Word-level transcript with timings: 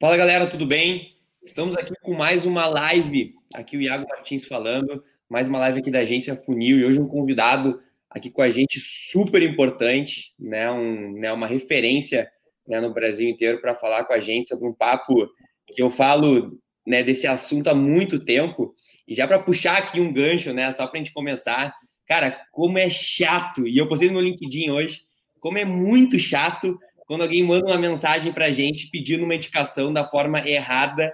Fala 0.00 0.16
galera, 0.16 0.46
tudo 0.46 0.64
bem? 0.64 1.14
Estamos 1.42 1.76
aqui 1.76 1.92
com 2.00 2.14
mais 2.14 2.46
uma 2.46 2.66
live. 2.66 3.34
Aqui 3.52 3.76
o 3.76 3.82
Iago 3.82 4.08
Martins 4.08 4.46
falando, 4.46 5.04
mais 5.28 5.46
uma 5.46 5.58
live 5.58 5.80
aqui 5.80 5.90
da 5.90 5.98
agência 5.98 6.34
Funil 6.34 6.78
e 6.78 6.86
hoje 6.86 6.98
um 6.98 7.06
convidado 7.06 7.78
aqui 8.08 8.30
com 8.30 8.40
a 8.40 8.48
gente 8.48 8.80
super 8.80 9.42
importante, 9.42 10.32
né? 10.38 10.70
Um, 10.70 11.12
né 11.18 11.30
uma 11.30 11.46
referência 11.46 12.32
né, 12.66 12.80
no 12.80 12.94
Brasil 12.94 13.28
inteiro 13.28 13.60
para 13.60 13.74
falar 13.74 14.06
com 14.06 14.14
a 14.14 14.18
gente 14.18 14.48
sobre 14.48 14.66
um 14.66 14.72
papo 14.72 15.28
que 15.66 15.82
eu 15.82 15.90
falo 15.90 16.58
né, 16.86 17.02
desse 17.02 17.26
assunto 17.26 17.68
há 17.68 17.74
muito 17.74 18.24
tempo. 18.24 18.74
E 19.06 19.14
já 19.14 19.28
para 19.28 19.38
puxar 19.38 19.76
aqui 19.76 20.00
um 20.00 20.10
gancho, 20.10 20.54
né? 20.54 20.72
Só 20.72 20.86
para 20.86 20.98
a 20.98 21.02
gente 21.02 21.12
começar, 21.12 21.74
cara, 22.06 22.40
como 22.52 22.78
é 22.78 22.88
chato, 22.88 23.68
e 23.68 23.76
eu 23.76 23.86
postei 23.86 24.10
no 24.10 24.18
LinkedIn 24.18 24.70
hoje, 24.70 25.02
como 25.38 25.58
é 25.58 25.64
muito 25.66 26.18
chato 26.18 26.78
quando 27.10 27.22
alguém 27.22 27.42
manda 27.42 27.66
uma 27.66 27.76
mensagem 27.76 28.32
pra 28.32 28.52
gente 28.52 28.86
pedindo 28.86 29.24
uma 29.24 29.34
indicação 29.34 29.92
da 29.92 30.04
forma 30.04 30.48
errada, 30.48 31.12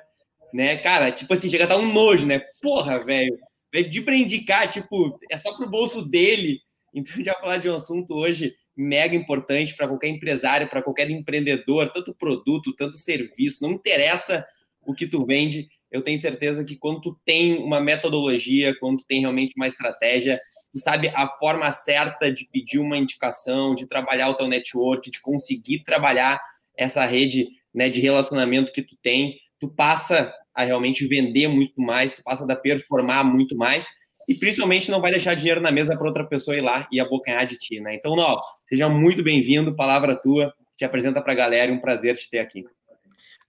né? 0.52 0.77
Cara, 0.77 1.10
tipo 1.10 1.32
assim, 1.32 1.48
chega 1.48 1.64
a 1.64 1.69
dar 1.69 1.78
um 1.78 1.91
nojo, 1.91 2.27
né? 2.27 2.42
Porra, 2.60 3.02
velho. 3.02 3.34
Pedir 3.70 4.02
pra 4.02 4.14
indicar, 4.14 4.69
tipo, 4.69 5.19
é 5.30 5.38
só 5.38 5.56
pro 5.56 5.70
bolso 5.70 6.06
dele. 6.06 6.60
Então, 6.92 7.24
já 7.24 7.32
falar 7.41 7.56
de 7.56 7.70
um 7.70 7.74
assunto 7.74 8.12
hoje 8.12 8.55
mega 8.77 9.16
importante 9.16 9.74
para 9.74 9.88
qualquer 9.88 10.09
empresário, 10.09 10.69
para 10.69 10.82
qualquer 10.82 11.09
empreendedor, 11.09 11.91
tanto 11.91 12.14
produto, 12.14 12.77
tanto 12.77 12.98
serviço, 12.98 13.62
não 13.62 13.72
interessa 13.72 14.47
o 14.83 14.92
que 14.92 15.06
tu 15.06 15.24
vende, 15.24 15.66
eu 15.91 16.02
tenho 16.02 16.19
certeza 16.19 16.62
que 16.62 16.77
quando 16.77 17.00
tu 17.00 17.19
tem 17.24 17.56
uma 17.56 17.80
metodologia, 17.80 18.78
quando 18.78 18.98
tu 18.98 19.06
tem 19.06 19.20
realmente 19.20 19.55
uma 19.56 19.66
estratégia, 19.66 20.38
tu 20.72 20.78
sabe 20.78 21.09
a 21.09 21.28
forma 21.28 21.70
certa 21.72 22.33
de 22.33 22.48
pedir 22.53 22.78
uma 22.78 22.97
indicação, 22.97 23.75
de 23.75 23.86
trabalhar 23.86 24.31
o 24.31 24.34
teu 24.34 24.48
network, 24.48 25.11
de 25.11 25.20
conseguir 25.20 25.83
trabalhar 25.83 26.41
essa 26.77 27.05
rede 27.05 27.48
né, 27.75 27.89
de 27.89 28.00
relacionamento 28.00 28.72
que 28.72 28.83
tu 28.83 28.97
tem, 29.03 29.39
tu 29.59 29.69
passa 29.69 30.33
a 30.55 30.64
realmente 30.64 31.06
vender 31.06 31.48
muito 31.48 31.81
mais, 31.81 32.14
tu 32.14 32.22
passa 32.22 32.50
a 32.50 32.56
performar 32.56 33.25
muito 33.25 33.56
mais 33.56 33.89
e 34.28 34.34
principalmente 34.34 34.91
não 34.91 35.00
vai 35.00 35.11
deixar 35.11 35.34
dinheiro 35.34 35.61
na 35.61 35.70
mesa 35.70 35.97
para 35.97 36.06
outra 36.06 36.25
pessoa 36.25 36.56
ir 36.56 36.61
lá 36.61 36.89
e 36.91 36.98
abocanhar 36.98 37.47
de 37.47 37.56
ti, 37.56 37.81
né? 37.81 37.94
Então, 37.94 38.17
Nó, 38.17 38.41
seja 38.67 38.89
muito 38.89 39.22
bem-vindo, 39.22 39.77
palavra 39.77 40.17
tua, 40.17 40.53
te 40.77 40.84
apresenta 40.84 41.22
para 41.22 41.33
a 41.33 41.37
galera, 41.37 41.70
é 41.70 41.75
um 41.75 41.81
prazer 41.81 42.17
te 42.17 42.28
ter 42.28 42.39
aqui. 42.39 42.64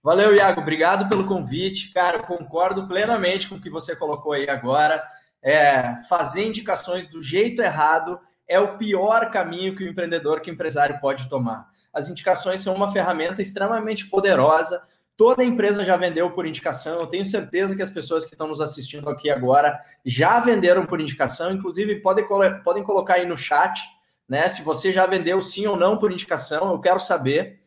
Valeu, 0.02 0.34
Iago, 0.34 0.60
obrigado 0.60 1.08
pelo 1.08 1.26
convite. 1.26 1.92
Cara, 1.92 2.20
concordo 2.22 2.86
plenamente 2.86 3.48
com 3.48 3.56
o 3.56 3.60
que 3.60 3.68
você 3.68 3.96
colocou 3.96 4.32
aí 4.32 4.48
agora 4.48 5.02
é, 5.42 5.96
fazer 6.08 6.44
indicações 6.44 7.08
do 7.08 7.22
jeito 7.22 7.62
errado 7.62 8.20
é 8.46 8.58
o 8.58 8.78
pior 8.78 9.30
caminho 9.30 9.76
que 9.76 9.84
o 9.84 9.88
empreendedor, 9.88 10.40
que 10.40 10.50
o 10.50 10.54
empresário 10.54 10.98
pode 11.00 11.28
tomar. 11.28 11.68
As 11.92 12.08
indicações 12.08 12.62
são 12.62 12.74
uma 12.74 12.90
ferramenta 12.90 13.42
extremamente 13.42 14.06
poderosa. 14.06 14.82
Toda 15.16 15.44
empresa 15.44 15.84
já 15.84 15.96
vendeu 15.96 16.30
por 16.30 16.46
indicação. 16.46 17.00
Eu 17.00 17.06
tenho 17.06 17.24
certeza 17.24 17.74
que 17.74 17.82
as 17.82 17.90
pessoas 17.90 18.24
que 18.24 18.34
estão 18.34 18.46
nos 18.46 18.60
assistindo 18.60 19.08
aqui 19.10 19.28
agora 19.28 19.78
já 20.04 20.38
venderam 20.40 20.86
por 20.86 21.00
indicação. 21.00 21.52
Inclusive, 21.52 21.96
podem, 21.96 22.26
podem 22.62 22.82
colocar 22.82 23.14
aí 23.14 23.26
no 23.26 23.36
chat, 23.36 23.80
né? 24.28 24.48
Se 24.48 24.62
você 24.62 24.92
já 24.92 25.06
vendeu 25.06 25.40
sim 25.40 25.66
ou 25.66 25.76
não 25.76 25.98
por 25.98 26.12
indicação, 26.12 26.70
eu 26.70 26.80
quero 26.80 27.00
saber. 27.00 27.60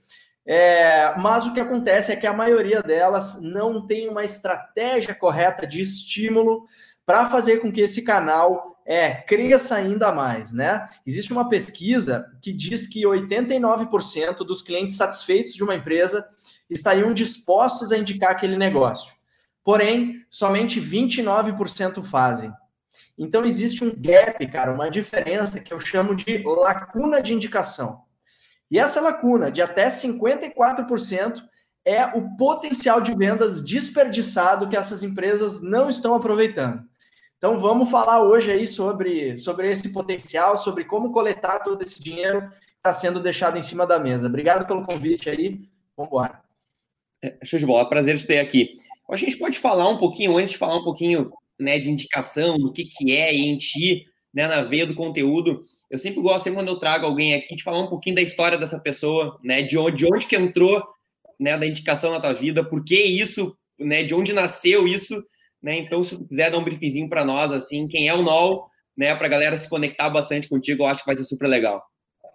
É, 0.45 1.13
mas 1.17 1.45
o 1.45 1.53
que 1.53 1.59
acontece 1.59 2.11
é 2.11 2.15
que 2.15 2.25
a 2.25 2.33
maioria 2.33 2.81
delas 2.81 3.39
não 3.41 3.85
tem 3.85 4.09
uma 4.09 4.23
estratégia 4.23 5.13
correta 5.13 5.67
de 5.67 5.81
estímulo 5.81 6.65
para 7.11 7.25
fazer 7.25 7.57
com 7.57 7.69
que 7.69 7.81
esse 7.81 8.03
canal 8.03 8.81
é, 8.85 9.11
cresça 9.11 9.75
ainda 9.75 10.13
mais, 10.13 10.53
né? 10.53 10.87
Existe 11.05 11.33
uma 11.33 11.49
pesquisa 11.49 12.25
que 12.41 12.53
diz 12.53 12.87
que 12.87 13.01
89% 13.01 14.37
dos 14.45 14.61
clientes 14.61 14.95
satisfeitos 14.95 15.53
de 15.53 15.61
uma 15.61 15.75
empresa 15.75 16.25
estariam 16.69 17.13
dispostos 17.13 17.91
a 17.91 17.97
indicar 17.97 18.31
aquele 18.31 18.55
negócio. 18.55 19.13
Porém, 19.61 20.25
somente 20.29 20.79
29% 20.79 22.01
fazem. 22.01 22.49
Então 23.17 23.43
existe 23.43 23.83
um 23.83 23.93
gap, 23.93 24.47
cara, 24.47 24.71
uma 24.71 24.89
diferença 24.89 25.59
que 25.59 25.73
eu 25.73 25.81
chamo 25.81 26.15
de 26.15 26.41
lacuna 26.45 27.21
de 27.21 27.33
indicação. 27.33 28.03
E 28.71 28.79
essa 28.79 29.01
lacuna 29.01 29.51
de 29.51 29.61
até 29.61 29.89
54% 29.89 31.43
é 31.83 32.05
o 32.05 32.37
potencial 32.37 33.01
de 33.01 33.13
vendas 33.13 33.61
desperdiçado 33.61 34.69
que 34.69 34.77
essas 34.77 35.03
empresas 35.03 35.61
não 35.61 35.89
estão 35.89 36.15
aproveitando. 36.15 36.89
Então 37.41 37.57
vamos 37.57 37.89
falar 37.89 38.21
hoje 38.21 38.51
aí 38.51 38.67
sobre, 38.67 39.35
sobre 39.35 39.67
esse 39.67 39.89
potencial, 39.89 40.59
sobre 40.59 40.85
como 40.85 41.11
coletar 41.11 41.57
todo 41.61 41.81
esse 41.81 41.99
dinheiro 41.99 42.41
que 42.51 42.77
está 42.77 42.93
sendo 42.93 43.19
deixado 43.19 43.57
em 43.57 43.63
cima 43.63 43.83
da 43.83 43.97
mesa. 43.97 44.27
Obrigado 44.27 44.67
pelo 44.67 44.85
convite 44.85 45.27
aí. 45.27 45.59
Vamos 45.97 46.11
embora. 46.11 46.39
É, 47.19 47.39
show 47.43 47.57
de 47.57 47.65
bola, 47.65 47.89
prazer 47.89 48.15
de 48.15 48.27
ter 48.27 48.37
aqui. 48.37 48.69
A 49.09 49.15
gente 49.15 49.37
pode 49.37 49.57
falar 49.57 49.89
um 49.89 49.97
pouquinho, 49.97 50.37
antes 50.37 50.51
de 50.51 50.59
falar 50.59 50.77
um 50.77 50.83
pouquinho 50.83 51.31
né, 51.59 51.79
de 51.79 51.89
indicação, 51.89 52.59
do 52.59 52.71
que, 52.71 52.85
que 52.85 53.17
é 53.17 53.33
em 53.33 53.57
ti, 53.57 54.05
né, 54.31 54.45
na 54.45 54.61
veia 54.61 54.85
do 54.85 54.93
conteúdo. 54.93 55.61
Eu 55.89 55.97
sempre 55.97 56.21
gosto, 56.21 56.43
sempre 56.43 56.59
quando 56.59 56.67
eu 56.67 56.77
trago 56.77 57.07
alguém 57.07 57.33
aqui, 57.33 57.55
de 57.55 57.63
falar 57.63 57.79
um 57.79 57.89
pouquinho 57.89 58.17
da 58.17 58.21
história 58.21 58.55
dessa 58.55 58.79
pessoa, 58.79 59.39
né, 59.43 59.63
de 59.63 59.79
onde, 59.79 59.97
de 59.97 60.05
onde 60.05 60.27
que 60.27 60.35
entrou 60.35 60.79
né, 61.39 61.57
da 61.57 61.65
indicação 61.65 62.11
na 62.11 62.19
tua 62.19 62.33
vida, 62.33 62.63
por 62.63 62.85
que 62.85 63.01
isso, 63.01 63.57
né, 63.79 64.03
de 64.03 64.13
onde 64.13 64.31
nasceu 64.31 64.87
isso, 64.87 65.25
né? 65.61 65.77
Então, 65.77 66.03
se 66.03 66.17
tu 66.17 66.27
quiser 66.27 66.49
dar 66.49 66.57
um 66.57 66.63
briefzinho 66.63 67.09
para 67.09 67.23
nós, 67.23 67.51
assim, 67.51 67.87
quem 67.87 68.07
é 68.07 68.13
o 68.13 68.21
NOL, 68.21 68.69
né, 68.97 69.15
para 69.15 69.27
a 69.27 69.29
galera 69.29 69.55
se 69.55 69.69
conectar 69.69 70.09
bastante 70.09 70.49
contigo, 70.49 70.83
eu 70.83 70.87
acho 70.87 71.01
que 71.01 71.05
vai 71.05 71.15
ser 71.15 71.23
super 71.23 71.47
legal. 71.47 71.81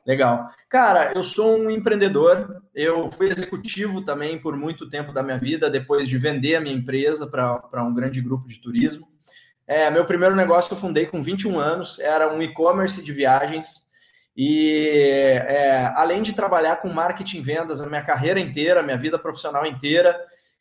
Legal. 0.06 0.48
Cara, 0.69 1.12
eu 1.16 1.22
sou 1.25 1.59
um 1.59 1.69
empreendedor, 1.69 2.62
eu 2.72 3.10
fui 3.10 3.28
executivo 3.28 4.04
também 4.04 4.38
por 4.38 4.56
muito 4.56 4.88
tempo 4.88 5.12
da 5.12 5.20
minha 5.20 5.36
vida, 5.36 5.69
depois 5.69 6.09
de 6.09 6.16
vender 6.16 6.54
a 6.54 6.60
minha 6.60 6.75
empresa 6.75 7.26
para 7.26 7.82
um 7.82 7.92
grande 7.92 8.20
grupo 8.20 8.47
de 8.47 8.60
turismo. 8.60 9.09
É, 9.66 9.91
meu 9.91 10.04
primeiro 10.04 10.36
negócio 10.36 10.72
eu 10.72 10.78
fundei 10.78 11.06
com 11.06 11.20
21 11.20 11.59
anos, 11.59 11.98
era 11.98 12.32
um 12.32 12.41
e-commerce 12.41 13.03
de 13.03 13.12
viagens. 13.12 13.84
E 14.36 15.41
é, 15.44 15.91
além 15.97 16.22
de 16.22 16.32
trabalhar 16.32 16.76
com 16.76 16.88
marketing 16.88 17.38
e 17.38 17.42
vendas 17.42 17.81
a 17.81 17.86
minha 17.86 18.03
carreira 18.03 18.38
inteira, 18.38 18.84
minha 18.84 18.97
vida 18.97 19.19
profissional 19.19 19.66
inteira, 19.66 20.16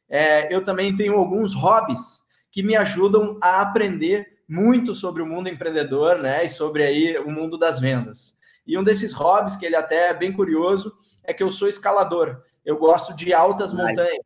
é, 0.10 0.52
eu 0.52 0.64
também 0.64 0.96
tenho 0.96 1.14
alguns 1.14 1.54
hobbies 1.54 2.25
que 2.56 2.64
me 2.64 2.78
ajudam 2.78 3.38
a 3.42 3.60
aprender 3.60 4.40
muito 4.48 4.96
sobre 4.96 5.22
o 5.22 5.26
mundo 5.26 5.50
empreendedor, 5.50 6.20
né, 6.20 6.46
e 6.46 6.48
sobre 6.48 6.84
aí 6.84 7.18
o 7.18 7.30
mundo 7.30 7.58
das 7.58 7.82
vendas. 7.82 8.34
E 8.66 8.78
um 8.78 8.84
desses 8.84 9.12
hobbies 9.12 9.58
que 9.58 9.66
ele 9.66 9.76
até 9.76 10.08
é 10.08 10.14
bem 10.14 10.32
curioso 10.32 10.96
é 11.26 11.34
que 11.34 11.44
eu 11.44 11.52
sou 11.52 11.68
escalador. 11.68 12.42
Eu 12.64 12.78
gosto 12.78 13.14
de 13.14 13.34
altas 13.34 13.78
Ai. 13.78 13.90
montanhas. 13.90 14.26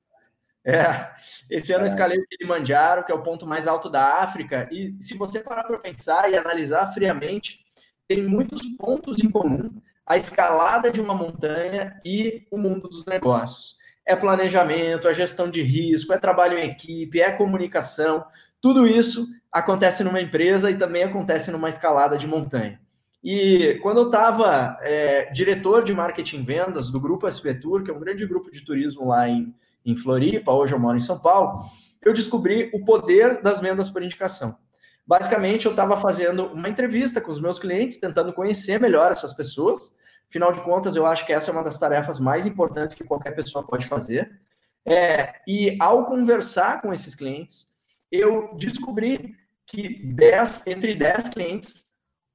É, 0.63 1.11
esse 1.49 1.73
ano 1.73 1.85
eu 1.85 1.87
escalei 1.87 2.19
o 2.19 2.27
Kilimanjaro, 2.27 3.03
que 3.03 3.11
é 3.11 3.15
o 3.15 3.23
ponto 3.23 3.47
mais 3.47 3.65
alto 3.65 3.89
da 3.89 4.21
África, 4.21 4.69
e 4.71 4.95
se 4.99 5.17
você 5.17 5.39
parar 5.39 5.63
para 5.63 5.79
pensar 5.79 6.29
e 6.29 6.37
analisar 6.37 6.93
friamente, 6.93 7.65
tem 8.07 8.21
muitos 8.21 8.63
pontos 8.77 9.23
em 9.23 9.31
comum 9.31 9.81
a 10.05 10.17
escalada 10.17 10.91
de 10.91 11.01
uma 11.01 11.15
montanha 11.15 11.99
e 12.05 12.45
o 12.51 12.59
mundo 12.59 12.87
dos 12.87 13.05
negócios 13.07 13.78
é 14.09 14.15
planejamento, 14.15 15.07
é 15.07 15.13
gestão 15.13 15.47
de 15.47 15.61
risco, 15.61 16.11
é 16.11 16.17
trabalho 16.17 16.57
em 16.57 16.67
equipe, 16.67 17.21
é 17.21 17.31
comunicação. 17.31 18.25
Tudo 18.59 18.87
isso 18.87 19.27
acontece 19.51 20.03
numa 20.03 20.19
empresa 20.19 20.71
e 20.71 20.77
também 20.77 21.03
acontece 21.03 21.51
numa 21.51 21.69
escalada 21.69 22.17
de 22.17 22.25
montanha. 22.25 22.81
E 23.23 23.77
quando 23.83 23.99
eu 23.99 24.05
estava 24.07 24.79
é, 24.81 25.31
diretor 25.31 25.83
de 25.83 25.93
marketing 25.93 26.37
e 26.37 26.43
vendas 26.43 26.89
do 26.89 26.99
Grupo 26.99 27.29
SP 27.29 27.53
Tour, 27.53 27.83
que 27.83 27.91
é 27.91 27.93
um 27.93 27.99
grande 27.99 28.25
grupo 28.25 28.49
de 28.49 28.65
turismo 28.65 29.09
lá 29.09 29.29
em, 29.29 29.53
em 29.85 29.95
Floripa, 29.95 30.51
hoje 30.51 30.73
eu 30.73 30.79
moro 30.79 30.97
em 30.97 31.01
São 31.01 31.19
Paulo, 31.19 31.65
eu 32.01 32.11
descobri 32.11 32.71
o 32.73 32.83
poder 32.83 33.43
das 33.43 33.59
vendas 33.59 33.91
por 33.91 34.01
indicação. 34.01 34.57
Basicamente, 35.05 35.67
eu 35.67 35.71
estava 35.71 35.95
fazendo 35.97 36.45
uma 36.45 36.67
entrevista 36.67 37.21
com 37.21 37.31
os 37.31 37.39
meus 37.39 37.59
clientes, 37.59 37.97
tentando 37.97 38.33
conhecer 38.33 38.79
melhor 38.79 39.11
essas 39.11 39.33
pessoas, 39.33 39.91
Afinal 40.29 40.51
de 40.51 40.61
contas, 40.61 40.95
eu 40.95 41.05
acho 41.05 41.25
que 41.25 41.33
essa 41.33 41.49
é 41.49 41.53
uma 41.53 41.63
das 41.63 41.77
tarefas 41.77 42.19
mais 42.19 42.45
importantes 42.45 42.95
que 42.95 43.03
qualquer 43.03 43.31
pessoa 43.31 43.65
pode 43.65 43.85
fazer. 43.87 44.39
É, 44.85 45.41
e 45.47 45.75
ao 45.79 46.05
conversar 46.05 46.81
com 46.81 46.93
esses 46.93 47.15
clientes, 47.15 47.67
eu 48.11 48.55
descobri 48.55 49.35
que 49.65 50.03
10, 50.05 50.67
entre 50.67 50.95
10 50.95 51.29
clientes 51.29 51.85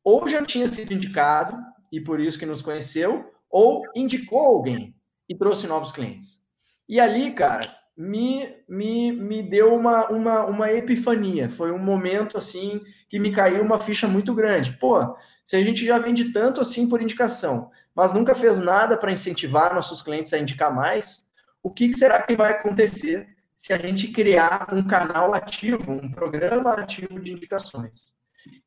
ou 0.02 0.28
já 0.28 0.44
tinha 0.44 0.66
sido 0.66 0.92
indicado 0.92 1.56
e 1.90 2.00
por 2.00 2.20
isso 2.20 2.38
que 2.38 2.44
nos 2.44 2.60
conheceu, 2.60 3.32
ou 3.48 3.82
indicou 3.94 4.40
alguém 4.40 4.94
e 5.28 5.34
trouxe 5.34 5.66
novos 5.66 5.92
clientes. 5.92 6.40
E 6.88 7.00
ali, 7.00 7.32
cara, 7.32 7.74
me, 7.96 8.56
me, 8.68 9.12
me 9.12 9.42
deu 9.42 9.74
uma, 9.74 10.08
uma, 10.08 10.44
uma 10.46 10.72
epifania. 10.72 11.48
Foi 11.48 11.70
um 11.70 11.78
momento 11.78 12.36
assim 12.36 12.80
que 13.08 13.18
me 13.18 13.30
caiu 13.30 13.62
uma 13.62 13.78
ficha 13.78 14.08
muito 14.08 14.34
grande. 14.34 14.72
Pô, 14.78 15.16
se 15.44 15.56
a 15.56 15.62
gente 15.62 15.84
já 15.84 15.98
vende 15.98 16.32
tanto 16.32 16.60
assim 16.60 16.88
por 16.88 17.00
indicação, 17.00 17.70
mas 17.94 18.12
nunca 18.12 18.34
fez 18.34 18.58
nada 18.58 18.96
para 18.96 19.12
incentivar 19.12 19.74
nossos 19.74 20.02
clientes 20.02 20.32
a 20.32 20.38
indicar 20.38 20.74
mais, 20.74 21.28
o 21.62 21.70
que 21.70 21.92
será 21.92 22.20
que 22.22 22.34
vai 22.34 22.52
acontecer 22.52 23.28
se 23.54 23.72
a 23.72 23.78
gente 23.78 24.08
criar 24.08 24.68
um 24.72 24.84
canal 24.86 25.32
ativo, 25.32 25.92
um 25.92 26.10
programa 26.10 26.72
ativo 26.72 27.20
de 27.20 27.32
indicações? 27.32 28.12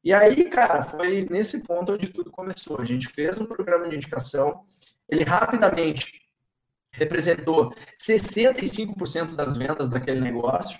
E 0.04 0.14
aí, 0.14 0.50
cara, 0.50 0.84
foi 0.84 1.28
nesse 1.30 1.62
ponto 1.62 1.94
onde 1.94 2.10
tudo 2.10 2.32
começou. 2.32 2.80
A 2.80 2.86
gente 2.86 3.08
fez 3.08 3.40
um 3.40 3.46
programa 3.46 3.88
de 3.90 3.96
indicação, 3.96 4.62
ele 5.10 5.24
rapidamente 5.24 6.27
representou 6.98 7.74
65% 8.00 9.36
das 9.36 9.56
vendas 9.56 9.88
daquele 9.90 10.20
negócio. 10.20 10.78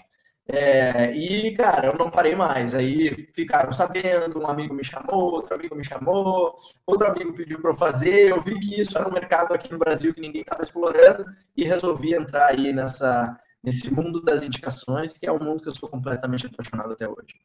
É, 0.50 1.12
e, 1.14 1.54
cara, 1.56 1.88
eu 1.88 1.98
não 1.98 2.10
parei 2.10 2.36
mais. 2.36 2.74
Aí 2.74 3.28
ficaram 3.34 3.72
sabendo, 3.74 4.40
um 4.40 4.48
amigo 4.48 4.74
me 4.74 4.84
chamou, 4.84 5.34
outro 5.34 5.56
amigo 5.56 5.76
me 5.76 5.84
chamou, 5.84 6.56
outro 6.86 7.08
amigo 7.08 7.34
pediu 7.34 7.62
para 7.62 7.72
eu 7.72 7.78
fazer. 7.78 8.32
Eu 8.32 8.42
vi 8.42 8.60
que 8.60 8.80
isso 8.80 8.98
era 8.98 9.08
um 9.08 9.14
mercado 9.14 9.54
aqui 9.54 9.72
no 9.72 9.78
Brasil 9.78 10.14
que 10.14 10.22
ninguém 10.22 10.42
estava 10.42 10.64
explorando 10.64 11.26
e 11.56 11.66
resolvi 11.66 12.14
entrar 12.14 12.48
aí 12.48 12.72
nessa, 12.72 13.38
nesse 13.62 13.94
mundo 13.94 14.22
das 14.22 14.42
indicações, 14.42 15.14
que 15.14 15.28
é 15.28 15.32
um 15.32 15.44
mundo 15.44 15.62
que 15.62 15.70
eu 15.70 15.76
sou 15.76 15.90
completamente 15.90 16.48
apaixonado 16.48 16.94
até 16.94 17.08
hoje. 17.08 17.36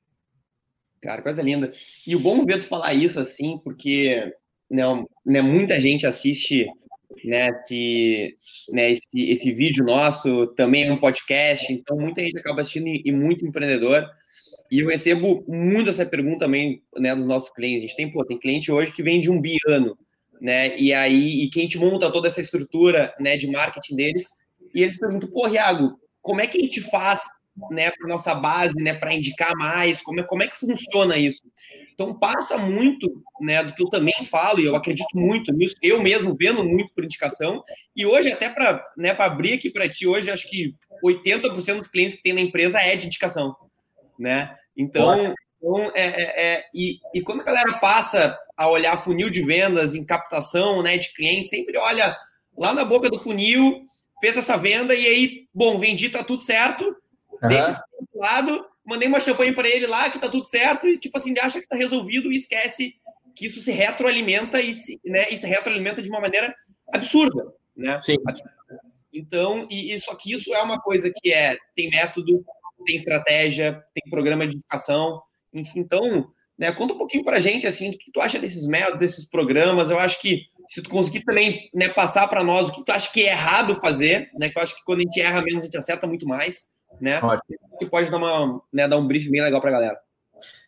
Cara, 1.03 1.21
coisa 1.21 1.43
linda. 1.43 1.73
E 2.07 2.15
o 2.15 2.21
bom 2.21 2.45
ver 2.47 2.61
tu 2.61 2.69
falar 2.69 2.95
isso 2.95 3.19
assim, 3.19 3.59
porque 3.65 4.33
né, 4.71 5.43
muita 5.43 5.81
gente 5.81 6.07
assiste 6.07 6.67
né, 7.25 7.51
esse, 7.51 8.37
né, 8.71 8.91
esse, 8.91 9.31
esse 9.31 9.53
vídeo 9.53 9.85
nosso, 9.85 10.47
também 10.49 10.85
é 10.85 10.93
um 10.93 11.01
podcast, 11.01 11.73
então 11.73 11.97
muita 11.97 12.23
gente 12.23 12.39
acaba 12.39 12.61
assistindo 12.61 12.89
e, 12.89 13.03
e 13.05 13.13
muito 13.13 13.47
empreendedor. 13.47 14.09
E 14.71 14.81
eu 14.81 14.89
recebo 14.89 15.45
muito 15.47 15.91
essa 15.91 16.07
pergunta 16.07 16.47
também 16.47 16.83
né, 16.97 17.15
dos 17.15 17.25
nossos 17.25 17.51
clientes. 17.51 17.85
A 17.85 17.87
gente 17.87 17.97
tem, 17.97 18.11
pô, 18.11 18.25
tem 18.25 18.39
cliente 18.39 18.73
hoje 18.73 18.93
que 18.93 19.03
vende 19.03 19.29
um 19.29 19.41
biano, 19.41 19.99
né? 20.41 20.77
E 20.79 20.95
aí, 20.95 21.43
e 21.43 21.51
quem 21.51 21.69
te 21.69 21.79
monta 21.79 22.11
toda 22.11 22.29
essa 22.29 22.41
estrutura 22.41 23.15
né, 23.21 23.37
de 23.37 23.47
marketing 23.49 23.97
deles, 23.97 24.29
e 24.75 24.83
eles 24.83 24.99
perguntam, 24.99 25.31
pô, 25.31 25.47
Riago, 25.47 25.99
como 26.23 26.41
é 26.41 26.47
que 26.47 26.57
a 26.57 26.61
gente 26.61 26.81
faz 26.81 27.21
né, 27.71 27.91
para 27.91 28.09
nossa 28.09 28.35
base, 28.35 28.75
né, 28.77 28.95
para 28.95 29.15
indicar 29.15 29.53
mais, 29.57 30.01
como 30.01 30.21
é, 30.21 30.23
como 30.23 30.43
é 30.43 30.49
que 30.49 30.59
funciona 30.59 31.19
isso? 31.19 31.43
Então 31.93 32.19
passa 32.19 32.57
muito, 32.57 33.23
né, 33.41 33.63
do 33.63 33.75
que 33.75 33.83
eu 33.83 33.91
também 33.91 34.15
falo 34.31 34.61
e 34.61 34.65
eu 34.65 34.75
acredito 34.75 35.09
muito 35.15 35.53
nisso, 35.53 35.75
eu 35.83 36.01
mesmo 36.03 36.35
vendo 36.39 36.65
muito 36.65 36.93
por 36.95 37.05
indicação 37.05 37.63
e 37.95 38.07
hoje 38.07 38.33
até 38.33 38.49
para, 38.49 38.83
né, 38.97 39.13
para 39.15 39.27
abrir 39.27 39.55
aqui 39.55 39.71
para 39.71 39.89
ti 39.89 40.07
hoje 40.07 40.31
acho 40.31 40.49
que 40.49 40.75
80% 41.05 41.79
dos 41.79 41.89
clientes 41.89 42.17
que 42.17 42.23
tem 42.23 42.33
na 42.33 42.41
empresa 42.41 42.81
é 42.81 42.97
de 42.97 43.07
indicação, 43.07 43.55
né? 44.19 44.55
Então, 44.77 45.35
então 45.59 45.93
é, 45.95 46.07
é, 46.07 46.55
é, 46.55 46.65
e, 46.75 46.99
e 47.15 47.21
quando 47.21 47.43
a 47.43 47.45
galera 47.45 47.79
passa 47.79 48.39
a 48.57 48.69
olhar 48.69 49.05
funil 49.05 49.29
de 49.29 49.43
vendas 49.43 49.95
em 49.95 50.05
captação, 50.05 50.83
né, 50.83 50.97
de 50.97 51.13
clientes, 51.13 51.51
sempre 51.51 51.77
olha 51.77 52.17
lá 52.57 52.73
na 52.73 52.85
boca 52.85 53.11
do 53.11 53.19
funil, 53.19 53.83
fez 54.21 54.37
essa 54.37 54.57
venda 54.57 54.95
e 54.95 55.07
aí, 55.07 55.47
bom, 55.53 55.79
vendi, 55.79 56.09
tá 56.09 56.25
tudo 56.25 56.43
certo 56.43 56.97
Uhum. 57.43 57.49
Deixa 57.49 57.71
esse 57.71 57.81
do 58.13 58.19
lado, 58.19 58.67
mandei 58.85 59.09
uma 59.09 59.21
champanhe 59.21 59.53
para 59.53 59.69
ele 59.69 59.87
lá, 59.87 60.11
que 60.11 60.19
tá 60.19 60.29
tudo 60.29 60.47
certo, 60.47 60.87
e 60.87 60.99
tipo 60.99 61.17
assim, 61.17 61.35
acha 61.41 61.61
que 61.61 61.69
tá 61.69 61.77
resolvido 61.77 62.33
e 62.33 62.37
esquece 62.37 62.95
que 63.35 63.47
isso 63.47 63.61
se 63.61 63.73
retroalimenta 63.73 64.61
e 64.61 64.73
se, 64.75 65.01
né, 65.05 65.29
e 65.31 65.39
se 65.39 65.47
retroalimenta 65.47 66.03
de 66.03 66.09
uma 66.09 66.21
maneira 66.21 66.55
absurda, 66.93 67.53
né? 67.77 68.01
Sim. 68.01 68.17
Então, 69.13 69.67
e 69.71 69.93
isso 69.93 70.11
aqui, 70.11 70.33
isso 70.33 70.55
é 70.55 70.63
uma 70.63 70.81
coisa 70.81 71.13
que 71.15 71.33
é, 71.33 71.57
tem 71.75 71.91
método, 71.91 72.45
tem 72.85 72.97
estratégia, 72.97 73.83
tem 73.95 74.11
programa 74.11 74.47
de 74.47 74.57
educação, 74.57 75.23
enfim, 75.53 75.81
então, 75.81 76.31
né, 76.59 76.73
conta 76.73 76.95
um 76.95 76.99
pouquinho 76.99 77.25
pra 77.25 77.41
gente, 77.41 77.67
assim, 77.67 77.91
o 77.91 77.99
que 77.99 78.11
tu 78.13 78.21
acha 78.21 78.39
desses 78.39 78.67
métodos, 78.67 79.01
desses 79.01 79.29
programas, 79.29 79.91
eu 79.91 79.99
acho 79.99 80.21
que 80.21 80.47
se 80.69 80.83
tu 80.83 80.89
conseguir 80.89 81.25
também 81.25 81.69
né, 81.75 81.89
passar 81.89 82.29
para 82.29 82.43
nós 82.45 82.69
o 82.69 82.73
que 82.73 82.85
tu 82.85 82.93
acha 82.93 83.13
que 83.13 83.23
é 83.23 83.33
errado 83.33 83.81
fazer, 83.81 84.31
né, 84.39 84.49
que 84.49 84.59
eu 84.59 84.63
acho 84.63 84.75
que 84.75 84.85
quando 84.85 85.01
a 85.01 85.03
gente 85.03 85.21
erra 85.21 85.43
menos, 85.43 85.63
a 85.63 85.67
gente 85.67 85.77
acerta 85.77 86.07
muito 86.07 86.27
mais, 86.27 86.71
né? 87.03 87.21
Ótimo. 87.21 87.59
Que 87.81 87.87
pode 87.87 88.11
dar, 88.11 88.17
uma, 88.17 88.63
né, 88.73 88.87
dar 88.87 88.97
um 88.97 89.07
brief 89.07 89.29
bem 89.29 89.43
legal 89.43 89.61
para 89.61 89.71
a 89.71 89.73
galera. 89.73 89.99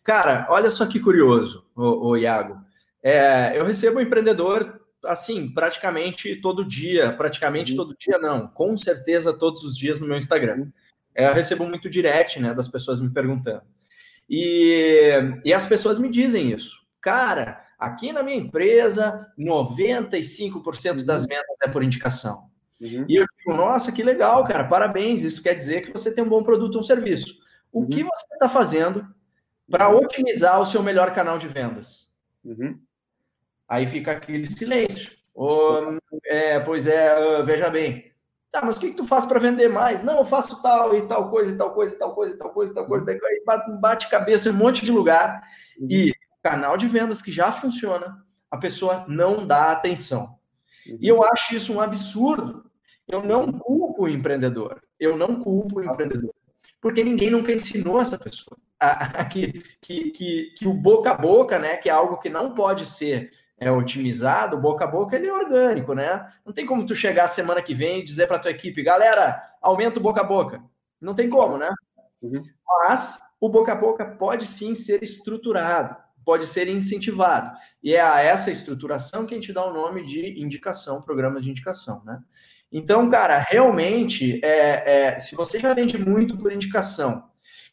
Cara, 0.03 0.45
olha 0.49 0.69
só 0.69 0.85
que 0.85 0.99
curioso, 0.99 1.65
o, 1.73 2.09
o 2.09 2.17
Iago. 2.17 2.59
É, 3.01 3.57
eu 3.57 3.63
recebo 3.63 3.99
um 3.99 4.01
empreendedor 4.01 4.81
assim, 5.05 5.47
praticamente 5.47 6.35
todo 6.37 6.65
dia, 6.65 7.13
praticamente 7.13 7.71
uhum. 7.71 7.77
todo 7.77 7.97
dia 7.97 8.17
não, 8.17 8.47
com 8.47 8.75
certeza 8.75 9.31
todos 9.31 9.63
os 9.63 9.77
dias 9.77 9.99
no 9.99 10.07
meu 10.07 10.17
Instagram. 10.17 10.67
É, 11.15 11.27
eu 11.27 11.33
recebo 11.33 11.65
muito 11.65 11.89
direct, 11.89 12.39
né, 12.39 12.53
das 12.53 12.67
pessoas 12.67 12.99
me 12.99 13.09
perguntando. 13.09 13.61
E, 14.29 15.13
e 15.45 15.53
as 15.53 15.65
pessoas 15.65 15.99
me 15.99 16.09
dizem 16.09 16.51
isso. 16.51 16.79
Cara, 16.99 17.63
aqui 17.79 18.11
na 18.11 18.23
minha 18.23 18.37
empresa, 18.37 19.25
95% 19.39 21.05
das 21.05 21.21
uhum. 21.21 21.27
vendas 21.29 21.57
é 21.63 21.69
por 21.69 21.83
indicação. 21.83 22.49
Uhum. 22.81 23.05
E 23.07 23.15
eu 23.15 23.25
digo, 23.37 23.53
nossa, 23.55 23.91
que 23.91 24.03
legal, 24.03 24.43
cara, 24.45 24.63
parabéns. 24.65 25.21
Isso 25.21 25.41
quer 25.41 25.53
dizer 25.53 25.81
que 25.81 25.91
você 25.91 26.13
tem 26.13 26.23
um 26.23 26.29
bom 26.29 26.43
produto 26.43 26.75
ou 26.75 26.81
um 26.81 26.83
serviço. 26.83 27.37
O 27.71 27.81
uhum. 27.81 27.87
que 27.87 28.03
você 28.03 28.33
está 28.33 28.49
fazendo 28.49 29.07
para 29.69 29.89
otimizar 29.89 30.59
o 30.59 30.65
seu 30.65 30.83
melhor 30.83 31.13
canal 31.13 31.37
de 31.37 31.47
vendas? 31.47 32.09
Uhum. 32.43 32.79
Aí 33.67 33.87
fica 33.87 34.11
aquele 34.11 34.49
silêncio. 34.49 35.15
Oh, 35.33 35.97
é, 36.25 36.59
pois 36.59 36.87
é, 36.87 37.43
veja 37.43 37.69
bem. 37.69 38.11
Tá, 38.51 38.61
mas 38.63 38.77
o 38.77 38.79
que, 38.79 38.91
que 38.91 38.95
tu 38.95 39.03
faz 39.03 39.25
para 39.25 39.39
vender 39.39 39.67
mais? 39.67 40.01
Não, 40.01 40.19
eu 40.19 40.25
faço 40.25 40.61
tal 40.61 40.95
e 40.95 41.01
tal 41.01 41.29
coisa, 41.29 41.51
e 41.51 41.57
tal 41.57 41.73
coisa, 41.73 41.93
e 41.93 41.97
tal 41.97 42.15
coisa, 42.15 42.33
e 42.33 42.37
tal 42.37 42.53
coisa, 42.53 42.71
e 42.71 42.75
tal 42.75 42.85
coisa. 42.85 43.05
Daí 43.05 43.19
bate 43.81 44.09
cabeça 44.09 44.47
em 44.47 44.53
um 44.53 44.55
monte 44.55 44.85
de 44.85 44.91
lugar. 44.91 45.43
Uhum. 45.77 45.87
E 45.89 46.13
canal 46.41 46.77
de 46.77 46.87
vendas 46.87 47.21
que 47.21 47.31
já 47.31 47.51
funciona, 47.51 48.23
a 48.49 48.57
pessoa 48.57 49.03
não 49.09 49.45
dá 49.45 49.71
atenção. 49.71 50.34
Uhum. 50.87 50.97
E 51.01 51.07
eu 51.07 51.23
acho 51.23 51.55
isso 51.55 51.73
um 51.73 51.81
absurdo. 51.81 52.69
Eu 53.07 53.23
não 53.23 53.51
culpo 53.51 54.03
o 54.03 54.09
empreendedor. 54.09 54.81
Eu 54.99 55.17
não 55.17 55.39
culpo 55.39 55.79
o 55.79 55.83
empreendedor. 55.83 56.33
Porque 56.81 57.03
ninguém 57.03 57.29
nunca 57.29 57.51
ensinou 57.51 57.99
essa 57.99 58.17
pessoa. 58.17 58.57
A, 58.79 59.21
a, 59.21 59.25
que, 59.25 59.63
que, 59.81 60.11
que, 60.11 60.53
que, 60.57 60.67
o 60.67 60.73
boca 60.73 61.11
a 61.11 61.13
boca, 61.15 61.57
né? 61.57 61.77
Que 61.77 61.89
é 61.89 61.91
algo 61.91 62.17
que 62.17 62.29
não 62.29 62.53
pode 62.53 62.85
ser 62.85 63.31
é, 63.57 63.71
otimizado, 63.71 64.59
boca 64.59 64.83
a 64.83 64.87
boca 64.87 65.15
ele 65.15 65.27
é 65.27 65.33
orgânico, 65.33 65.93
né? 65.93 66.27
Não 66.45 66.53
tem 66.53 66.65
como 66.65 66.85
tu 66.85 66.93
chegar 66.93 67.27
semana 67.27 67.61
que 67.61 67.73
vem 67.73 67.99
e 67.99 68.03
dizer 68.03 68.27
para 68.27 68.39
tua 68.39 68.51
equipe, 68.51 68.83
galera, 68.83 69.41
aumenta 69.61 69.99
o 69.99 70.03
boca 70.03 70.21
a 70.21 70.25
boca. 70.25 70.61
Não 70.99 71.15
tem 71.15 71.29
como, 71.29 71.57
né? 71.57 71.69
Uhum. 72.21 72.43
Mas 72.67 73.19
o 73.39 73.49
boca 73.49 73.71
a 73.71 73.75
boca 73.75 74.05
pode 74.05 74.45
sim 74.45 74.75
ser 74.75 75.01
estruturado 75.03 75.95
pode 76.25 76.47
ser 76.47 76.67
incentivado. 76.67 77.55
E 77.83 77.93
é 77.93 78.01
a 78.01 78.19
essa 78.19 78.49
estruturação 78.49 79.25
que 79.25 79.33
a 79.33 79.37
gente 79.37 79.53
dá 79.53 79.63
o 79.63 79.73
nome 79.73 80.03
de 80.03 80.41
indicação, 80.41 81.01
programa 81.01 81.39
de 81.39 81.51
indicação, 81.51 82.01
né? 82.03 82.19
Então, 82.71 83.07
cara, 83.07 83.37
realmente, 83.37 84.41
é, 84.43 85.13
é, 85.13 85.19
se 85.19 85.35
você 85.35 85.59
já 85.59 85.73
vende 85.73 85.97
muito 85.97 86.37
por 86.37 86.51
indicação 86.51 87.23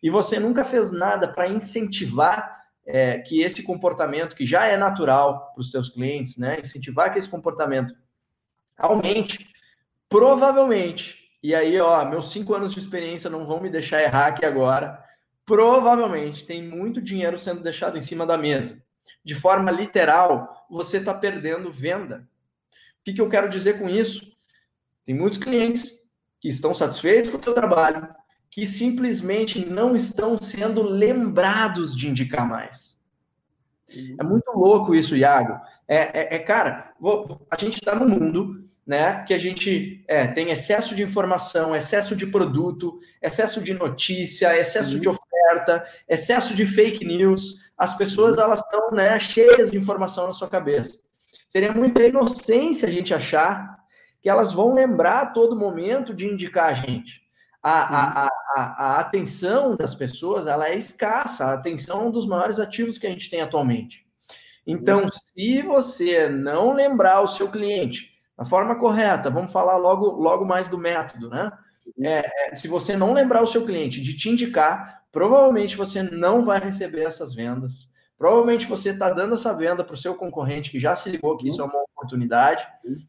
e 0.03 0.11
você 0.11 0.39
nunca 0.39 0.65
fez 0.65 0.93
nada 0.93 1.27
para 1.27 1.49
incentivar 1.49 2.61
é, 2.87 3.19
que 3.19 3.41
esse 3.41 3.63
comportamento, 3.63 4.37
que 4.37 4.45
já 4.45 4.67
é 4.67 4.77
natural 4.77 5.53
para 5.53 5.61
os 5.61 5.71
seus 5.71 5.89
clientes, 5.89 6.37
né? 6.37 6.61
Incentivar 6.61 7.13
que 7.13 7.19
esse 7.19 7.29
comportamento 7.29 7.95
aumente, 8.77 9.49
provavelmente, 10.09 11.23
e 11.43 11.55
aí, 11.55 11.81
ó, 11.81 12.05
meus 12.05 12.31
cinco 12.31 12.55
anos 12.55 12.73
de 12.73 12.79
experiência 12.79 13.29
não 13.29 13.45
vão 13.45 13.61
me 13.61 13.69
deixar 13.69 14.03
errar 14.03 14.27
aqui 14.27 14.45
agora, 14.45 15.03
provavelmente 15.53 16.47
tem 16.47 16.67
muito 16.67 16.99
dinheiro 16.99 17.37
sendo 17.37 17.63
deixado 17.63 17.99
em 17.99 18.01
cima 18.01 18.25
da 18.25 18.39
mesa. 18.39 18.83
De 19.23 19.35
forma 19.35 19.71
literal, 19.71 20.67
você 20.71 20.97
está 20.97 21.13
perdendo 21.13 21.71
venda. 21.71 22.27
O 22.71 23.05
que, 23.05 23.13
que 23.13 23.21
eu 23.21 23.29
quero 23.29 23.51
dizer 23.51 23.79
com 23.79 23.87
isso? 23.87 24.35
Tem 25.05 25.15
muitos 25.15 25.39
clientes 25.39 25.93
que 26.41 26.49
estão 26.49 26.75
satisfeitos 26.75 27.29
com 27.29 27.37
o 27.37 27.45
seu 27.45 27.53
trabalho, 27.53 28.09
que 28.49 28.67
simplesmente 28.67 29.63
não 29.63 29.95
estão 29.95 30.39
sendo 30.39 30.83
lembrados 30.83 31.95
de 31.95 32.09
indicar 32.09 32.49
mais. 32.49 32.99
É 34.19 34.25
muito 34.25 34.51
louco 34.53 34.95
isso, 34.95 35.15
Iago. 35.15 35.61
É, 35.87 35.97
é, 36.19 36.37
é 36.37 36.39
cara, 36.39 36.95
vou, 36.99 37.47
a 37.51 37.59
gente 37.59 37.75
está 37.75 37.95
num 37.95 38.09
mundo 38.09 38.67
né, 38.87 39.23
que 39.25 39.35
a 39.35 39.39
gente 39.39 40.03
é, 40.09 40.27
tem 40.27 40.51
excesso 40.51 40.95
de 40.95 41.03
informação, 41.03 41.77
excesso 41.77 42.17
de 42.17 42.27
produto, 42.27 42.99
excesso 43.21 43.61
de 43.61 43.75
notícia, 43.75 44.59
excesso 44.59 44.95
uhum. 44.95 45.01
de 45.01 45.09
oferta, 45.53 45.85
excesso 46.09 46.55
de 46.55 46.65
fake 46.65 47.05
news. 47.05 47.61
As 47.77 47.95
pessoas 47.95 48.39
elas 48.39 48.61
estão 48.61 48.91
né, 48.91 49.19
cheias 49.21 49.71
de 49.71 49.77
informação 49.77 50.27
na 50.27 50.33
sua 50.33 50.49
cabeça. 50.49 50.99
Seria 51.49 51.73
muita 51.73 52.03
inocência 52.03 52.89
a 52.89 52.91
gente 52.91 53.13
achar 53.13 53.79
que 54.21 54.29
elas 54.29 54.53
vão 54.53 54.75
lembrar 54.75 55.23
a 55.23 55.27
todo 55.27 55.59
momento 55.59 56.15
de 56.15 56.27
indicar 56.27 56.71
a 56.71 56.75
gente. 56.75 57.21
A, 57.63 58.25
a, 58.25 58.27
a, 58.27 58.31
a, 58.57 59.01
atenção 59.01 59.77
das 59.77 59.95
pessoas 59.95 60.47
ela 60.47 60.69
é 60.69 60.77
escassa, 60.77 61.47
a 61.47 61.55
atenção 61.55 62.03
é 62.03 62.05
um 62.07 62.11
dos 62.11 62.27
maiores 62.27 62.59
ativos 62.59 62.99
que 62.99 63.07
a 63.07 63.11
gente 63.11 63.31
tem 63.31 63.41
atualmente. 63.41 64.05
Então, 64.67 65.09
se 65.09 65.63
você 65.63 66.29
não 66.29 66.73
lembrar 66.73 67.21
o 67.21 67.29
seu 67.29 67.49
cliente 67.49 68.13
da 68.37 68.45
forma 68.45 68.77
correta, 68.77 69.31
vamos 69.31 69.53
falar 69.53 69.77
logo, 69.77 70.07
logo 70.07 70.45
mais 70.45 70.69
do 70.69 70.79
método, 70.79 71.29
né? 71.29 71.53
É, 72.01 72.51
é, 72.51 72.55
se 72.55 72.69
você 72.69 72.97
não 72.97 73.13
lembrar 73.13 73.43
o 73.43 73.47
seu 73.47 73.65
cliente 73.65 74.01
de 74.01 74.17
te 74.17 74.29
indicar, 74.29 75.02
provavelmente 75.13 75.77
você 75.77 76.03
não 76.03 76.43
vai 76.43 76.59
receber 76.59 77.03
essas 77.03 77.35
vendas. 77.35 77.89
Provavelmente 78.19 78.67
você 78.67 78.91
está 78.91 79.11
dando 79.11 79.35
essa 79.35 79.53
venda 79.53 79.85
para 79.85 79.95
o 79.95 79.97
seu 79.97 80.15
concorrente 80.15 80.71
que 80.71 80.81
já 80.81 80.97
se 80.97 81.09
ligou 81.11 81.37
que 81.37 81.47
isso 81.47 81.61
é 81.61 81.65
uma 81.65 81.83
oportunidade. 81.83 82.67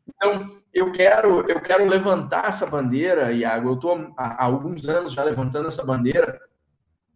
Então, 0.08 0.50
eu 0.74 0.92
quero, 0.92 1.50
eu 1.50 1.62
quero 1.62 1.88
levantar 1.88 2.50
essa 2.50 2.66
bandeira, 2.66 3.32
Iago. 3.32 3.70
Eu 3.70 3.74
estou 3.76 4.14
há 4.18 4.44
alguns 4.44 4.88
anos 4.88 5.14
já 5.14 5.24
levantando 5.24 5.68
essa 5.68 5.84
bandeira 5.84 6.40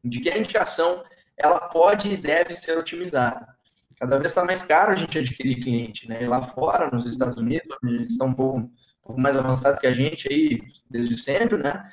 de 0.04 0.20
que 0.20 0.30
a 0.30 0.38
indicação 0.38 1.04
ela 1.36 1.60
pode 1.60 2.12
e 2.12 2.18
deve 2.18 2.56
ser 2.56 2.78
otimizada 2.78 3.58
cada 4.00 4.18
vez 4.18 4.32
está 4.32 4.46
mais 4.46 4.62
caro 4.62 4.92
a 4.92 4.96
gente 4.96 5.18
adquirir 5.18 5.60
cliente, 5.60 6.08
né? 6.08 6.24
E 6.24 6.28
lá 6.28 6.42
fora, 6.42 6.90
nos 6.92 7.06
Estados 7.06 7.38
Unidos, 7.38 7.76
eles 7.84 8.10
estão 8.10 8.28
um 8.28 8.34
pouco, 8.34 8.58
um 8.60 8.70
pouco 9.04 9.20
mais 9.20 9.36
avançados 9.36 9.80
que 9.82 9.88
a 9.88 9.94
gente 9.94 10.32
aí, 10.32 10.62
desde 10.90 11.18
sempre, 11.18 11.58
né? 11.58 11.90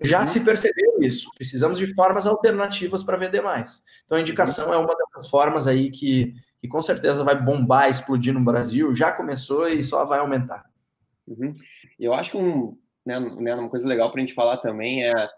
Já 0.00 0.20
uhum. 0.20 0.26
se 0.26 0.40
percebeu 0.40 1.00
isso. 1.00 1.30
Precisamos 1.34 1.78
de 1.78 1.86
formas 1.94 2.26
alternativas 2.26 3.02
para 3.02 3.16
vender 3.16 3.40
mais. 3.40 3.82
Então, 4.04 4.18
a 4.18 4.20
indicação 4.20 4.68
uhum. 4.68 4.74
é 4.74 4.76
uma 4.78 4.94
dessas 4.94 5.30
formas 5.30 5.66
aí 5.66 5.90
que, 5.90 6.34
que 6.60 6.68
com 6.68 6.82
certeza 6.82 7.24
vai 7.24 7.40
bombar, 7.40 7.88
explodir 7.88 8.34
no 8.34 8.44
Brasil. 8.44 8.94
Já 8.94 9.10
começou 9.10 9.66
e 9.68 9.82
só 9.82 10.04
vai 10.04 10.18
aumentar. 10.18 10.64
Uhum. 11.26 11.52
Eu 11.98 12.12
acho 12.12 12.32
que 12.32 12.36
um, 12.36 12.76
né, 13.04 13.18
né 13.18 13.54
uma 13.54 13.70
coisa 13.70 13.88
legal 13.88 14.10
para 14.10 14.20
a 14.20 14.24
gente 14.24 14.34
falar 14.34 14.58
também 14.58 15.04
é 15.04 15.28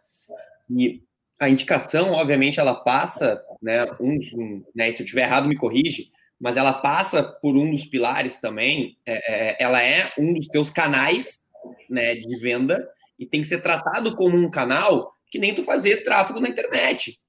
que 0.67 1.03
a 1.41 1.49
indicação, 1.49 2.13
obviamente, 2.13 2.59
ela 2.59 2.75
passa, 2.75 3.41
né, 3.63 3.85
um, 4.01 4.19
um 4.35 4.65
né, 4.75 4.91
se 4.91 5.03
eu 5.03 5.05
estiver 5.05 5.23
errado, 5.23 5.49
me 5.49 5.57
corrige, 5.57 6.11
mas 6.41 6.57
ela 6.57 6.73
passa 6.73 7.23
por 7.23 7.57
um 7.57 7.71
dos 7.71 7.87
pilares 7.87 8.39
também, 8.39 8.97
é, 9.07 9.51
é, 9.51 9.57
ela 9.61 9.81
é 9.83 10.13
um 10.19 10.33
dos 10.35 10.49
teus 10.49 10.71
canais 10.71 11.43
né, 11.89 12.17
de 12.17 12.39
venda 12.39 12.89
e 13.19 13.27
tem 13.27 13.41
que 13.41 13.47
ser 13.47 13.63
tratado 13.63 14.15
como 14.17 14.37
um 14.37 14.51
canal 14.51 15.13
que 15.31 15.39
nem 15.39 15.55
tu 15.55 15.65
fazer 15.65 16.03
tráfego 16.03 16.41
na 16.41 16.49
internet. 16.49 17.21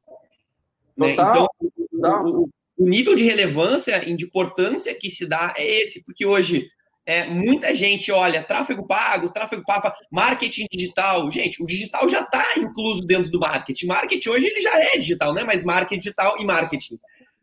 Né? 0.95 1.13
Então, 1.13 1.47
o, 1.59 1.69
o, 1.91 2.49
o, 2.77 2.85
nível 2.85 3.15
de 3.15 3.25
relevância 3.25 4.07
e 4.07 4.15
de 4.15 4.25
importância 4.25 4.93
que 4.95 5.09
se 5.09 5.25
dá 5.25 5.53
é 5.57 5.65
esse, 5.65 6.03
porque 6.03 6.25
hoje 6.25 6.69
é, 7.05 7.25
muita 7.25 7.73
gente 7.73 8.11
olha 8.11 8.43
tráfego 8.43 8.85
pago, 8.85 9.31
tráfego 9.31 9.63
pago, 9.65 9.91
marketing 10.11 10.67
digital. 10.71 11.31
Gente, 11.31 11.61
o 11.61 11.65
digital 11.65 12.07
já 12.07 12.21
está 12.21 12.45
incluso 12.57 13.01
dentro 13.01 13.31
do 13.31 13.39
marketing. 13.39 13.87
Marketing 13.87 14.29
hoje 14.29 14.45
ele 14.45 14.59
já 14.59 14.79
é 14.79 14.97
digital, 14.97 15.33
né? 15.33 15.43
Mas 15.43 15.63
marketing 15.63 15.99
digital 15.99 16.39
e 16.39 16.45
marketing, 16.45 16.99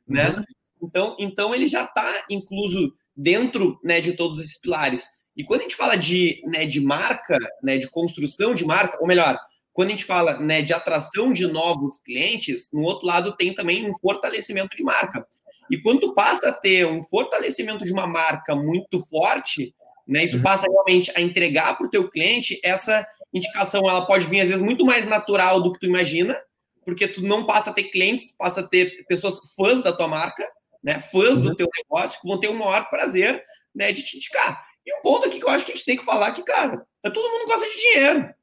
né? 0.06 0.30
Uhum. 0.30 0.44
Então, 0.82 1.16
então 1.18 1.54
ele 1.54 1.66
já 1.66 1.82
está 1.84 2.24
incluso 2.30 2.94
dentro 3.16 3.80
né, 3.82 4.00
de 4.00 4.12
todos 4.12 4.40
esses 4.40 4.60
pilares. 4.60 5.08
E 5.36 5.44
quando 5.44 5.60
a 5.60 5.62
gente 5.64 5.76
fala 5.76 5.96
de, 5.96 6.40
né, 6.46 6.64
de 6.64 6.80
marca, 6.80 7.38
né, 7.62 7.76
de 7.76 7.88
construção 7.88 8.54
de 8.54 8.64
marca, 8.64 8.96
ou 9.00 9.06
melhor, 9.06 9.38
quando 9.72 9.88
a 9.88 9.90
gente 9.90 10.04
fala 10.04 10.40
né, 10.40 10.62
de 10.62 10.72
atração 10.72 11.32
de 11.32 11.46
novos 11.46 11.98
clientes, 11.98 12.70
no 12.72 12.80
outro 12.80 13.06
lado 13.06 13.36
tem 13.36 13.54
também 13.54 13.88
um 13.88 13.94
fortalecimento 13.98 14.74
de 14.74 14.82
marca. 14.82 15.26
E 15.70 15.78
quando 15.78 16.00
tu 16.00 16.14
passa 16.14 16.48
a 16.48 16.52
ter 16.52 16.86
um 16.86 17.02
fortalecimento 17.02 17.84
de 17.84 17.92
uma 17.92 18.06
marca 18.06 18.56
muito 18.56 19.04
forte, 19.06 19.74
né, 20.08 20.24
e 20.24 20.30
tu 20.30 20.38
uhum. 20.38 20.42
passa 20.42 20.66
realmente 20.70 21.12
a 21.14 21.20
entregar 21.20 21.76
para 21.76 21.86
o 21.86 21.90
teu 21.90 22.08
cliente, 22.08 22.58
essa 22.64 23.06
indicação 23.34 23.82
ela 23.88 24.06
pode 24.06 24.26
vir 24.26 24.40
às 24.40 24.48
vezes 24.48 24.62
muito 24.62 24.86
mais 24.86 25.06
natural 25.06 25.60
do 25.60 25.72
que 25.72 25.80
tu 25.80 25.86
imagina, 25.86 26.40
porque 26.84 27.06
tu 27.06 27.20
não 27.20 27.44
passa 27.44 27.70
a 27.70 27.72
ter 27.72 27.84
clientes, 27.84 28.28
tu 28.28 28.36
passa 28.38 28.60
a 28.60 28.66
ter 28.66 29.04
pessoas 29.06 29.38
fãs 29.54 29.82
da 29.82 29.92
tua 29.92 30.08
marca, 30.08 30.48
né, 30.82 31.00
fãs 31.12 31.36
uhum. 31.36 31.42
do 31.42 31.56
teu 31.56 31.68
negócio, 31.76 32.18
que 32.18 32.26
vão 32.26 32.40
ter 32.40 32.48
o 32.48 32.54
maior 32.54 32.88
prazer 32.88 33.42
né, 33.74 33.92
de 33.92 34.02
te 34.02 34.16
indicar. 34.16 34.65
E 34.86 34.98
um 34.98 35.02
ponto 35.02 35.26
aqui 35.26 35.38
que 35.38 35.44
eu 35.44 35.48
acho 35.48 35.64
que 35.64 35.72
a 35.72 35.74
gente 35.74 35.84
tem 35.84 35.96
que 35.96 36.04
falar 36.04 36.32
que, 36.32 36.42
cara, 36.42 36.86
é 37.04 37.10
todo 37.10 37.30
mundo 37.30 37.46
gosta 37.46 37.66
de 37.66 37.76
dinheiro. 37.76 38.34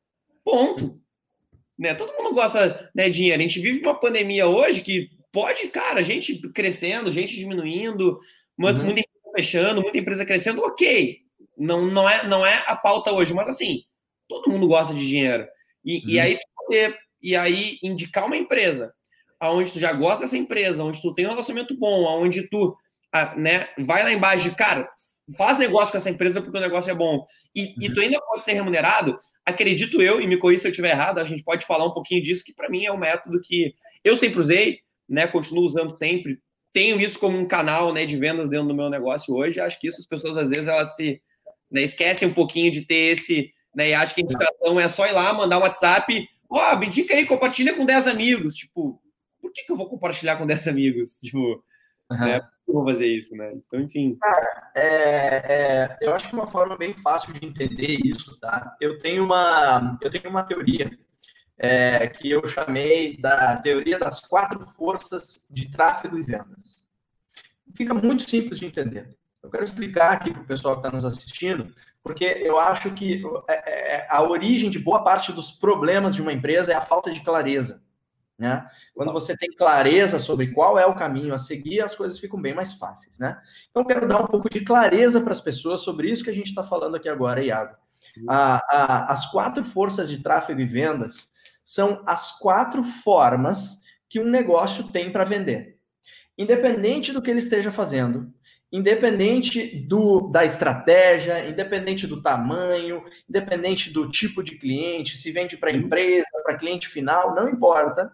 Ponto. 0.43 0.99
Né? 1.77 1.93
Todo 1.93 2.13
mundo 2.13 2.33
gosta 2.33 2.91
né, 2.93 3.09
de 3.09 3.17
dinheiro. 3.17 3.39
A 3.39 3.47
gente 3.47 3.59
vive 3.59 3.81
uma 3.81 3.99
pandemia 3.99 4.47
hoje 4.47 4.81
que 4.81 5.09
pode, 5.31 5.67
cara, 5.69 6.03
gente 6.03 6.37
crescendo, 6.49 7.11
gente 7.11 7.35
diminuindo, 7.35 8.19
mas 8.57 8.77
uhum. 8.77 8.85
muita 8.85 8.99
empresa 8.99 9.31
fechando, 9.35 9.81
muita 9.81 9.97
empresa 9.97 10.25
crescendo, 10.25 10.61
ok. 10.61 11.19
Não, 11.57 11.85
não, 11.85 12.09
é, 12.09 12.27
não 12.27 12.45
é 12.45 12.63
a 12.67 12.75
pauta 12.75 13.11
hoje, 13.13 13.33
mas 13.33 13.47
assim, 13.47 13.83
todo 14.27 14.51
mundo 14.51 14.67
gosta 14.67 14.93
de 14.93 15.07
dinheiro. 15.07 15.47
E, 15.83 15.97
uhum. 15.97 16.09
e 16.09 16.19
aí 16.19 16.39
e 17.21 17.35
aí 17.35 17.77
indicar 17.81 18.25
uma 18.25 18.37
empresa 18.37 18.93
aonde 19.39 19.71
tu 19.71 19.79
já 19.79 19.91
gosta 19.91 20.21
dessa 20.21 20.37
empresa, 20.37 20.83
onde 20.83 21.01
tu 21.01 21.13
tem 21.13 21.25
um 21.25 21.29
relacionamento 21.29 21.77
bom, 21.77 22.07
aonde 22.07 22.47
tu 22.49 22.77
né, 23.37 23.67
vai 23.79 24.03
lá 24.03 24.11
embaixo 24.11 24.49
de, 24.49 24.55
cara, 24.55 24.89
faz 25.37 25.57
negócio 25.57 25.91
com 25.91 25.97
essa 25.97 26.09
empresa 26.09 26.41
porque 26.41 26.57
o 26.57 26.61
negócio 26.61 26.91
é 26.91 26.93
bom 26.93 27.25
e, 27.55 27.65
uhum. 27.65 27.73
e 27.81 27.93
tu 27.93 28.01
ainda 28.01 28.19
pode 28.19 28.43
ser 28.43 28.53
remunerado, 28.53 29.17
acredito 29.45 30.01
eu, 30.01 30.19
e 30.19 30.27
me 30.27 30.37
corri 30.37 30.57
se 30.57 30.67
eu 30.67 30.71
estiver 30.71 30.91
errado, 30.91 31.19
a 31.19 31.23
gente 31.23 31.43
pode 31.43 31.65
falar 31.65 31.85
um 31.85 31.93
pouquinho 31.93 32.21
disso, 32.21 32.43
que 32.43 32.53
para 32.53 32.69
mim 32.69 32.85
é 32.85 32.91
um 32.91 32.97
método 32.97 33.39
que 33.41 33.73
eu 34.03 34.17
sempre 34.17 34.39
usei, 34.39 34.79
né, 35.07 35.25
continuo 35.25 35.63
usando 35.63 35.97
sempre, 35.97 36.39
tenho 36.73 36.99
isso 36.99 37.19
como 37.19 37.37
um 37.37 37.47
canal 37.47 37.93
né, 37.93 38.05
de 38.05 38.17
vendas 38.17 38.49
dentro 38.49 38.67
do 38.67 38.75
meu 38.75 38.89
negócio 38.89 39.33
hoje, 39.33 39.59
acho 39.59 39.79
que 39.79 39.87
isso 39.87 40.01
as 40.01 40.07
pessoas 40.07 40.35
às 40.35 40.49
vezes 40.49 40.67
elas 40.67 40.95
se 40.95 41.21
né, 41.71 41.83
esquecem 41.83 42.27
um 42.27 42.33
pouquinho 42.33 42.69
de 42.69 42.81
ter 42.81 43.13
esse, 43.13 43.51
né, 43.73 43.89
e 43.89 43.93
acho 43.93 44.13
que 44.13 44.21
a 44.21 44.25
indicação 44.25 44.79
é 44.79 44.89
só 44.89 45.07
ir 45.07 45.13
lá, 45.13 45.31
mandar 45.33 45.57
um 45.57 45.61
WhatsApp, 45.61 46.27
ó, 46.49 46.73
oh, 46.73 46.77
me 46.77 46.87
indica 46.87 47.15
aí, 47.15 47.25
compartilha 47.25 47.73
com 47.73 47.85
10 47.85 48.07
amigos, 48.07 48.55
tipo, 48.55 49.01
por 49.41 49.53
que, 49.53 49.63
que 49.63 49.71
eu 49.71 49.77
vou 49.77 49.89
compartilhar 49.89 50.35
com 50.35 50.45
10 50.45 50.67
amigos? 50.67 51.17
Tipo, 51.19 51.63
uhum. 52.11 52.17
né, 52.17 52.41
vou 52.67 52.85
fazer 52.85 53.07
isso, 53.07 53.35
né? 53.35 53.53
Então, 53.53 53.79
enfim. 53.79 54.15
Cara, 54.15 54.71
é, 54.75 54.85
é, 54.85 55.97
eu 56.01 56.13
acho 56.13 56.27
que 56.27 56.35
uma 56.35 56.47
forma 56.47 56.77
bem 56.77 56.93
fácil 56.93 57.33
de 57.33 57.45
entender 57.45 57.99
isso, 58.03 58.39
tá? 58.39 58.75
Eu 58.79 58.97
tenho 58.99 59.23
uma, 59.23 59.97
eu 60.01 60.09
tenho 60.09 60.29
uma 60.29 60.43
teoria 60.43 60.91
é, 61.57 62.07
que 62.07 62.29
eu 62.29 62.45
chamei 62.47 63.17
da 63.17 63.57
teoria 63.57 63.99
das 63.99 64.19
quatro 64.21 64.59
forças 64.67 65.45
de 65.49 65.69
tráfego 65.69 66.17
e 66.17 66.23
vendas. 66.23 66.87
Fica 67.75 67.93
muito 67.93 68.23
simples 68.23 68.59
de 68.59 68.65
entender. 68.65 69.15
Eu 69.41 69.49
quero 69.49 69.63
explicar 69.63 70.13
aqui 70.13 70.31
para 70.31 70.41
o 70.41 70.47
pessoal 70.47 70.75
que 70.75 70.79
está 70.79 70.91
nos 70.91 71.03
assistindo, 71.03 71.73
porque 72.01 72.23
eu 72.23 72.57
acho 72.57 72.91
que 72.91 73.21
é, 73.49 73.97
é, 73.97 74.07
a 74.09 74.23
origem 74.23 74.69
de 74.69 74.79
boa 74.79 75.03
parte 75.03 75.33
dos 75.33 75.51
problemas 75.51 76.15
de 76.15 76.21
uma 76.21 76.31
empresa 76.31 76.71
é 76.71 76.75
a 76.75 76.81
falta 76.81 77.11
de 77.11 77.21
clareza. 77.21 77.82
Né? 78.43 78.67
Quando 78.93 79.13
você 79.13 79.37
tem 79.37 79.49
clareza 79.55 80.19
sobre 80.19 80.51
qual 80.51 80.77
é 80.77 80.85
o 80.85 80.93
caminho 80.93 81.33
a 81.33 81.37
seguir, 81.37 81.79
as 81.81 81.95
coisas 81.95 82.19
ficam 82.19 82.41
bem 82.41 82.53
mais 82.53 82.73
fáceis. 82.73 83.17
Né? 83.17 83.39
Então, 83.69 83.83
eu 83.83 83.87
quero 83.87 84.05
dar 84.05 84.21
um 84.21 84.27
pouco 84.27 84.49
de 84.49 84.59
clareza 84.65 85.21
para 85.21 85.31
as 85.31 85.39
pessoas 85.39 85.79
sobre 85.79 86.11
isso 86.11 86.25
que 86.25 86.29
a 86.29 86.33
gente 86.33 86.47
está 86.47 86.61
falando 86.61 86.95
aqui 86.95 87.07
agora, 87.07 87.41
Iago. 87.41 87.73
A, 88.27 88.61
a, 88.69 89.13
as 89.13 89.31
quatro 89.31 89.63
forças 89.63 90.09
de 90.09 90.21
tráfego 90.21 90.59
e 90.59 90.65
vendas 90.65 91.29
são 91.63 92.03
as 92.05 92.37
quatro 92.37 92.83
formas 92.83 93.79
que 94.09 94.19
um 94.19 94.29
negócio 94.29 94.89
tem 94.89 95.09
para 95.09 95.23
vender. 95.23 95.77
Independente 96.37 97.13
do 97.13 97.21
que 97.21 97.31
ele 97.31 97.39
esteja 97.39 97.71
fazendo, 97.71 98.29
independente 98.73 99.85
do, 99.87 100.21
da 100.31 100.43
estratégia, 100.43 101.47
independente 101.47 102.07
do 102.07 102.23
tamanho, 102.23 103.03
independente 103.29 103.91
do 103.91 104.09
tipo 104.09 104.41
de 104.41 104.57
cliente, 104.57 105.15
se 105.15 105.31
vende 105.31 105.55
para 105.55 105.71
empresa, 105.71 106.25
para 106.43 106.57
cliente 106.57 106.87
final, 106.87 107.35
não 107.35 107.47
importa. 107.47 108.11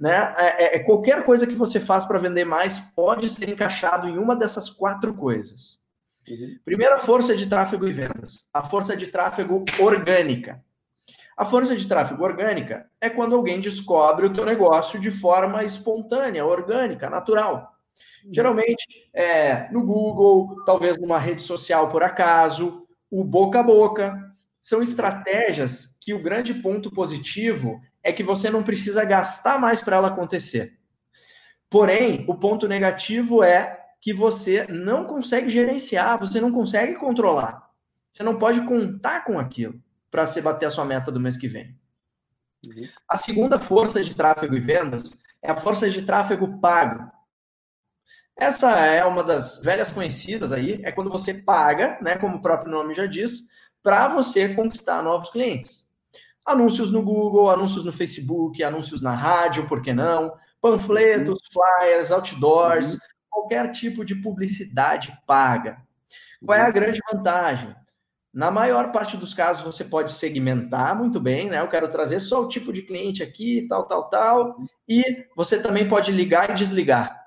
Né? 0.00 0.32
É, 0.38 0.46
é, 0.46 0.76
é, 0.76 0.78
qualquer 0.78 1.22
coisa 1.26 1.46
que 1.46 1.54
você 1.54 1.78
faz 1.78 2.06
para 2.06 2.18
vender 2.18 2.46
mais 2.46 2.80
pode 2.80 3.28
ser 3.28 3.50
encaixado 3.50 4.08
em 4.08 4.16
uma 4.16 4.34
dessas 4.34 4.70
quatro 4.70 5.12
coisas. 5.12 5.78
Uhum. 6.26 6.56
Primeira 6.64 6.98
força 6.98 7.36
de 7.36 7.46
tráfego 7.46 7.86
e 7.86 7.92
vendas, 7.92 8.46
a 8.54 8.62
força 8.62 8.96
de 8.96 9.06
tráfego 9.06 9.66
orgânica. 9.78 10.64
A 11.36 11.44
força 11.44 11.76
de 11.76 11.86
tráfego 11.86 12.24
orgânica 12.24 12.88
é 13.00 13.10
quando 13.10 13.34
alguém 13.36 13.60
descobre 13.60 14.24
o 14.24 14.32
teu 14.32 14.46
negócio 14.46 14.98
de 14.98 15.10
forma 15.10 15.62
espontânea, 15.62 16.46
orgânica, 16.46 17.10
natural. 17.10 17.79
Uhum. 18.24 18.34
Geralmente 18.34 19.10
é 19.12 19.70
no 19.70 19.84
Google, 19.84 20.56
talvez 20.64 20.98
numa 20.98 21.18
rede 21.18 21.42
social 21.42 21.88
por 21.88 22.02
acaso, 22.02 22.86
o 23.10 23.24
boca 23.24 23.60
a 23.60 23.62
boca. 23.62 24.18
São 24.60 24.82
estratégias 24.82 25.96
que 26.00 26.12
o 26.12 26.22
grande 26.22 26.52
ponto 26.54 26.90
positivo 26.90 27.80
é 28.02 28.12
que 28.12 28.22
você 28.22 28.50
não 28.50 28.62
precisa 28.62 29.04
gastar 29.04 29.58
mais 29.58 29.82
para 29.82 29.96
ela 29.96 30.08
acontecer. 30.08 30.78
Porém, 31.68 32.24
o 32.28 32.34
ponto 32.34 32.66
negativo 32.66 33.42
é 33.42 33.78
que 34.00 34.12
você 34.12 34.66
não 34.68 35.04
consegue 35.04 35.48
gerenciar, 35.48 36.18
você 36.18 36.40
não 36.40 36.50
consegue 36.50 36.94
controlar. 36.94 37.70
Você 38.12 38.22
não 38.22 38.38
pode 38.38 38.60
contar 38.62 39.24
com 39.24 39.38
aquilo 39.38 39.80
para 40.10 40.26
você 40.26 40.40
bater 40.40 40.66
a 40.66 40.70
sua 40.70 40.84
meta 40.84 41.12
do 41.12 41.20
mês 41.20 41.36
que 41.36 41.46
vem. 41.46 41.76
Uhum. 42.66 42.88
A 43.08 43.16
segunda 43.16 43.58
força 43.58 44.02
de 44.02 44.14
tráfego 44.14 44.56
e 44.56 44.60
vendas 44.60 45.16
é 45.42 45.50
a 45.50 45.56
força 45.56 45.88
de 45.88 46.02
tráfego 46.02 46.60
pago. 46.60 47.10
Essa 48.36 48.70
é 48.78 49.04
uma 49.04 49.22
das 49.22 49.60
velhas 49.62 49.92
conhecidas 49.92 50.50
aí, 50.52 50.80
é 50.82 50.90
quando 50.90 51.10
você 51.10 51.34
paga, 51.34 51.98
né, 52.00 52.16
como 52.16 52.36
o 52.36 52.40
próprio 52.40 52.72
nome 52.72 52.94
já 52.94 53.06
diz, 53.06 53.42
para 53.82 54.08
você 54.08 54.54
conquistar 54.54 55.02
novos 55.02 55.28
clientes. 55.30 55.86
Anúncios 56.44 56.90
no 56.90 57.02
Google, 57.02 57.50
anúncios 57.50 57.84
no 57.84 57.92
Facebook, 57.92 58.62
anúncios 58.62 59.02
na 59.02 59.14
rádio, 59.14 59.68
por 59.68 59.82
que 59.82 59.92
não? 59.92 60.32
Panfletos, 60.60 61.38
uhum. 61.38 61.62
flyers, 61.80 62.10
outdoors, 62.10 62.94
uhum. 62.94 62.98
qualquer 63.28 63.70
tipo 63.70 64.04
de 64.04 64.14
publicidade 64.14 65.16
paga. 65.26 65.78
Qual 66.44 66.58
é 66.58 66.62
a 66.62 66.66
uhum. 66.66 66.72
grande 66.72 67.00
vantagem? 67.12 67.74
Na 68.32 68.50
maior 68.50 68.92
parte 68.92 69.16
dos 69.16 69.34
casos, 69.34 69.64
você 69.64 69.84
pode 69.84 70.12
segmentar 70.12 70.96
muito 70.96 71.18
bem, 71.18 71.48
né? 71.48 71.60
Eu 71.60 71.68
quero 71.68 71.88
trazer 71.88 72.20
só 72.20 72.42
o 72.42 72.48
tipo 72.48 72.72
de 72.72 72.82
cliente 72.82 73.22
aqui, 73.22 73.66
tal, 73.68 73.86
tal, 73.86 74.08
tal. 74.08 74.56
E 74.88 75.26
você 75.36 75.58
também 75.60 75.88
pode 75.88 76.12
ligar 76.12 76.48
e 76.48 76.54
desligar. 76.54 77.19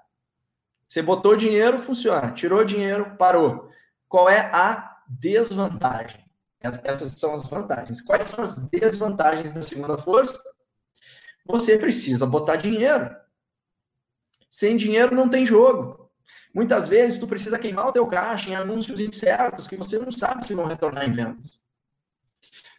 Você 0.94 1.02
botou 1.02 1.36
dinheiro, 1.36 1.80
funciona. 1.80 2.32
Tirou 2.34 2.64
dinheiro, 2.64 3.16
parou. 3.18 3.68
Qual 4.08 4.30
é 4.30 4.42
a 4.54 4.96
desvantagem? 5.10 6.24
Essas 6.62 7.14
são 7.14 7.34
as 7.34 7.50
vantagens. 7.50 8.00
Quais 8.00 8.28
são 8.28 8.44
as 8.44 8.58
desvantagens 8.68 9.52
da 9.52 9.64
segunda 9.64 9.98
força? 9.98 10.40
Você 11.48 11.80
precisa 11.80 12.28
botar 12.28 12.58
dinheiro. 12.58 13.10
Sem 14.52 14.78
dinheiro 14.78 15.16
não 15.16 15.28
tem 15.28 15.44
jogo. 15.44 16.12
Muitas 16.54 16.88
vezes 16.88 17.18
tu 17.18 17.26
precisa 17.26 17.58
queimar 17.58 17.88
o 17.88 17.92
teu 17.92 18.06
caixa 18.06 18.52
em 18.52 18.56
anúncios 18.56 19.00
incertos 19.00 19.68
que 19.68 19.76
você 19.76 19.98
não 19.98 20.12
sabe 20.12 20.46
se 20.46 20.54
vão 20.54 20.68
retornar 20.68 21.10
em 21.10 21.12
vendas. 21.12 21.60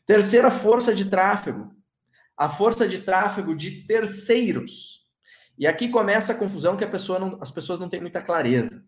Terceira 0.07 0.53
força 0.53 0.95
de 0.95 1.07
tráfego, 1.07 1.75
a 2.37 2.49
força 2.49 2.87
de 2.87 3.01
tráfego 3.01 3.57
de 3.57 3.85
terceiros. 3.89 4.94
E 5.59 5.67
aqui 5.67 5.89
começa 5.89 6.33
a 6.33 6.37
confusão 6.37 6.77
que 6.77 6.85
a 6.85 6.91
pessoa 6.91 7.19
não, 7.19 7.39
as 7.41 7.51
pessoas 7.51 7.79
não 7.79 7.89
têm 7.89 8.01
muita 8.01 8.23
clareza. 8.23 8.85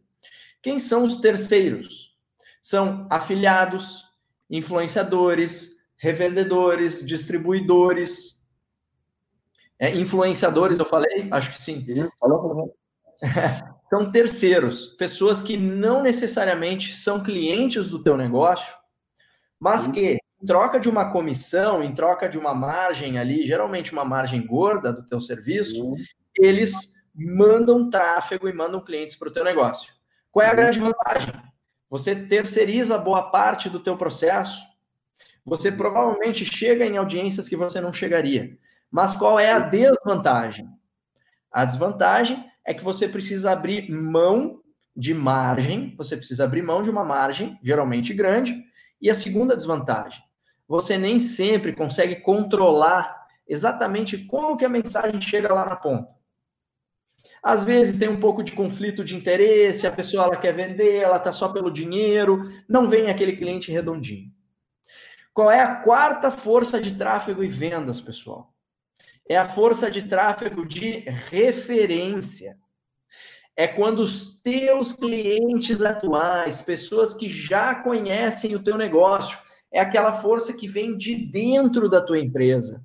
Quem 0.62 0.78
são 0.78 1.04
os 1.04 1.16
terceiros? 1.16 2.16
São 2.60 3.06
afiliados, 3.10 4.04
influenciadores, 4.50 5.76
revendedores, 5.96 7.04
distribuidores, 7.04 8.36
é, 9.78 9.94
influenciadores, 9.94 10.78
eu 10.78 10.84
falei? 10.84 11.28
Acho 11.30 11.50
que 11.50 11.62
sim. 11.62 11.84
Falou. 12.18 12.74
São 13.88 14.10
terceiros, 14.10 14.88
pessoas 14.88 15.40
que 15.40 15.56
não 15.56 16.02
necessariamente 16.02 16.92
são 16.92 17.22
clientes 17.22 17.88
do 17.88 18.02
teu 18.02 18.16
negócio, 18.16 18.74
mas 19.60 19.86
que 19.86 20.18
em 20.42 20.46
troca 20.46 20.80
de 20.80 20.88
uma 20.88 21.12
comissão, 21.12 21.80
em 21.82 21.94
troca 21.94 22.28
de 22.28 22.36
uma 22.36 22.52
margem 22.52 23.16
ali, 23.16 23.46
geralmente 23.46 23.92
uma 23.92 24.04
margem 24.04 24.44
gorda 24.44 24.92
do 24.92 25.06
teu 25.06 25.20
serviço, 25.20 25.84
uhum. 25.84 25.94
Eles 26.38 26.94
mandam 27.14 27.88
tráfego 27.88 28.48
e 28.48 28.52
mandam 28.52 28.84
clientes 28.84 29.16
para 29.16 29.28
o 29.28 29.32
teu 29.32 29.44
negócio. 29.44 29.94
Qual 30.30 30.44
é 30.44 30.50
a 30.50 30.54
grande 30.54 30.78
vantagem? 30.78 31.32
Você 31.88 32.14
terceiriza 32.14 32.98
boa 32.98 33.30
parte 33.30 33.70
do 33.70 33.80
teu 33.80 33.96
processo. 33.96 34.66
Você 35.44 35.70
provavelmente 35.70 36.44
chega 36.44 36.84
em 36.84 36.96
audiências 36.96 37.48
que 37.48 37.56
você 37.56 37.80
não 37.80 37.92
chegaria. 37.92 38.58
Mas 38.90 39.16
qual 39.16 39.38
é 39.38 39.52
a 39.52 39.58
desvantagem? 39.58 40.68
A 41.50 41.64
desvantagem 41.64 42.44
é 42.64 42.74
que 42.74 42.84
você 42.84 43.08
precisa 43.08 43.52
abrir 43.52 43.90
mão 43.90 44.60
de 44.96 45.14
margem, 45.14 45.94
você 45.96 46.16
precisa 46.16 46.44
abrir 46.44 46.62
mão 46.62 46.82
de 46.82 46.90
uma 46.90 47.04
margem, 47.04 47.58
geralmente 47.62 48.14
grande, 48.14 48.64
e 49.00 49.10
a 49.10 49.14
segunda 49.14 49.56
desvantagem, 49.56 50.22
você 50.66 50.96
nem 50.96 51.18
sempre 51.18 51.72
consegue 51.72 52.16
controlar 52.16 53.26
exatamente 53.46 54.18
como 54.24 54.56
que 54.56 54.64
a 54.64 54.68
mensagem 54.68 55.20
chega 55.20 55.52
lá 55.52 55.64
na 55.64 55.76
ponta. 55.76 56.15
Às 57.46 57.62
vezes 57.62 57.96
tem 57.96 58.08
um 58.08 58.18
pouco 58.18 58.42
de 58.42 58.50
conflito 58.50 59.04
de 59.04 59.14
interesse, 59.14 59.86
a 59.86 59.92
pessoa 59.92 60.24
ela 60.24 60.36
quer 60.36 60.52
vender, 60.52 60.96
ela 60.96 61.16
está 61.16 61.30
só 61.30 61.48
pelo 61.48 61.70
dinheiro, 61.70 62.50
não 62.68 62.88
vem 62.88 63.08
aquele 63.08 63.36
cliente 63.36 63.70
redondinho. 63.70 64.32
Qual 65.32 65.48
é 65.48 65.60
a 65.60 65.76
quarta 65.76 66.28
força 66.28 66.80
de 66.80 66.96
tráfego 66.96 67.44
e 67.44 67.46
vendas, 67.46 68.00
pessoal? 68.00 68.52
É 69.28 69.36
a 69.36 69.48
força 69.48 69.88
de 69.88 70.02
tráfego 70.02 70.66
de 70.66 71.04
referência. 71.30 72.58
É 73.54 73.68
quando 73.68 74.00
os 74.00 74.40
teus 74.40 74.90
clientes 74.90 75.80
atuais, 75.82 76.60
pessoas 76.60 77.14
que 77.14 77.28
já 77.28 77.76
conhecem 77.76 78.56
o 78.56 78.62
teu 78.62 78.76
negócio, 78.76 79.38
é 79.72 79.78
aquela 79.78 80.10
força 80.10 80.52
que 80.52 80.66
vem 80.66 80.96
de 80.96 81.14
dentro 81.14 81.88
da 81.88 82.00
tua 82.00 82.18
empresa. 82.18 82.84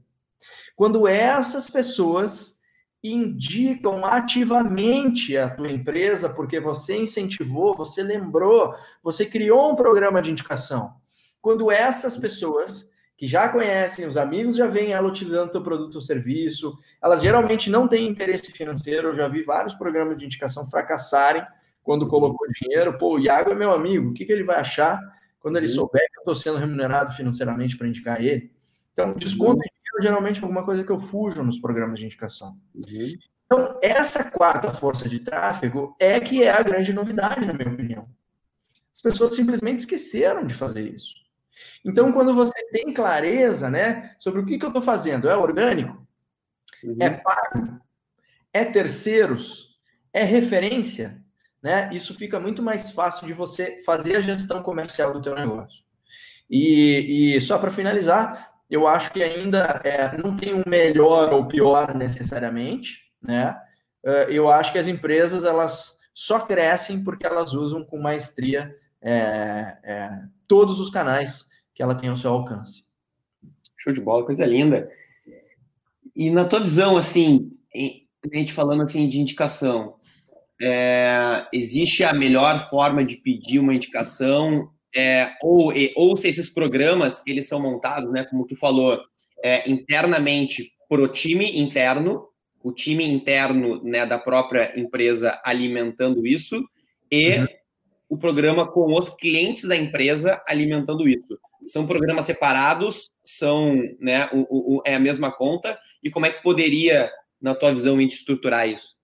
Quando 0.76 1.08
essas 1.08 1.68
pessoas 1.68 2.61
indicam 3.04 4.06
ativamente 4.06 5.36
a 5.36 5.50
tua 5.50 5.72
empresa 5.72 6.30
porque 6.30 6.60
você 6.60 6.98
incentivou, 6.98 7.76
você 7.76 8.04
lembrou, 8.04 8.76
você 9.02 9.26
criou 9.26 9.72
um 9.72 9.76
programa 9.76 10.22
de 10.22 10.32
indicação. 10.32 10.94
Quando 11.42 11.72
essas 11.72 12.16
pessoas 12.16 12.90
que 13.18 13.26
já 13.26 13.50
conhecem, 13.50 14.06
os 14.06 14.18
amigos 14.18 14.56
já 14.56 14.68
veem 14.68 14.94
ela 14.94 15.08
utilizando 15.08 15.52
teu 15.52 15.64
produto 15.64 15.96
ou 15.96 16.02
serviço, 16.02 16.78
elas 17.02 17.22
geralmente 17.22 17.70
não 17.70 17.88
têm 17.88 18.08
interesse 18.08 18.52
financeiro, 18.52 19.10
eu 19.10 19.16
já 19.16 19.28
vi 19.28 19.42
vários 19.44 19.74
programas 19.74 20.18
de 20.18 20.26
indicação 20.26 20.66
fracassarem 20.66 21.44
quando 21.84 22.08
colocou 22.08 22.48
dinheiro, 22.62 22.98
pô, 22.98 23.16
o 23.16 23.20
Iago 23.20 23.52
é 23.52 23.56
meu 23.56 23.72
amigo, 23.72 24.10
o 24.10 24.14
que, 24.14 24.26
que 24.26 24.32
ele 24.32 24.44
vai 24.44 24.58
achar 24.58 25.00
quando 25.40 25.58
ele 25.58 25.68
uhum. 25.68 25.74
souber 25.74 26.02
que 26.12 26.20
eu 26.20 26.22
estou 26.22 26.36
sendo 26.36 26.58
remunerado 26.58 27.12
financeiramente 27.14 27.76
para 27.76 27.88
indicar 27.88 28.24
ele? 28.24 28.52
Então, 28.94 29.14
desconto 29.14 29.58
uhum 29.58 29.81
geralmente 30.00 30.40
é 30.40 30.44
alguma 30.44 30.64
coisa 30.64 30.84
que 30.84 30.92
eu 30.92 31.00
fujo 31.00 31.44
nos 31.44 31.60
programas 31.60 32.00
de 32.00 32.06
indicação. 32.06 32.58
Uhum. 32.74 33.14
Então, 33.46 33.80
essa 33.82 34.24
quarta 34.32 34.72
força 34.72 35.10
de 35.10 35.20
tráfego 35.20 35.96
é 36.00 36.20
que 36.20 36.44
é 36.44 36.52
a 36.52 36.64
grande 36.64 36.94
novidade, 36.94 37.46
na 37.46 37.54
minha 37.54 37.70
opinião. 37.70 38.08
As 38.96 39.02
pessoas 39.02 39.36
simplesmente 39.36 39.80
esqueceram 39.80 40.46
de 40.46 40.54
fazer 40.54 40.88
isso. 40.88 41.16
Então, 41.84 42.12
quando 42.12 42.34
você 42.34 42.66
tem 42.70 42.94
clareza 42.94 43.70
né, 43.70 44.16
sobre 44.20 44.40
o 44.40 44.46
que, 44.46 44.58
que 44.58 44.64
eu 44.64 44.70
estou 44.70 44.82
fazendo, 44.82 45.28
é 45.28 45.36
orgânico? 45.36 46.08
Uhum. 46.84 46.98
É 47.00 47.10
pago? 47.10 47.82
É 48.54 48.64
terceiros? 48.64 49.78
É 50.14 50.24
referência? 50.24 51.22
Né? 51.62 51.90
Isso 51.92 52.14
fica 52.14 52.40
muito 52.40 52.64
mais 52.64 52.92
fácil 52.92 53.28
de 53.28 53.34
você 53.34 53.82
fazer 53.84 54.16
a 54.16 54.22
gestão 54.22 54.64
comercial 54.64 55.14
do 55.14 55.22
teu 55.22 55.36
negócio. 55.36 55.84
E, 56.50 57.36
e 57.36 57.42
só 57.42 57.58
para 57.58 57.72
finalizar, 57.72 58.51
eu 58.72 58.88
acho 58.88 59.12
que 59.12 59.22
ainda 59.22 59.82
é, 59.84 60.18
não 60.18 60.34
tem 60.34 60.54
um 60.54 60.64
melhor 60.66 61.34
ou 61.34 61.46
pior 61.46 61.94
necessariamente, 61.94 63.02
né? 63.22 63.54
É, 64.04 64.28
eu 64.30 64.50
acho 64.50 64.72
que 64.72 64.80
as 64.80 64.88
empresas 64.88 65.44
elas 65.44 66.00
só 66.14 66.40
crescem 66.40 67.04
porque 67.04 67.26
elas 67.26 67.54
usam 67.54 67.84
com 67.84 68.00
maestria 68.00 68.74
é, 69.02 69.78
é, 69.84 70.22
todos 70.48 70.80
os 70.80 70.90
canais 70.90 71.46
que 71.76 71.84
ela 71.84 71.94
tem 71.94 72.10
ao 72.10 72.16
seu 72.16 72.32
alcance. 72.32 72.84
Show 73.78 73.92
de 73.92 74.00
bola, 74.00 74.26
coisa 74.26 74.46
linda. 74.46 74.90
E 76.16 76.30
na 76.30 76.46
tua 76.46 76.62
visão, 76.62 76.96
assim, 76.96 77.50
a 77.76 78.38
gente 78.38 78.54
falando 78.54 78.84
assim 78.84 79.10
de 79.10 79.20
indicação, 79.20 79.96
é, 80.62 81.46
existe 81.52 82.06
a 82.06 82.14
melhor 82.14 82.70
forma 82.70 83.04
de 83.04 83.18
pedir 83.18 83.60
uma 83.60 83.74
indicação 83.74 84.72
é, 84.96 85.32
ou, 85.42 85.74
ou 85.96 86.18
se 86.18 86.28
esses 86.28 86.50
programas 86.50 87.24
eles 87.26 87.48
são 87.48 87.62
montados, 87.62 88.12
né, 88.12 88.26
como 88.26 88.46
tu 88.46 88.56
falou, 88.56 89.00
é, 89.44 89.70
internamente 89.70 90.72
para 90.90 91.02
o 91.02 91.08
time 91.08 91.60
interno, 91.60 92.28
o 92.64 92.72
time 92.72 93.08
interno 93.08 93.82
né, 93.84 94.06
da 94.06 94.18
própria 94.18 94.78
empresa 94.80 95.40
alimentando 95.44 96.28
isso, 96.28 96.64
e 97.10 97.38
uhum. 97.38 97.48
o 98.10 98.18
programa 98.18 98.70
com 98.70 98.94
os 98.94 99.10
clientes 99.10 99.64
da 99.64 99.76
empresa 99.76 100.42
alimentando 100.48 101.08
isso. 101.08 101.40
São 101.66 101.86
programas 101.86 102.26
separados, 102.26 103.10
são 103.24 103.76
né, 104.00 104.30
o, 104.34 104.78
o, 104.78 104.82
é 104.86 104.96
a 104.96 105.00
mesma 105.00 105.32
conta, 105.32 105.80
e 106.04 106.10
como 106.10 106.26
é 106.26 106.30
que 106.30 106.44
poderia, 106.44 107.12
na 107.42 107.56
tua 107.56 107.72
visão, 107.72 108.00
estruturar 108.02 108.68
isso? 108.68 108.96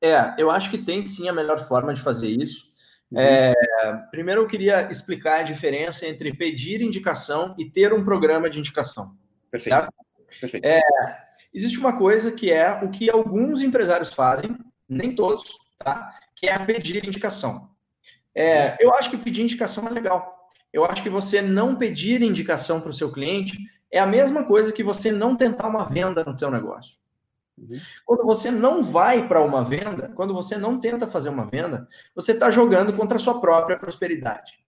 É, 0.00 0.34
eu 0.38 0.50
acho 0.50 0.70
que 0.70 0.78
tem 0.78 1.04
sim 1.04 1.28
a 1.28 1.32
melhor 1.32 1.66
forma 1.66 1.92
de 1.94 2.00
fazer 2.00 2.28
isso. 2.28 2.66
Uhum. 3.10 3.20
É, 3.20 3.54
primeiro, 3.92 4.42
eu 4.42 4.46
queria 4.46 4.90
explicar 4.90 5.40
a 5.40 5.42
diferença 5.42 6.06
entre 6.06 6.32
pedir 6.34 6.80
indicação 6.80 7.54
e 7.58 7.64
ter 7.64 7.92
um 7.92 8.04
programa 8.04 8.48
de 8.48 8.58
indicação. 8.58 9.16
Perfeito. 9.50 9.76
Tá? 9.76 9.88
Perfeito. 10.40 10.64
É, 10.64 10.80
existe 11.52 11.78
uma 11.78 11.96
coisa 11.96 12.32
que 12.32 12.50
é 12.50 12.70
o 12.82 12.90
que 12.90 13.10
alguns 13.10 13.62
empresários 13.62 14.12
fazem, 14.12 14.56
nem 14.88 15.14
todos, 15.14 15.44
tá? 15.78 16.12
que 16.34 16.48
é 16.48 16.58
pedir 16.58 17.04
indicação. 17.04 17.70
É, 18.34 18.76
eu 18.80 18.92
acho 18.94 19.10
que 19.10 19.16
pedir 19.16 19.42
indicação 19.42 19.86
é 19.86 19.90
legal. 19.90 20.48
Eu 20.72 20.84
acho 20.84 21.02
que 21.02 21.10
você 21.10 21.40
não 21.40 21.76
pedir 21.76 22.20
indicação 22.20 22.80
para 22.80 22.90
o 22.90 22.92
seu 22.92 23.12
cliente 23.12 23.56
é 23.92 24.00
a 24.00 24.06
mesma 24.06 24.44
coisa 24.44 24.72
que 24.72 24.82
você 24.82 25.12
não 25.12 25.36
tentar 25.36 25.68
uma 25.68 25.84
venda 25.84 26.24
no 26.24 26.36
seu 26.36 26.50
negócio. 26.50 26.98
Uhum. 27.56 27.78
Quando 28.04 28.24
você 28.24 28.50
não 28.50 28.82
vai 28.82 29.28
para 29.28 29.40
uma 29.40 29.64
venda, 29.64 30.12
quando 30.14 30.34
você 30.34 30.56
não 30.56 30.80
tenta 30.80 31.06
fazer 31.06 31.28
uma 31.28 31.46
venda, 31.46 31.88
você 32.14 32.32
está 32.32 32.50
jogando 32.50 32.92
contra 32.92 33.16
a 33.16 33.20
sua 33.20 33.40
própria 33.40 33.78
prosperidade. 33.78 34.58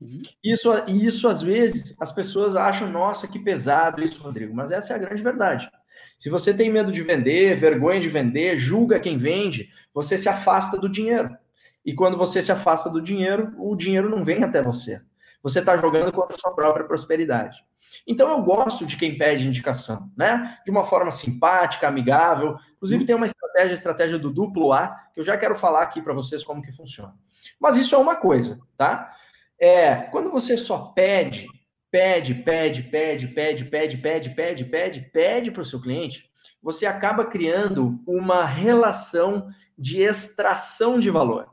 Uhum. 0.00 0.22
Isso, 0.42 0.70
isso, 0.86 1.28
às 1.28 1.42
vezes, 1.42 1.96
as 2.00 2.12
pessoas 2.12 2.56
acham, 2.56 2.90
nossa, 2.90 3.26
que 3.26 3.38
pesado 3.38 4.02
isso, 4.02 4.22
Rodrigo, 4.22 4.54
mas 4.54 4.70
essa 4.70 4.92
é 4.92 4.96
a 4.96 4.98
grande 4.98 5.22
verdade. 5.22 5.70
Se 6.18 6.28
você 6.30 6.54
tem 6.54 6.70
medo 6.70 6.92
de 6.92 7.02
vender, 7.02 7.56
vergonha 7.56 8.00
de 8.00 8.08
vender, 8.08 8.58
julga 8.58 9.00
quem 9.00 9.16
vende, 9.16 9.68
você 9.92 10.16
se 10.16 10.28
afasta 10.28 10.78
do 10.78 10.88
dinheiro. 10.88 11.36
E 11.84 11.94
quando 11.94 12.16
você 12.16 12.42
se 12.42 12.52
afasta 12.52 12.90
do 12.90 13.00
dinheiro, 13.00 13.54
o 13.58 13.74
dinheiro 13.74 14.08
não 14.08 14.24
vem 14.24 14.44
até 14.44 14.62
você. 14.62 15.00
Você 15.42 15.60
está 15.60 15.76
jogando 15.76 16.12
contra 16.12 16.34
a 16.34 16.38
sua 16.38 16.52
própria 16.52 16.84
prosperidade. 16.84 17.58
Então 18.06 18.28
eu 18.30 18.42
gosto 18.42 18.84
de 18.84 18.96
quem 18.96 19.16
pede 19.16 19.46
indicação, 19.46 20.10
né? 20.16 20.58
De 20.64 20.70
uma 20.70 20.84
forma 20.84 21.10
simpática, 21.10 21.86
amigável. 21.86 22.56
Inclusive 22.76 23.04
tem 23.04 23.14
uma 23.14 23.26
estratégia, 23.26 23.70
a 23.70 23.74
estratégia 23.74 24.18
do 24.18 24.30
duplo 24.30 24.72
A, 24.72 24.88
que 25.12 25.20
eu 25.20 25.24
já 25.24 25.36
quero 25.36 25.54
falar 25.54 25.82
aqui 25.82 26.02
para 26.02 26.14
vocês 26.14 26.42
como 26.42 26.62
que 26.62 26.72
funciona. 26.72 27.14
Mas 27.60 27.76
isso 27.76 27.94
é 27.94 27.98
uma 27.98 28.16
coisa, 28.16 28.58
tá? 28.76 29.14
É, 29.58 29.94
quando 30.10 30.30
você 30.30 30.56
só 30.56 30.78
pede, 30.94 31.46
pede, 31.90 32.34
pede, 32.34 32.82
pede, 32.82 33.28
pede, 33.28 33.64
pede, 33.64 33.98
pede, 33.98 34.30
pede, 34.30 34.64
pede, 34.64 35.00
pede 35.00 35.50
para 35.50 35.62
o 35.62 35.64
seu 35.64 35.80
cliente, 35.80 36.30
você 36.62 36.86
acaba 36.86 37.24
criando 37.24 38.00
uma 38.06 38.44
relação 38.44 39.48
de 39.76 40.00
extração 40.00 40.98
de 40.98 41.10
valor. 41.10 41.48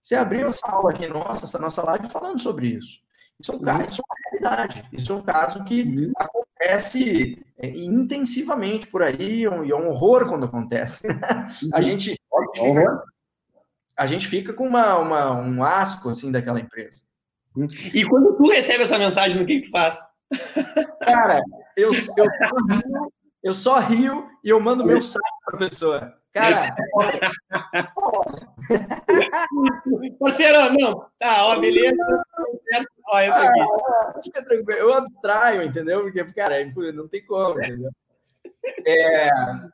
Você 0.00 0.14
abriu 0.14 0.48
essa 0.48 0.66
aula 0.66 0.90
aqui 0.90 1.06
nossa, 1.06 1.44
essa 1.44 1.58
nossa 1.58 1.82
live 1.82 2.08
falando 2.08 2.40
sobre 2.40 2.68
isso. 2.68 3.00
Isso 3.40 3.52
é, 3.52 3.54
um 3.54 3.60
caso, 3.60 3.86
isso 3.86 4.00
é 4.00 4.04
uma 4.04 4.30
realidade. 4.30 4.88
Isso 4.92 5.12
é 5.12 5.16
um 5.16 5.22
caso 5.22 5.64
que 5.64 5.82
uhum. 5.82 6.12
acontece 6.16 7.44
é, 7.56 7.68
intensivamente 7.68 8.86
por 8.88 9.02
aí, 9.02 9.42
e 9.42 9.44
é 9.44 9.76
um 9.76 9.88
horror 9.88 10.28
quando 10.28 10.46
acontece. 10.46 11.06
Uhum. 11.06 11.70
a, 11.72 11.80
gente, 11.80 12.20
fica, 12.54 13.04
a 13.96 14.06
gente 14.06 14.26
fica 14.26 14.52
com 14.52 14.66
uma, 14.66 14.96
uma, 14.96 15.32
um 15.32 15.62
asco 15.62 16.08
assim 16.08 16.32
daquela 16.32 16.60
empresa. 16.60 17.02
Uhum. 17.56 17.68
E 17.94 18.04
quando 18.04 18.36
tu 18.36 18.48
recebe 18.48 18.84
essa 18.84 18.98
mensagem, 18.98 19.42
o 19.42 19.46
que, 19.46 19.60
que 19.60 19.66
tu 19.66 19.70
faz? 19.70 19.98
Cara, 21.00 21.40
eu, 21.76 21.90
eu, 22.16 22.26
rio, 22.26 23.12
eu 23.42 23.54
só 23.54 23.78
rio 23.78 24.28
e 24.44 24.50
eu 24.50 24.60
mando 24.60 24.84
meu 24.84 25.00
saco 25.00 25.24
para 25.44 25.56
a 25.56 25.68
pessoa. 25.68 26.17
Cara, 26.32 26.76
parceiro, 30.20 30.72
não, 30.78 31.06
tá, 31.18 31.46
ó, 31.46 31.58
beleza. 31.58 31.96
Ó, 33.08 33.20
entra 33.20 33.48
aqui. 33.48 33.60
Ah, 33.60 34.14
eu 34.78 34.94
abstraio, 34.94 35.62
entendeu? 35.62 36.02
Porque, 36.02 36.22
cara, 36.32 36.56
não 36.92 37.08
tem 37.08 37.24
como, 37.24 37.58
entendeu? 37.58 37.90
É, 38.86 39.30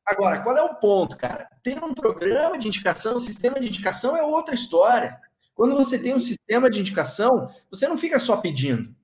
agora, 0.06 0.40
qual 0.40 0.56
é 0.56 0.62
o 0.62 0.74
ponto, 0.76 1.16
cara? 1.16 1.48
Ter 1.62 1.82
um 1.82 1.92
programa 1.92 2.56
de 2.58 2.68
indicação, 2.68 3.16
um 3.16 3.20
sistema 3.20 3.58
de 3.58 3.66
indicação 3.66 4.16
é 4.16 4.22
outra 4.22 4.54
história. 4.54 5.18
Quando 5.54 5.74
você 5.74 5.98
tem 5.98 6.14
um 6.14 6.20
sistema 6.20 6.70
de 6.70 6.80
indicação, 6.80 7.48
você 7.70 7.86
não 7.88 7.96
fica 7.96 8.18
só 8.18 8.36
pedindo. 8.36 8.94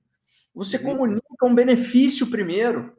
Você 0.53 0.77
uhum. 0.77 0.83
comunica 0.83 1.45
um 1.45 1.55
benefício 1.55 2.27
primeiro. 2.27 2.95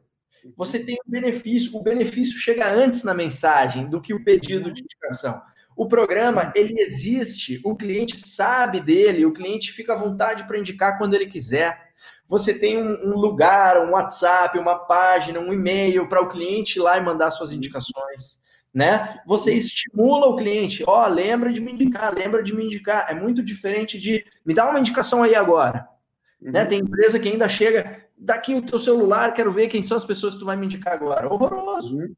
Você 0.55 0.79
tem 0.79 0.97
um 1.07 1.11
benefício. 1.11 1.75
O 1.75 1.81
benefício 1.81 2.37
chega 2.37 2.71
antes 2.71 3.03
na 3.03 3.13
mensagem 3.13 3.89
do 3.89 4.01
que 4.01 4.13
o 4.13 4.23
pedido 4.23 4.71
de 4.71 4.81
indicação. 4.81 5.41
O 5.75 5.87
programa, 5.87 6.51
ele 6.55 6.79
existe, 6.79 7.59
o 7.63 7.75
cliente 7.75 8.19
sabe 8.19 8.79
dele, 8.79 9.25
o 9.25 9.33
cliente 9.33 9.71
fica 9.71 9.93
à 9.93 9.95
vontade 9.95 10.45
para 10.45 10.59
indicar 10.59 10.97
quando 10.97 11.15
ele 11.15 11.25
quiser. 11.25 11.93
Você 12.27 12.53
tem 12.53 12.77
um, 12.77 13.09
um 13.09 13.17
lugar, 13.17 13.79
um 13.79 13.91
WhatsApp, 13.91 14.57
uma 14.57 14.77
página, 14.85 15.39
um 15.39 15.51
e-mail 15.51 16.07
para 16.07 16.21
o 16.21 16.27
cliente 16.27 16.77
ir 16.77 16.81
lá 16.81 16.97
e 16.97 17.01
mandar 17.01 17.31
suas 17.31 17.53
indicações. 17.53 18.39
Né? 18.73 19.19
Você 19.27 19.53
estimula 19.53 20.27
o 20.27 20.35
cliente, 20.35 20.83
ó, 20.87 21.05
oh, 21.05 21.07
lembra 21.07 21.53
de 21.53 21.61
me 21.61 21.71
indicar, 21.71 22.13
lembra 22.13 22.41
de 22.41 22.55
me 22.55 22.65
indicar. 22.65 23.07
É 23.09 23.13
muito 23.13 23.43
diferente 23.43 23.99
de 23.99 24.25
me 24.45 24.53
dá 24.53 24.69
uma 24.69 24.79
indicação 24.79 25.23
aí 25.23 25.35
agora. 25.35 25.87
Né? 26.41 26.47
Uhum. 26.47 26.51
Né? 26.51 26.65
Tem 26.65 26.79
empresa 26.79 27.19
que 27.19 27.29
ainda 27.29 27.47
chega, 27.47 28.02
daqui 28.17 28.55
o 28.55 28.61
teu 28.61 28.79
celular, 28.79 29.33
quero 29.33 29.51
ver 29.51 29.67
quem 29.67 29.83
são 29.83 29.97
as 29.97 30.05
pessoas 30.05 30.33
que 30.33 30.39
tu 30.39 30.45
vai 30.45 30.55
me 30.55 30.65
indicar 30.65 30.93
agora. 30.93 31.31
Horroroso. 31.31 31.97
Uhum. 31.97 32.13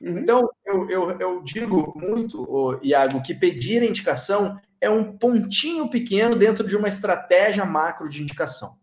Uhum. 0.00 0.18
Então, 0.18 0.48
eu, 0.64 0.88
eu, 0.88 1.10
eu, 1.18 1.42
digo 1.42 1.92
muito, 1.96 2.46
oh, 2.48 2.78
Iago, 2.82 3.22
que 3.22 3.34
pedir 3.34 3.82
indicação 3.82 4.58
é 4.80 4.88
um 4.88 5.16
pontinho 5.16 5.90
pequeno 5.90 6.36
dentro 6.36 6.66
de 6.66 6.76
uma 6.76 6.88
estratégia 6.88 7.64
macro 7.64 8.08
de 8.08 8.22
indicação. 8.22 8.76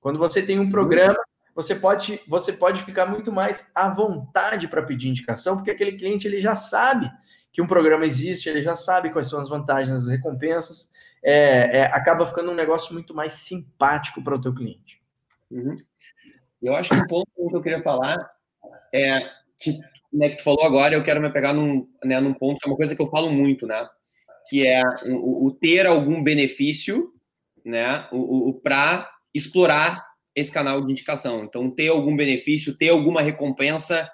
Quando 0.00 0.18
você 0.18 0.42
tem 0.42 0.58
um 0.58 0.70
programa, 0.70 1.18
você 1.54 1.74
pode, 1.74 2.20
você 2.28 2.52
pode 2.52 2.82
ficar 2.82 3.06
muito 3.06 3.32
mais 3.32 3.70
à 3.74 3.88
vontade 3.88 4.68
para 4.68 4.82
pedir 4.82 5.08
indicação, 5.08 5.56
porque 5.56 5.70
aquele 5.70 5.92
cliente 5.92 6.26
ele 6.26 6.40
já 6.40 6.54
sabe 6.56 7.10
que 7.52 7.62
um 7.62 7.66
programa 7.66 8.04
existe, 8.04 8.48
ele 8.48 8.62
já 8.62 8.74
sabe 8.74 9.10
quais 9.10 9.28
são 9.28 9.40
as 9.40 9.48
vantagens, 9.48 10.02
as 10.02 10.08
recompensas, 10.08 10.90
é, 11.24 11.78
é, 11.78 11.84
acaba 11.86 12.26
ficando 12.26 12.50
um 12.50 12.54
negócio 12.54 12.92
muito 12.92 13.14
mais 13.14 13.32
simpático 13.32 14.22
para 14.22 14.34
o 14.34 14.40
teu 14.40 14.52
cliente. 14.52 14.95
Uhum. 15.50 15.76
Eu 16.62 16.74
acho 16.74 16.90
que 16.90 16.96
um 16.96 17.06
ponto 17.06 17.26
que 17.34 17.56
eu 17.56 17.62
queria 17.62 17.82
falar 17.82 18.16
é 18.94 19.20
que, 19.60 19.78
né, 20.12 20.30
que 20.30 20.36
tu 20.36 20.42
falou 20.42 20.64
agora, 20.64 20.94
eu 20.94 21.04
quero 21.04 21.20
me 21.20 21.30
pegar 21.32 21.52
num, 21.52 21.88
né, 22.04 22.18
num 22.20 22.34
ponto 22.34 22.58
que 22.58 22.66
é 22.66 22.70
uma 22.70 22.76
coisa 22.76 22.94
que 22.94 23.02
eu 23.02 23.10
falo 23.10 23.30
muito, 23.30 23.66
né? 23.66 23.88
Que 24.48 24.66
é 24.66 24.82
o, 25.06 25.46
o 25.46 25.50
ter 25.52 25.86
algum 25.86 26.22
benefício, 26.22 27.12
né? 27.64 28.08
O, 28.12 28.50
o 28.50 28.60
para 28.60 29.10
explorar 29.34 30.04
esse 30.34 30.52
canal 30.52 30.84
de 30.84 30.92
indicação. 30.92 31.44
Então, 31.44 31.70
ter 31.70 31.88
algum 31.88 32.14
benefício, 32.14 32.76
ter 32.76 32.90
alguma 32.90 33.22
recompensa, 33.22 34.08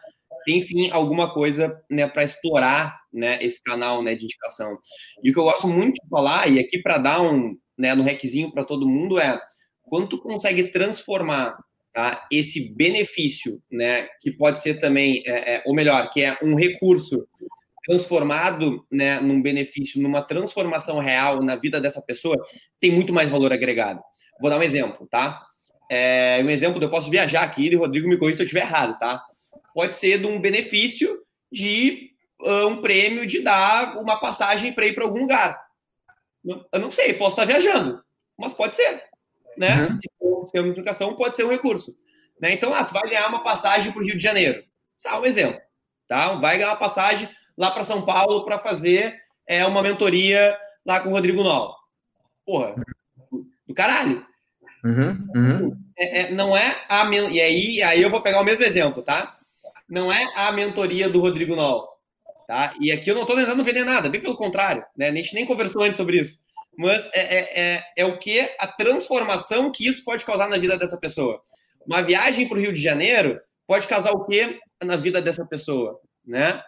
ter, 0.44 0.52
enfim, 0.52 0.90
alguma 0.90 1.32
coisa 1.32 1.76
né, 1.90 2.06
para 2.06 2.22
explorar 2.22 3.00
né, 3.12 3.42
esse 3.42 3.60
canal 3.62 4.02
né, 4.02 4.14
de 4.14 4.24
indicação. 4.24 4.78
E 5.22 5.30
o 5.30 5.32
que 5.32 5.38
eu 5.38 5.44
gosto 5.44 5.66
muito 5.66 5.94
de 5.94 6.08
falar, 6.08 6.48
e 6.48 6.60
aqui 6.60 6.80
para 6.80 6.98
dar 6.98 7.22
um, 7.22 7.56
né, 7.76 7.94
no 7.94 8.04
requisinho 8.04 8.52
para 8.52 8.64
todo 8.64 8.88
mundo, 8.88 9.18
é 9.18 9.40
quando 9.84 10.08
tu 10.08 10.18
consegue 10.18 10.64
transformar 10.68 11.56
tá, 11.92 12.26
esse 12.30 12.72
benefício, 12.72 13.62
né, 13.70 14.08
que 14.20 14.30
pode 14.30 14.60
ser 14.60 14.74
também, 14.74 15.22
é, 15.26 15.56
é, 15.56 15.62
ou 15.66 15.74
melhor, 15.74 16.10
que 16.10 16.22
é 16.22 16.36
um 16.42 16.54
recurso 16.54 17.26
transformado 17.84 18.86
né, 18.90 19.20
num 19.20 19.42
benefício, 19.42 20.00
numa 20.00 20.22
transformação 20.22 20.98
real 20.98 21.42
na 21.42 21.56
vida 21.56 21.80
dessa 21.80 22.00
pessoa, 22.00 22.36
tem 22.80 22.90
muito 22.90 23.12
mais 23.12 23.28
valor 23.28 23.52
agregado. 23.52 24.00
Vou 24.40 24.48
dar 24.48 24.58
um 24.58 24.62
exemplo, 24.62 25.06
tá? 25.10 25.42
É, 25.90 26.40
um 26.42 26.48
exemplo, 26.48 26.82
eu 26.82 26.90
posso 26.90 27.10
viajar 27.10 27.42
aqui 27.42 27.68
e 27.68 27.76
o 27.76 27.80
Rodrigo 27.80 28.08
me 28.08 28.16
corrija 28.16 28.36
se 28.36 28.42
eu 28.42 28.46
estiver 28.46 28.62
errado, 28.62 28.98
tá? 28.98 29.22
Pode 29.74 29.96
ser 29.96 30.18
de 30.18 30.26
um 30.26 30.40
benefício 30.40 31.20
de 31.50 32.12
uh, 32.40 32.66
um 32.68 32.80
prêmio 32.80 33.26
de 33.26 33.40
dar 33.40 33.98
uma 33.98 34.18
passagem 34.18 34.72
para 34.72 34.86
ir 34.86 34.94
para 34.94 35.04
algum 35.04 35.20
lugar. 35.20 35.60
Eu 36.72 36.80
não 36.80 36.90
sei, 36.90 37.12
posso 37.14 37.32
estar 37.32 37.44
viajando, 37.44 38.02
mas 38.38 38.52
pode 38.52 38.74
ser, 38.74 39.02
né? 39.56 39.82
Uhum. 39.82 39.92
Se 39.92 40.10
for 40.18 40.38
uma 40.38 40.50
comunicação, 40.50 41.14
pode 41.14 41.36
ser 41.36 41.44
um 41.44 41.50
recurso. 41.50 41.96
Né? 42.40 42.52
Então, 42.52 42.74
ah, 42.74 42.84
tu 42.84 42.92
vai 42.92 43.08
ganhar 43.08 43.28
uma 43.28 43.42
passagem 43.42 43.92
para 43.92 44.02
o 44.02 44.04
Rio 44.04 44.16
de 44.16 44.22
Janeiro. 44.22 44.64
Só 44.98 45.20
um 45.20 45.24
exemplo, 45.24 45.60
tá? 46.08 46.34
Vai 46.34 46.58
ganhar 46.58 46.70
uma 46.70 46.76
passagem 46.76 47.28
lá 47.56 47.70
para 47.70 47.84
São 47.84 48.02
Paulo 48.02 48.44
para 48.44 48.58
fazer 48.58 49.16
é, 49.46 49.64
uma 49.66 49.82
mentoria 49.82 50.56
lá 50.84 51.00
com 51.00 51.10
o 51.10 51.12
Rodrigo 51.12 51.42
Nol. 51.42 51.74
Porra, 52.44 52.74
do 53.66 53.74
caralho. 53.74 54.24
Uhum, 54.84 55.28
uhum. 55.34 55.76
É, 55.96 56.20
é, 56.20 56.30
não 56.32 56.56
é 56.56 56.76
a 56.88 57.08
e 57.08 57.40
aí, 57.40 57.82
aí 57.82 58.02
eu 58.02 58.10
vou 58.10 58.22
pegar 58.22 58.40
o 58.40 58.44
mesmo 58.44 58.64
exemplo, 58.64 59.02
tá? 59.02 59.36
Não 59.88 60.12
é 60.12 60.28
a 60.34 60.50
mentoria 60.50 61.08
do 61.08 61.20
Rodrigo 61.20 61.54
Nol, 61.54 61.88
tá? 62.48 62.74
E 62.80 62.90
aqui 62.90 63.10
eu 63.10 63.14
não 63.14 63.22
estou 63.22 63.36
tentando 63.36 63.62
vender 63.62 63.84
nada, 63.84 64.08
bem 64.08 64.20
pelo 64.20 64.34
contrário, 64.34 64.84
né? 64.96 65.08
A 65.08 65.14
gente 65.14 65.34
nem 65.34 65.46
conversou 65.46 65.82
antes 65.82 65.96
sobre 65.96 66.18
isso. 66.18 66.41
Mas 66.76 67.08
é, 67.12 67.20
é, 67.20 67.60
é, 67.60 67.84
é 67.98 68.04
o 68.04 68.18
que 68.18 68.40
a 68.58 68.66
transformação 68.66 69.70
que 69.70 69.86
isso 69.86 70.04
pode 70.04 70.24
causar 70.24 70.48
na 70.48 70.56
vida 70.56 70.78
dessa 70.78 70.96
pessoa. 70.96 71.40
Uma 71.86 72.02
viagem 72.02 72.48
para 72.48 72.56
o 72.56 72.60
Rio 72.60 72.72
de 72.72 72.80
Janeiro 72.80 73.40
pode 73.66 73.86
causar 73.86 74.12
o 74.12 74.24
que 74.24 74.58
na 74.82 74.96
vida 74.96 75.20
dessa 75.20 75.44
pessoa, 75.44 76.00
né? 76.24 76.62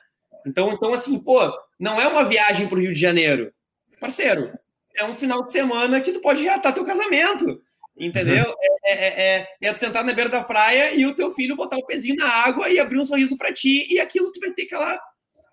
Então, 0.46 0.72
então 0.72 0.92
assim, 0.92 1.18
pô, 1.18 1.40
não 1.78 2.00
é 2.00 2.06
uma 2.06 2.24
viagem 2.24 2.68
para 2.68 2.76
o 2.76 2.80
Rio 2.80 2.92
de 2.92 3.00
Janeiro, 3.00 3.52
parceiro. 3.98 4.52
É 4.96 5.04
um 5.04 5.14
final 5.14 5.44
de 5.44 5.52
semana 5.52 6.00
que 6.00 6.12
tu 6.12 6.20
pode 6.20 6.42
reatar 6.42 6.72
teu 6.72 6.84
casamento 6.84 7.60
Entendeu? 7.96 8.44
Uhum. 8.48 8.54
É, 8.84 8.92
é, 8.92 9.06
é, 9.06 9.48
é, 9.62 9.72
tu 9.72 9.80
sentar 9.80 10.04
na 10.04 10.12
beira 10.12 10.28
da 10.28 10.42
praia 10.42 10.92
e 10.94 11.06
o 11.06 11.14
teu 11.14 11.30
filho 11.30 11.54
botar 11.54 11.78
o 11.78 11.86
pezinho 11.86 12.16
na 12.16 12.28
água 12.28 12.68
e 12.68 12.78
abrir 12.78 12.98
um 12.98 13.04
sorriso 13.04 13.36
para 13.36 13.52
ti, 13.52 13.86
e 13.88 14.00
aquilo 14.00 14.32
tu 14.32 14.40
vai 14.40 14.50
ter 14.50 14.62
aquela, 14.62 15.00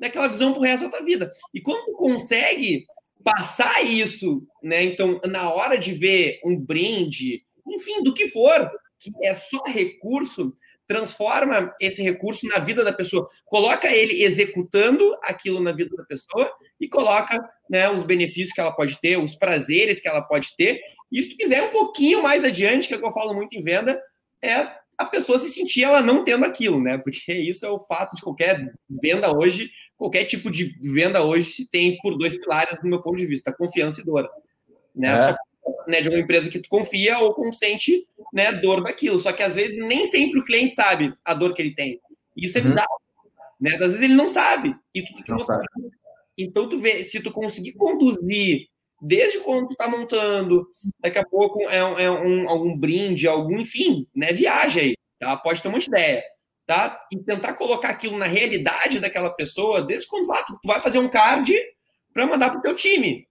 aquela 0.01 0.27
visão 0.27 0.51
pro 0.51 0.61
resto 0.61 0.85
da 0.85 0.97
tua 0.97 1.05
vida. 1.05 1.31
E 1.53 1.61
quando 1.61 1.85
tu 1.85 1.93
consegue 1.93 2.85
passar 3.23 3.83
isso, 3.83 4.45
né? 4.63 4.83
Então, 4.83 5.19
na 5.25 5.53
hora 5.53 5.77
de 5.77 5.93
ver 5.93 6.39
um 6.43 6.57
brinde, 6.57 7.43
enfim, 7.67 8.03
do 8.03 8.13
que 8.13 8.27
for, 8.27 8.71
que 8.99 9.11
é 9.23 9.33
só 9.33 9.63
recurso, 9.65 10.55
transforma 10.87 11.73
esse 11.79 12.03
recurso 12.03 12.45
na 12.47 12.59
vida 12.59 12.83
da 12.83 12.91
pessoa, 12.91 13.27
coloca 13.45 13.89
ele 13.89 14.23
executando 14.23 15.17
aquilo 15.23 15.61
na 15.61 15.71
vida 15.71 15.95
da 15.95 16.03
pessoa 16.03 16.51
e 16.79 16.87
coloca 16.87 17.37
né, 17.69 17.89
os 17.89 18.03
benefícios 18.03 18.51
que 18.51 18.59
ela 18.59 18.73
pode 18.73 18.99
ter, 18.99 19.17
os 19.17 19.35
prazeres 19.35 20.01
que 20.01 20.07
ela 20.07 20.21
pode 20.21 20.55
ter, 20.57 20.81
e 21.11 21.23
se 21.23 21.29
tu 21.29 21.37
quiser 21.37 21.63
um 21.63 21.71
pouquinho 21.71 22.21
mais 22.21 22.43
adiante, 22.43 22.87
que 22.87 22.93
é 22.93 22.97
o 22.97 22.99
que 22.99 23.05
eu 23.05 23.13
falo 23.13 23.33
muito 23.33 23.55
em 23.55 23.61
venda, 23.61 24.01
é 24.41 24.80
a 25.01 25.05
pessoa 25.05 25.39
se 25.39 25.49
sentir 25.49 25.83
ela 25.83 26.01
não 26.01 26.23
tendo 26.23 26.45
aquilo, 26.45 26.81
né? 26.81 26.97
Porque 26.97 27.33
isso 27.33 27.65
é 27.65 27.69
o 27.69 27.79
fato 27.79 28.15
de 28.15 28.21
qualquer 28.21 28.73
venda 28.89 29.35
hoje, 29.35 29.71
qualquer 29.97 30.25
tipo 30.25 30.49
de 30.49 30.75
venda 30.81 31.23
hoje 31.23 31.51
se 31.51 31.69
tem 31.69 31.97
por 32.01 32.17
dois 32.17 32.37
pilares, 32.37 32.79
do 32.79 32.87
meu 32.87 33.01
ponto 33.01 33.17
de 33.17 33.25
vista, 33.25 33.53
confiança 33.53 34.01
e 34.01 34.05
dor. 34.05 34.29
Né? 34.95 35.09
É. 35.09 35.29
Só, 35.29 35.37
né, 35.87 36.01
de 36.01 36.09
uma 36.09 36.19
empresa 36.19 36.49
que 36.49 36.59
tu 36.59 36.69
confia 36.69 37.19
ou 37.19 37.33
consente 37.33 38.07
né, 38.33 38.51
dor 38.51 38.83
daquilo. 38.83 39.19
Só 39.19 39.31
que 39.31 39.43
às 39.43 39.55
vezes 39.55 39.77
nem 39.77 40.05
sempre 40.05 40.39
o 40.39 40.45
cliente 40.45 40.75
sabe 40.75 41.13
a 41.23 41.33
dor 41.33 41.53
que 41.53 41.61
ele 41.61 41.75
tem. 41.75 41.99
Isso 42.35 42.57
é 42.57 42.61
uhum. 42.61 42.67
bizarro. 42.67 43.01
Né? 43.59 43.71
Às 43.73 43.79
vezes 43.79 44.01
ele 44.01 44.15
não 44.15 44.27
sabe. 44.27 44.75
E 44.93 45.03
tu 45.03 45.13
tem 45.13 45.23
que 45.23 45.31
mostrar. 45.31 45.61
Então, 46.37 46.67
tu 46.67 46.79
vê, 46.79 47.03
se 47.03 47.21
tu 47.21 47.31
conseguir 47.31 47.73
conduzir 47.73 48.67
desde 49.01 49.39
quando 49.39 49.69
tu 49.69 49.75
tá 49.75 49.87
montando, 49.87 50.67
daqui 50.99 51.17
a 51.17 51.25
pouco 51.25 51.61
é, 51.69 51.83
um, 51.83 51.99
é 51.99 52.11
um, 52.11 52.49
algum 52.49 52.77
brinde, 52.77 53.27
algum, 53.27 53.59
enfim, 53.59 54.07
né? 54.15 54.31
Viaja 54.31 54.81
aí, 54.81 54.95
tá? 55.19 55.35
Pode 55.37 55.61
ter 55.61 55.67
uma 55.67 55.79
ideia, 55.79 56.23
tá? 56.67 57.03
E 57.11 57.17
tentar 57.17 57.55
colocar 57.55 57.89
aquilo 57.89 58.17
na 58.17 58.25
realidade 58.25 58.99
daquela 58.99 59.31
pessoa, 59.31 59.81
desde 59.81 60.07
quando 60.07 60.27
vai, 60.27 60.43
tu 60.45 60.57
vai 60.63 60.79
fazer 60.79 60.99
um 60.99 61.09
card 61.09 61.51
para 62.13 62.27
mandar 62.27 62.51
pro 62.51 62.61
teu 62.61 62.75
time. 62.75 63.27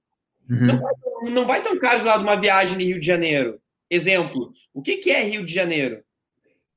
Uhum. 0.48 0.66
Não, 0.66 0.80
vai, 0.80 0.92
não 1.30 1.46
vai 1.46 1.61
ser 1.61 1.68
um 1.68 1.78
card 1.78 2.04
lá 2.04 2.16
de 2.16 2.24
uma 2.24 2.37
viagem 2.37 2.80
em 2.80 2.87
Rio 2.87 3.00
de 3.00 3.06
Janeiro. 3.06 3.61
Exemplo, 3.88 4.52
o 4.74 4.83
que, 4.83 4.96
que 4.96 5.11
é 5.11 5.22
Rio 5.22 5.44
de 5.44 5.52
Janeiro? 5.52 6.02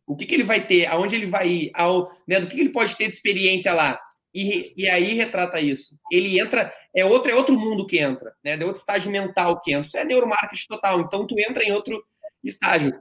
O 0.06 0.15
que, 0.15 0.25
que 0.25 0.34
ele 0.36 0.43
vai 0.43 0.65
ter? 0.65 0.86
Aonde 0.88 1.15
ele 1.15 1.25
vai 1.25 1.47
ir? 1.47 1.71
Ao, 1.73 2.12
né, 2.27 2.39
do 2.39 2.47
que, 2.47 2.56
que 2.56 2.62
ele 2.62 2.69
pode 2.69 2.95
ter 2.95 3.08
de 3.08 3.15
experiência 3.15 3.73
lá? 3.73 3.99
E, 4.34 4.74
e 4.76 4.89
aí 4.89 5.13
retrata 5.13 5.60
isso. 5.60 5.96
Ele 6.12 6.39
entra, 6.39 6.74
é 6.96 7.06
outro, 7.06 7.32
é 7.32 7.36
outro 7.36 7.58
mundo 7.58 7.86
que 7.86 8.00
entra, 8.00 8.34
né? 8.43 8.58
É 8.60 8.65
outro 8.65 8.80
estágio 8.80 9.12
mental 9.12 9.62
que 9.62 9.72
entra. 9.72 9.86
Isso 9.86 9.98
é 9.98 10.04
neuromarketing 10.04 10.67
total. 10.67 11.02
Então 11.02 11.28
tu 11.28 11.36
entra 11.38 11.63
em 11.63 11.72
outro 11.72 12.04
estágio. 12.43 12.93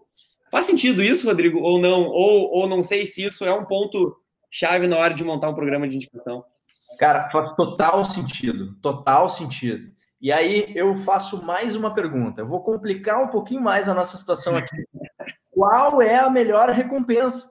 Faz 0.51 0.67
sentido 0.67 1.03
isso, 1.03 1.27
Rodrigo, 1.27 1.61
ou 1.61 1.81
não? 1.81 2.09
Ou, 2.09 2.51
ou 2.51 2.69
não 2.69 2.83
sei 2.83 3.07
se 3.07 3.25
isso 3.25 3.45
é 3.45 3.55
um 3.55 3.65
ponto 3.65 4.15
chave 4.51 4.87
na 4.87 4.99
hora 4.99 5.15
de 5.15 5.25
montar 5.25 5.49
um 5.49 5.55
programa 5.55 5.89
de 5.89 5.97
indicação. 5.97 6.45
Cara, 6.99 7.31
faz 7.31 7.53
total 7.53 8.05
sentido, 8.05 8.75
total 8.83 9.31
sentido. 9.31 9.91
E 10.21 10.31
aí 10.31 10.71
eu 10.77 10.95
faço 10.95 11.43
mais 11.43 11.75
uma 11.75 11.95
pergunta. 11.95 12.43
Eu 12.43 12.47
vou 12.47 12.63
complicar 12.63 13.23
um 13.23 13.29
pouquinho 13.29 13.63
mais 13.63 13.89
a 13.89 13.95
nossa 13.95 14.17
situação 14.17 14.57
aqui. 14.57 14.77
qual 15.51 16.03
é 16.03 16.17
a 16.17 16.29
melhor 16.29 16.69
recompensa? 16.69 17.51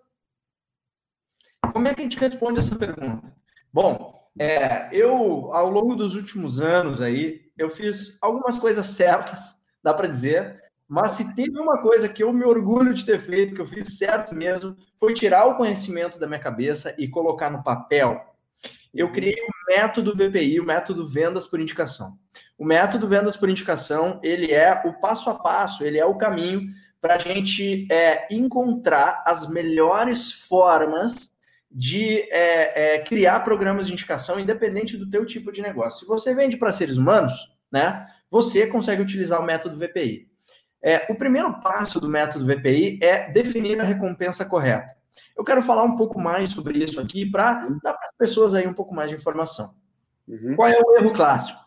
Como 1.74 1.88
é 1.88 1.94
que 1.94 2.02
a 2.02 2.04
gente 2.04 2.18
responde 2.18 2.60
essa 2.60 2.76
pergunta? 2.76 3.41
Bom, 3.74 4.20
é, 4.38 4.90
eu, 4.92 5.54
ao 5.54 5.70
longo 5.70 5.96
dos 5.96 6.16
últimos 6.16 6.60
anos 6.60 7.02
aí, 7.02 7.42
eu 7.58 7.70
fiz 7.70 8.18
algumas 8.22 8.60
coisas 8.60 8.88
certas, 8.88 9.56
dá 9.84 9.94
para 9.94 10.08
dizer, 10.08 10.62
mas 10.88 11.12
se 11.12 11.34
teve 11.34 11.58
uma 11.58 11.82
coisa 11.82 12.10
que 12.10 12.22
eu 12.22 12.34
me 12.34 12.44
orgulho 12.44 12.94
de 12.94 13.06
ter 13.06 13.20
feito, 13.20 13.56
que 13.56 13.62
eu 13.62 13.66
fiz 13.66 13.98
certo 13.98 14.36
mesmo, 14.36 14.76
foi 15.00 15.14
tirar 15.14 15.46
o 15.46 15.56
conhecimento 15.56 16.20
da 16.20 16.28
minha 16.28 16.40
cabeça 16.40 16.94
e 16.98 17.08
colocar 17.08 17.50
no 17.50 17.64
papel. 17.64 18.20
Eu 18.94 19.10
criei 19.10 19.36
o 19.36 19.72
método 19.74 20.14
VPI, 20.14 20.60
o 20.60 20.66
método 20.66 21.06
Vendas 21.06 21.48
por 21.48 21.62
Indicação. 21.62 22.18
O 22.58 22.66
método 22.66 23.08
Vendas 23.08 23.38
por 23.38 23.50
Indicação, 23.50 24.20
ele 24.22 24.52
é 24.52 24.82
o 24.86 24.94
passo 25.00 25.30
a 25.30 25.36
passo, 25.36 25.86
ele 25.86 25.98
é 25.98 26.06
o 26.06 26.18
caminho 26.18 26.70
para 27.00 27.16
a 27.16 27.18
gente 27.18 27.88
é, 27.90 28.28
encontrar 28.30 29.24
as 29.26 29.48
melhores 29.48 30.32
formas 30.34 31.32
de 31.72 32.20
é, 32.32 32.96
é, 32.96 33.00
criar 33.00 33.40
programas 33.42 33.88
de 33.88 33.94
indicação 33.94 34.40
independente 34.40 34.98
do 34.98 35.10
teu 35.10 35.26
tipo 35.26 35.52
de 35.52 35.62
negócio. 35.62 36.02
Se 36.02 36.06
você 36.06 36.34
vende 36.36 36.58
para 36.58 36.72
seres 36.72 36.98
humanos, 36.98 37.34
né, 37.72 38.06
você 38.30 38.68
consegue 38.68 39.02
utilizar 39.02 39.40
o 39.40 39.46
método 39.46 39.78
VPI. 39.78 40.30
É, 40.84 41.06
o 41.10 41.16
primeiro 41.16 41.62
passo 41.62 42.00
do 42.02 42.10
método 42.10 42.46
VPI 42.46 43.00
é 43.02 43.30
definir 43.32 43.80
a 43.80 43.84
recompensa 43.84 44.44
correta. 44.44 44.96
Eu 45.38 45.44
quero 45.44 45.62
falar 45.62 45.84
um 45.84 45.96
pouco 45.96 46.20
mais 46.20 46.52
sobre 46.52 46.80
isso 46.80 47.00
aqui 47.00 47.26
para 47.30 47.68
dar 47.84 47.94
para 47.94 48.10
as 48.10 48.18
pessoas 48.18 48.54
aí 48.54 48.68
um 48.68 48.74
pouco 48.74 48.94
mais 48.94 49.10
de 49.10 49.16
informação. 49.16 49.74
Uhum. 50.28 50.56
Qual 50.56 50.68
é 50.68 50.80
o 50.80 50.98
erro 50.98 51.14
clássico? 51.14 51.60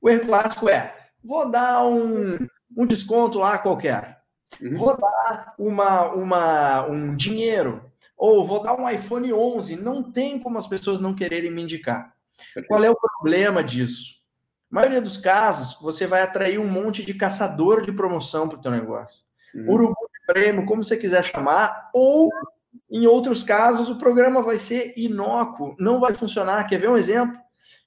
O 0.00 0.08
erro 0.08 0.26
clássico 0.26 0.68
é: 0.68 0.94
vou 1.22 1.50
dar 1.50 1.84
um, 1.84 2.38
um 2.76 2.86
desconto 2.86 3.38
lá 3.38 3.58
qualquer, 3.58 4.22
uhum. 4.60 4.76
vou 4.76 4.96
dar 4.96 5.54
uma, 5.58 6.12
uma, 6.12 6.86
um 6.86 7.14
dinheiro 7.14 7.91
ou 8.22 8.44
vou 8.44 8.62
dar 8.62 8.78
um 8.78 8.88
iPhone 8.88 9.32
11, 9.32 9.74
não 9.74 10.00
tem 10.00 10.38
como 10.38 10.56
as 10.56 10.68
pessoas 10.68 11.00
não 11.00 11.12
quererem 11.12 11.50
me 11.50 11.60
indicar. 11.60 12.14
Qual 12.68 12.84
é 12.84 12.88
o 12.88 12.94
problema 12.94 13.64
disso? 13.64 14.14
Na 14.70 14.78
maioria 14.78 15.00
dos 15.00 15.16
casos, 15.16 15.76
você 15.82 16.06
vai 16.06 16.22
atrair 16.22 16.56
um 16.56 16.70
monte 16.70 17.04
de 17.04 17.14
caçador 17.14 17.82
de 17.82 17.90
promoção 17.90 18.48
para 18.48 18.58
o 18.58 18.60
teu 18.60 18.70
negócio. 18.70 19.24
Uhum. 19.52 19.72
Urubu 19.72 19.96
de 20.12 20.24
prêmio, 20.32 20.64
como 20.64 20.84
você 20.84 20.96
quiser 20.96 21.24
chamar, 21.24 21.90
ou 21.92 22.30
em 22.88 23.08
outros 23.08 23.42
casos 23.42 23.90
o 23.90 23.98
programa 23.98 24.40
vai 24.40 24.56
ser 24.56 24.92
inócuo, 24.96 25.74
não 25.76 25.98
vai 25.98 26.14
funcionar. 26.14 26.68
Quer 26.68 26.78
ver 26.78 26.90
um 26.90 26.96
exemplo? 26.96 27.36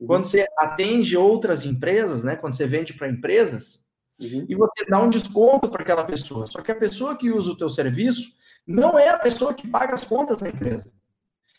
Uhum. 0.02 0.08
Quando 0.08 0.26
você 0.26 0.46
atende 0.60 1.16
outras 1.16 1.66
empresas, 1.66 2.26
né? 2.26 2.36
Quando 2.36 2.58
você 2.58 2.68
vende 2.68 2.94
para 2.94 3.08
empresas, 3.08 3.86
uhum. 4.20 4.46
e 4.50 4.54
você 4.54 4.84
dá 4.90 5.00
um 5.02 5.10
desconto 5.10 5.70
para 5.70 5.82
aquela 5.82 6.04
pessoa. 6.04 6.46
Só 6.46 6.62
que 6.62 6.74
a 6.74 6.76
pessoa 6.76 7.16
que 7.16 7.32
usa 7.32 7.52
o 7.52 7.58
teu 7.58 7.70
serviço 7.70 8.36
não 8.66 8.98
é 8.98 9.10
a 9.10 9.20
pessoa 9.20 9.54
que 9.54 9.68
paga 9.68 9.94
as 9.94 10.04
contas 10.04 10.42
na 10.42 10.50
empresa. 10.50 10.92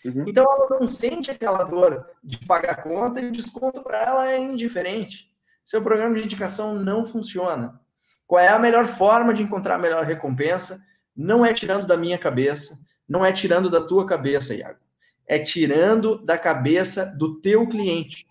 Uhum. 0.04 0.24
Então 0.26 0.44
ela 0.44 0.80
não 0.80 0.88
sente 0.88 1.30
aquela 1.30 1.64
dor 1.64 2.06
de 2.22 2.38
pagar 2.46 2.72
a 2.72 2.82
conta 2.82 3.20
e 3.20 3.26
o 3.26 3.32
desconto 3.32 3.82
para 3.82 4.02
ela 4.02 4.30
é 4.30 4.38
indiferente. 4.38 5.30
Seu 5.64 5.82
programa 5.82 6.14
de 6.14 6.22
indicação 6.22 6.74
não 6.74 7.04
funciona. 7.04 7.80
Qual 8.26 8.40
é 8.40 8.48
a 8.48 8.58
melhor 8.58 8.86
forma 8.86 9.32
de 9.32 9.42
encontrar 9.42 9.76
a 9.76 9.78
melhor 9.78 10.04
recompensa? 10.04 10.80
Não 11.14 11.44
é 11.44 11.52
tirando 11.52 11.86
da 11.86 11.96
minha 11.96 12.18
cabeça, 12.18 12.78
não 13.08 13.24
é 13.24 13.32
tirando 13.32 13.70
da 13.70 13.80
tua 13.80 14.06
cabeça, 14.06 14.54
Iago. 14.54 14.80
É 15.26 15.38
tirando 15.38 16.24
da 16.24 16.38
cabeça 16.38 17.04
do 17.04 17.40
teu 17.40 17.68
cliente. 17.68 18.26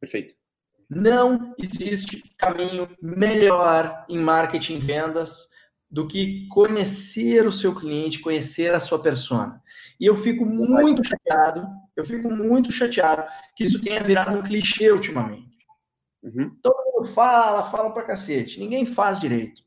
Perfeito. 0.00 0.34
Não 0.88 1.54
existe 1.56 2.34
caminho 2.36 2.88
melhor 3.00 4.04
em 4.08 4.18
marketing 4.18 4.76
e 4.76 4.78
vendas 4.80 5.48
do 5.90 6.06
que 6.06 6.46
conhecer 6.48 7.46
o 7.46 7.52
seu 7.52 7.74
cliente, 7.74 8.20
conhecer 8.20 8.72
a 8.72 8.80
sua 8.80 9.00
persona. 9.00 9.60
E 9.98 10.06
eu 10.06 10.16
fico 10.16 10.46
muito 10.46 11.02
chateado, 11.02 11.66
eu 11.96 12.04
fico 12.04 12.30
muito 12.30 12.70
chateado 12.70 13.24
que 13.56 13.64
isso 13.64 13.80
tenha 13.80 14.02
virado 14.02 14.38
um 14.38 14.42
clichê 14.42 14.90
ultimamente. 14.92 15.50
Uhum. 16.22 16.56
Todo 16.62 16.92
mundo 16.94 17.08
fala, 17.08 17.64
fala 17.64 17.90
pra 17.92 18.04
cacete, 18.04 18.60
ninguém 18.60 18.84
faz 18.86 19.18
direito. 19.18 19.62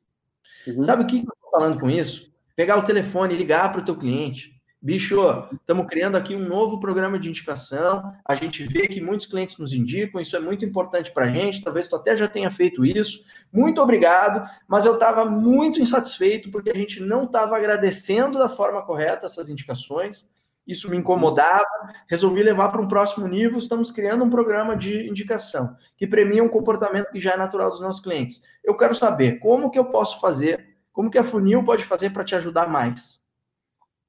Uhum. 0.66 0.82
Sabe 0.82 1.04
o 1.04 1.08
que 1.08 1.18
eu 1.18 1.26
tô 1.26 1.52
falando 1.52 1.80
com 1.80 1.90
isso? 1.90 2.32
Pegar 2.56 2.78
o 2.78 2.84
telefone 2.84 3.34
e 3.34 3.38
ligar 3.38 3.72
para 3.72 3.82
o 3.82 3.86
teu 3.86 3.98
cliente, 3.98 4.54
Bicho, 4.86 5.16
estamos 5.54 5.88
criando 5.88 6.18
aqui 6.18 6.36
um 6.36 6.46
novo 6.46 6.78
programa 6.78 7.18
de 7.18 7.30
indicação. 7.30 8.14
A 8.26 8.36
gente 8.36 8.66
vê 8.66 8.86
que 8.86 9.00
muitos 9.00 9.26
clientes 9.26 9.58
nos 9.58 9.72
indicam, 9.72 10.20
isso 10.20 10.36
é 10.36 10.42
muito 10.42 10.66
importante 10.66 11.10
para 11.10 11.24
a 11.24 11.30
gente. 11.30 11.64
Talvez 11.64 11.88
tu 11.88 11.96
até 11.96 12.14
já 12.18 12.28
tenha 12.28 12.52
feito 12.52 12.84
isso. 12.84 13.24
Muito 13.50 13.82
obrigado, 13.82 14.46
mas 14.68 14.84
eu 14.86 14.96
estava 14.96 15.24
muito 15.24 15.80
insatisfeito 15.80 16.52
porque 16.52 16.70
a 16.70 16.76
gente 16.76 17.00
não 17.00 17.24
estava 17.24 17.56
agradecendo 17.56 18.38
da 18.38 18.50
forma 18.50 18.82
correta 18.82 19.26
essas 19.26 19.48
indicações. 19.48 20.28
Isso 20.68 20.90
me 20.90 20.98
incomodava. 20.98 21.64
Resolvi 22.10 22.44
levar 22.44 22.68
para 22.68 22.82
um 22.82 22.88
próximo 22.90 23.26
nível. 23.26 23.60
Estamos 23.60 23.90
criando 23.90 24.26
um 24.26 24.30
programa 24.30 24.76
de 24.76 25.08
indicação 25.08 25.78
que 25.96 26.06
premia 26.06 26.44
um 26.44 26.50
comportamento 26.50 27.10
que 27.10 27.22
já 27.22 27.36
é 27.36 27.38
natural 27.38 27.70
dos 27.70 27.80
nossos 27.80 28.04
clientes. 28.04 28.42
Eu 28.62 28.76
quero 28.76 28.94
saber 28.94 29.40
como 29.40 29.72
que 29.72 29.80
eu 29.80 29.86
posso 29.86 30.20
fazer, 30.20 30.76
como 30.92 31.10
que 31.10 31.18
a 31.18 31.24
Funil 31.24 31.64
pode 31.64 31.86
fazer 31.86 32.10
para 32.10 32.26
te 32.26 32.36
ajudar 32.36 32.68
mais, 32.68 33.22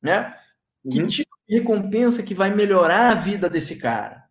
né? 0.02 0.34
Que 0.90 1.01
uhum. 1.01 1.07
tipo 1.07 1.31
de 1.49 1.59
recompensa 1.59 2.23
que 2.23 2.35
vai 2.35 2.55
melhorar 2.55 3.12
a 3.12 3.14
vida 3.14 3.49
desse 3.49 3.77
cara? 3.77 4.25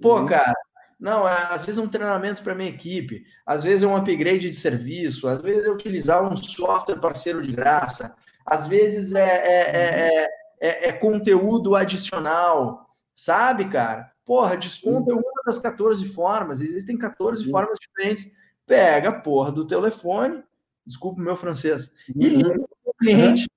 Pô, 0.00 0.20
uhum. 0.20 0.26
cara, 0.26 0.54
não, 0.98 1.28
é, 1.28 1.48
às 1.50 1.64
vezes 1.64 1.78
é 1.78 1.82
um 1.82 1.88
treinamento 1.88 2.42
para 2.42 2.54
minha 2.54 2.70
equipe, 2.70 3.24
às 3.44 3.64
vezes 3.64 3.82
é 3.82 3.86
um 3.86 3.96
upgrade 3.96 4.48
de 4.48 4.54
serviço, 4.54 5.26
às 5.26 5.42
vezes 5.42 5.66
é 5.66 5.70
utilizar 5.70 6.22
um 6.22 6.36
software 6.36 7.00
parceiro 7.00 7.42
de 7.42 7.52
graça, 7.52 8.14
às 8.46 8.66
vezes 8.66 9.12
é, 9.12 9.20
é, 9.20 10.28
é, 10.60 10.88
é 10.88 10.92
conteúdo 10.92 11.74
adicional, 11.74 12.86
sabe, 13.14 13.68
cara? 13.68 14.12
Porra, 14.24 14.56
desconto 14.56 15.10
é 15.10 15.14
uma 15.14 15.42
das 15.44 15.58
14 15.58 16.06
formas, 16.06 16.60
existem 16.60 16.96
14 16.96 17.50
formas 17.50 17.78
diferentes. 17.80 18.30
Pega 18.64 19.08
a 19.08 19.20
porra 19.20 19.50
do 19.50 19.66
telefone, 19.66 20.42
desculpa 20.86 21.20
o 21.20 21.24
meu 21.24 21.34
francês, 21.34 21.90
e 22.14 22.28
liga 22.28 22.64
o 22.84 22.94
cliente 22.94 23.48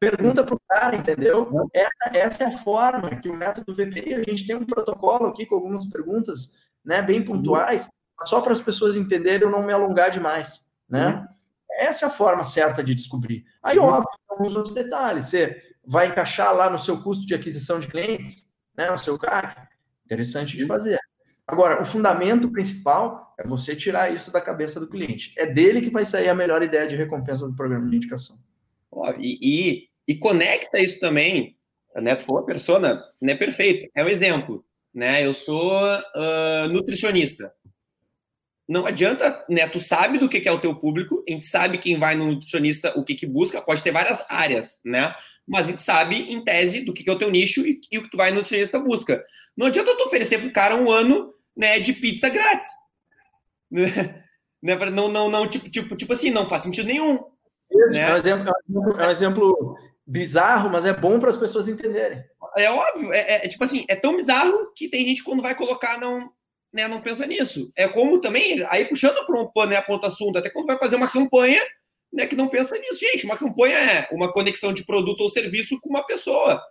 Pergunta 0.00 0.44
para 0.44 0.54
o 0.54 0.60
cara, 0.68 0.94
entendeu? 0.94 1.50
Essa, 1.72 2.16
essa, 2.16 2.44
é 2.44 2.46
a 2.46 2.58
forma 2.58 3.16
que 3.16 3.28
o 3.28 3.36
método 3.36 3.74
VPI, 3.74 4.14
a 4.14 4.22
gente 4.22 4.46
tem 4.46 4.54
um 4.54 4.64
protocolo 4.64 5.26
aqui 5.26 5.44
com 5.44 5.56
algumas 5.56 5.84
perguntas 5.86 6.52
né, 6.84 7.02
bem 7.02 7.24
pontuais, 7.24 7.88
só 8.24 8.40
para 8.40 8.52
as 8.52 8.60
pessoas 8.60 8.96
entenderem 8.96 9.42
eu 9.42 9.50
não 9.50 9.64
me 9.64 9.72
alongar 9.72 10.10
demais. 10.10 10.62
Né? 10.88 11.08
Uhum. 11.08 11.26
Essa 11.72 12.06
é 12.06 12.08
a 12.08 12.10
forma 12.10 12.44
certa 12.44 12.82
de 12.82 12.94
descobrir. 12.94 13.44
Aí, 13.62 13.78
uhum. 13.78 13.86
óbvio, 13.86 14.08
alguns 14.28 14.54
outros 14.54 14.74
detalhes. 14.74 15.26
Você 15.26 15.60
vai 15.84 16.06
encaixar 16.06 16.54
lá 16.54 16.70
no 16.70 16.78
seu 16.78 17.02
custo 17.02 17.26
de 17.26 17.34
aquisição 17.34 17.80
de 17.80 17.88
clientes, 17.88 18.48
né, 18.76 18.90
no 18.90 18.98
seu 18.98 19.18
CAC. 19.18 19.68
Interessante 20.04 20.56
de 20.56 20.64
fazer. 20.64 20.98
Agora, 21.46 21.80
o 21.80 21.84
fundamento 21.84 22.52
principal 22.52 23.34
é 23.38 23.46
você 23.46 23.74
tirar 23.74 24.12
isso 24.12 24.30
da 24.30 24.40
cabeça 24.40 24.78
do 24.78 24.88
cliente. 24.88 25.32
É 25.36 25.46
dele 25.46 25.80
que 25.80 25.90
vai 25.90 26.04
sair 26.04 26.28
a 26.28 26.34
melhor 26.34 26.62
ideia 26.62 26.86
de 26.86 26.94
recompensa 26.94 27.48
do 27.48 27.56
programa 27.56 27.88
de 27.88 27.96
indicação. 27.96 28.38
E, 29.18 29.38
e, 29.40 29.87
e, 30.08 30.16
conecta 30.16 30.80
isso 30.80 30.98
também, 30.98 31.56
né? 31.96 32.16
Tu 32.16 32.24
falou 32.24 32.44
persona, 32.44 33.04
né? 33.20 33.34
Perfeito. 33.34 33.88
É 33.94 34.02
um 34.02 34.08
exemplo, 34.08 34.64
né? 34.94 35.24
Eu 35.24 35.34
sou 35.34 35.72
uh, 35.72 36.68
nutricionista. 36.70 37.52
Não 38.68 38.86
adianta, 38.86 39.44
né? 39.48 39.66
Tu 39.68 39.80
sabe 39.80 40.18
do 40.18 40.28
que, 40.28 40.40
que 40.40 40.48
é 40.48 40.52
o 40.52 40.60
teu 40.60 40.74
público, 40.74 41.24
a 41.28 41.32
gente 41.32 41.46
sabe 41.46 41.78
quem 41.78 41.98
vai 41.98 42.14
no 42.14 42.26
nutricionista, 42.26 42.98
o 42.98 43.04
que, 43.04 43.14
que 43.14 43.26
busca, 43.26 43.62
pode 43.62 43.82
ter 43.82 43.92
várias 43.92 44.24
áreas, 44.28 44.80
né? 44.84 45.14
Mas 45.46 45.66
a 45.66 45.70
gente 45.70 45.82
sabe, 45.82 46.16
em 46.30 46.44
tese, 46.44 46.84
do 46.84 46.92
que, 46.92 47.02
que 47.02 47.08
é 47.08 47.12
o 47.12 47.18
teu 47.18 47.30
nicho 47.30 47.66
e, 47.66 47.80
e 47.90 47.98
o 47.98 48.02
que 48.02 48.10
tu 48.10 48.18
vai 48.18 48.30
no 48.30 48.36
nutricionista 48.36 48.78
busca. 48.78 49.24
Não 49.56 49.66
adianta 49.68 49.96
tu 49.96 50.04
oferecer 50.04 50.38
pro 50.38 50.52
cara 50.52 50.76
um 50.76 50.90
ano 50.90 51.32
né, 51.56 51.78
de 51.78 51.92
pizza 51.92 52.28
grátis. 52.28 52.68
Né? 54.60 54.74
Não, 54.90 55.06
não, 55.06 55.30
não, 55.30 55.46
tipo, 55.46 55.70
tipo, 55.70 55.94
tipo 55.96 56.12
assim, 56.12 56.32
não 56.32 56.48
faz 56.48 56.62
sentido 56.62 56.88
nenhum. 56.88 57.14
Né? 57.92 58.00
É, 58.00 58.12
um 58.12 58.16
exemplo, 58.16 58.52
é 58.98 59.06
um 59.06 59.10
exemplo 59.10 59.78
bizarro, 60.08 60.70
mas 60.70 60.86
é 60.86 60.94
bom 60.94 61.20
para 61.20 61.28
as 61.28 61.36
pessoas 61.36 61.68
entenderem. 61.68 62.24
É 62.56 62.70
óbvio, 62.70 63.12
é, 63.12 63.44
é, 63.44 63.48
tipo 63.48 63.62
assim, 63.62 63.84
é 63.88 63.94
tão 63.94 64.16
bizarro 64.16 64.72
que 64.74 64.88
tem 64.88 65.04
gente 65.04 65.22
quando 65.22 65.42
vai 65.42 65.54
colocar 65.54 66.00
não, 66.00 66.30
né, 66.72 66.88
não 66.88 67.02
pensa 67.02 67.26
nisso. 67.26 67.70
É 67.76 67.86
como 67.86 68.18
também, 68.18 68.64
aí 68.70 68.86
puxando 68.86 69.18
para 69.26 69.66
né, 69.66 69.80
ponto 69.82 70.06
assunto, 70.06 70.38
até 70.38 70.48
quando 70.48 70.66
vai 70.66 70.78
fazer 70.78 70.96
uma 70.96 71.10
campanha, 71.10 71.62
né, 72.10 72.26
que 72.26 72.34
não 72.34 72.48
pensa 72.48 72.76
nisso. 72.78 72.98
Gente, 72.98 73.26
uma 73.26 73.36
campanha 73.36 73.76
é 73.76 74.08
uma 74.10 74.32
conexão 74.32 74.72
de 74.72 74.84
produto 74.86 75.20
ou 75.20 75.28
serviço 75.28 75.78
com 75.78 75.90
uma 75.90 76.06
pessoa. 76.06 76.62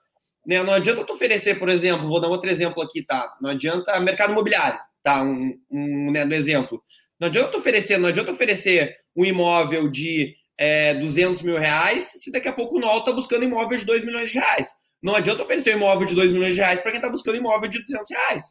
Né? 0.44 0.64
Não 0.64 0.74
adianta 0.74 1.04
tu 1.04 1.14
oferecer, 1.14 1.60
por 1.60 1.70
exemplo, 1.70 2.08
vou 2.08 2.20
dar 2.20 2.30
outro 2.30 2.50
exemplo 2.50 2.82
aqui, 2.82 3.04
tá? 3.04 3.38
Não 3.40 3.52
adianta 3.52 4.00
mercado 4.00 4.32
imobiliário, 4.32 4.80
tá? 5.04 5.22
Um, 5.22 5.60
um, 5.70 6.12
né, 6.12 6.26
no 6.26 6.34
exemplo. 6.34 6.82
Não 7.20 7.28
adianta 7.28 7.58
oferecer, 7.58 7.98
não 7.98 8.10
adianta 8.10 8.32
oferecer 8.32 8.96
um 9.16 9.24
imóvel 9.24 9.90
de 9.90 10.36
é, 10.58 10.94
200 10.96 11.42
mil 11.42 11.58
reais 11.58 12.04
se 12.04 12.32
daqui 12.32 12.48
a 12.48 12.54
pouco 12.54 12.78
o 12.78 12.80
NOL 12.80 13.00
está 13.00 13.12
buscando 13.12 13.46
imóvel 13.46 13.78
de 13.78 13.86
2 13.86 14.04
milhões 14.04 14.30
de 14.30 14.40
reais. 14.40 14.72
Não 15.02 15.16
adianta 15.16 15.44
oferecer 15.44 15.76
um 15.76 15.78
imóvel 15.78 16.08
de 16.08 16.16
2 16.16 16.32
milhões 16.32 16.56
de 16.56 16.62
reais 16.62 16.82
para 16.82 16.92
quem 16.92 17.00
está 17.00 17.10
buscando 17.10 17.38
imóvel 17.38 17.70
de 17.70 17.80
200 17.84 18.10
reais, 18.10 18.44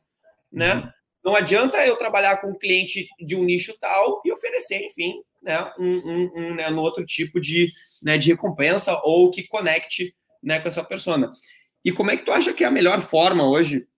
né? 0.52 0.74
Uhum. 0.74 0.90
Não 1.24 1.34
adianta 1.34 1.84
eu 1.84 1.96
trabalhar 1.96 2.36
com 2.36 2.50
um 2.50 2.58
cliente 2.58 3.08
de 3.18 3.34
um 3.34 3.42
nicho 3.42 3.76
tal 3.80 4.22
e 4.24 4.32
oferecer, 4.32 4.84
enfim, 4.84 5.14
né, 5.42 5.72
um, 5.76 5.96
um, 5.96 6.32
um 6.36 6.54
né, 6.54 6.70
no 6.70 6.80
outro 6.80 7.04
tipo 7.04 7.40
de, 7.40 7.72
né, 8.00 8.16
de 8.16 8.30
recompensa 8.30 9.00
ou 9.02 9.28
que 9.28 9.42
conecte 9.44 10.14
né, 10.40 10.60
com 10.60 10.68
essa 10.68 10.84
persona. 10.84 11.28
E 11.84 11.90
como 11.90 12.12
é 12.12 12.16
que 12.16 12.24
tu 12.24 12.30
acha 12.30 12.52
que 12.52 12.62
é 12.62 12.66
a 12.68 12.70
melhor 12.70 13.00
forma 13.00 13.44
hoje, 13.44 13.88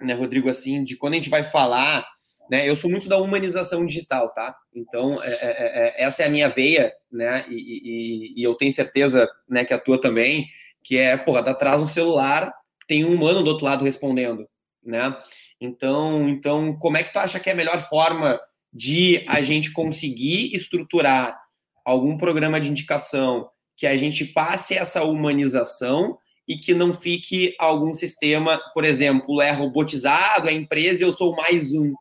né, 0.00 0.12
Rodrigo, 0.14 0.50
assim, 0.50 0.82
de 0.82 0.96
quando 0.96 1.12
a 1.14 1.16
gente 1.16 1.30
vai 1.30 1.44
falar, 1.44 2.04
né, 2.50 2.68
eu 2.68 2.76
sou 2.76 2.90
muito 2.90 3.08
da 3.08 3.18
humanização 3.18 3.84
digital, 3.84 4.30
tá? 4.30 4.56
Então, 4.74 5.22
é, 5.22 5.28
é, 5.28 5.36
é, 5.40 5.88
é 5.88 6.04
essa 6.04 6.22
é 6.22 6.26
a 6.26 6.30
minha 6.30 6.48
veia, 6.48 6.92
né, 7.10 7.44
e, 7.48 7.54
e, 7.54 8.40
e, 8.40 8.42
eu 8.42 8.54
tenho 8.54 8.72
certeza, 8.72 9.28
né, 9.48 9.64
que 9.64 9.74
a 9.74 9.78
tua 9.78 10.00
também, 10.00 10.46
que 10.82 10.96
é, 10.96 11.16
porra, 11.16 11.42
dá 11.42 11.50
atrás 11.50 11.80
no 11.80 11.86
celular, 11.86 12.52
tem 12.86 13.04
um 13.04 13.14
humano 13.14 13.42
do 13.42 13.50
outro 13.50 13.64
lado 13.64 13.84
respondendo, 13.84 14.46
né? 14.84 15.16
Então, 15.60 16.28
então, 16.28 16.76
como 16.78 16.96
é 16.96 17.02
que 17.02 17.12
tu 17.12 17.18
acha 17.18 17.40
que 17.40 17.50
é 17.50 17.52
a 17.52 17.56
melhor 17.56 17.88
forma 17.88 18.40
de 18.72 19.24
a 19.26 19.40
gente 19.40 19.72
conseguir 19.72 20.54
estruturar 20.54 21.36
algum 21.84 22.16
programa 22.16 22.60
de 22.60 22.70
indicação 22.70 23.48
que 23.76 23.86
a 23.86 23.96
gente 23.96 24.24
passe 24.24 24.74
essa 24.74 25.02
humanização 25.02 26.18
e 26.48 26.56
que 26.56 26.74
não 26.74 26.92
fique 26.92 27.54
algum 27.58 27.92
sistema, 27.92 28.60
por 28.72 28.84
exemplo, 28.84 29.40
é 29.42 29.50
robotizado, 29.50 30.48
é 30.48 30.52
empresa 30.52 31.02
e 31.02 31.06
eu 31.06 31.12
sou 31.12 31.34
mais 31.34 31.74
um. 31.74 31.92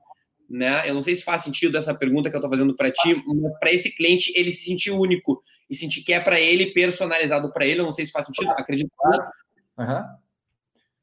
Né? 0.50 0.88
Eu 0.88 0.94
não 0.94 1.02
sei 1.02 1.16
se 1.16 1.24
faz 1.24 1.42
sentido 1.42 1.78
essa 1.78 1.94
pergunta 1.94 2.30
que 2.30 2.36
eu 2.36 2.40
estou 2.40 2.52
fazendo 2.52 2.76
para 2.76 2.92
ti, 2.92 3.16
mas 3.26 3.60
para 3.60 3.72
esse 3.72 3.96
cliente 3.96 4.32
ele 4.36 4.52
se 4.52 4.66
sentir 4.66 4.92
único 4.92 5.44
e 5.70 5.76
sentir 5.76 6.04
que 6.04 6.14
é 6.14 6.20
para 6.20 6.40
ele, 6.40 6.74
personalizado 6.74 7.52
para 7.52 7.66
ele. 7.66 7.80
Eu 7.80 7.86
não 7.86 7.92
sei 7.92 8.06
se 8.06 8.12
faz 8.12 8.26
sentido, 8.26 8.52
acredito. 8.52 8.92
Uhum. 9.78 10.04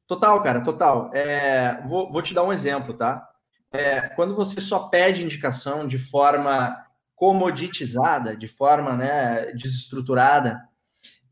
Total, 0.07 0.41
cara, 0.41 0.61
total. 0.61 1.11
É, 1.13 1.81
vou, 1.85 2.11
vou 2.11 2.21
te 2.21 2.33
dar 2.33 2.43
um 2.43 2.53
exemplo, 2.53 2.93
tá? 2.93 3.27
É, 3.71 4.01
quando 4.09 4.35
você 4.35 4.61
só 4.61 4.87
pede 4.87 5.23
indicação 5.23 5.87
de 5.87 5.97
forma 5.97 6.77
comoditizada, 7.15 8.35
de 8.35 8.47
forma 8.47 8.95
né, 8.95 9.51
desestruturada, 9.53 10.61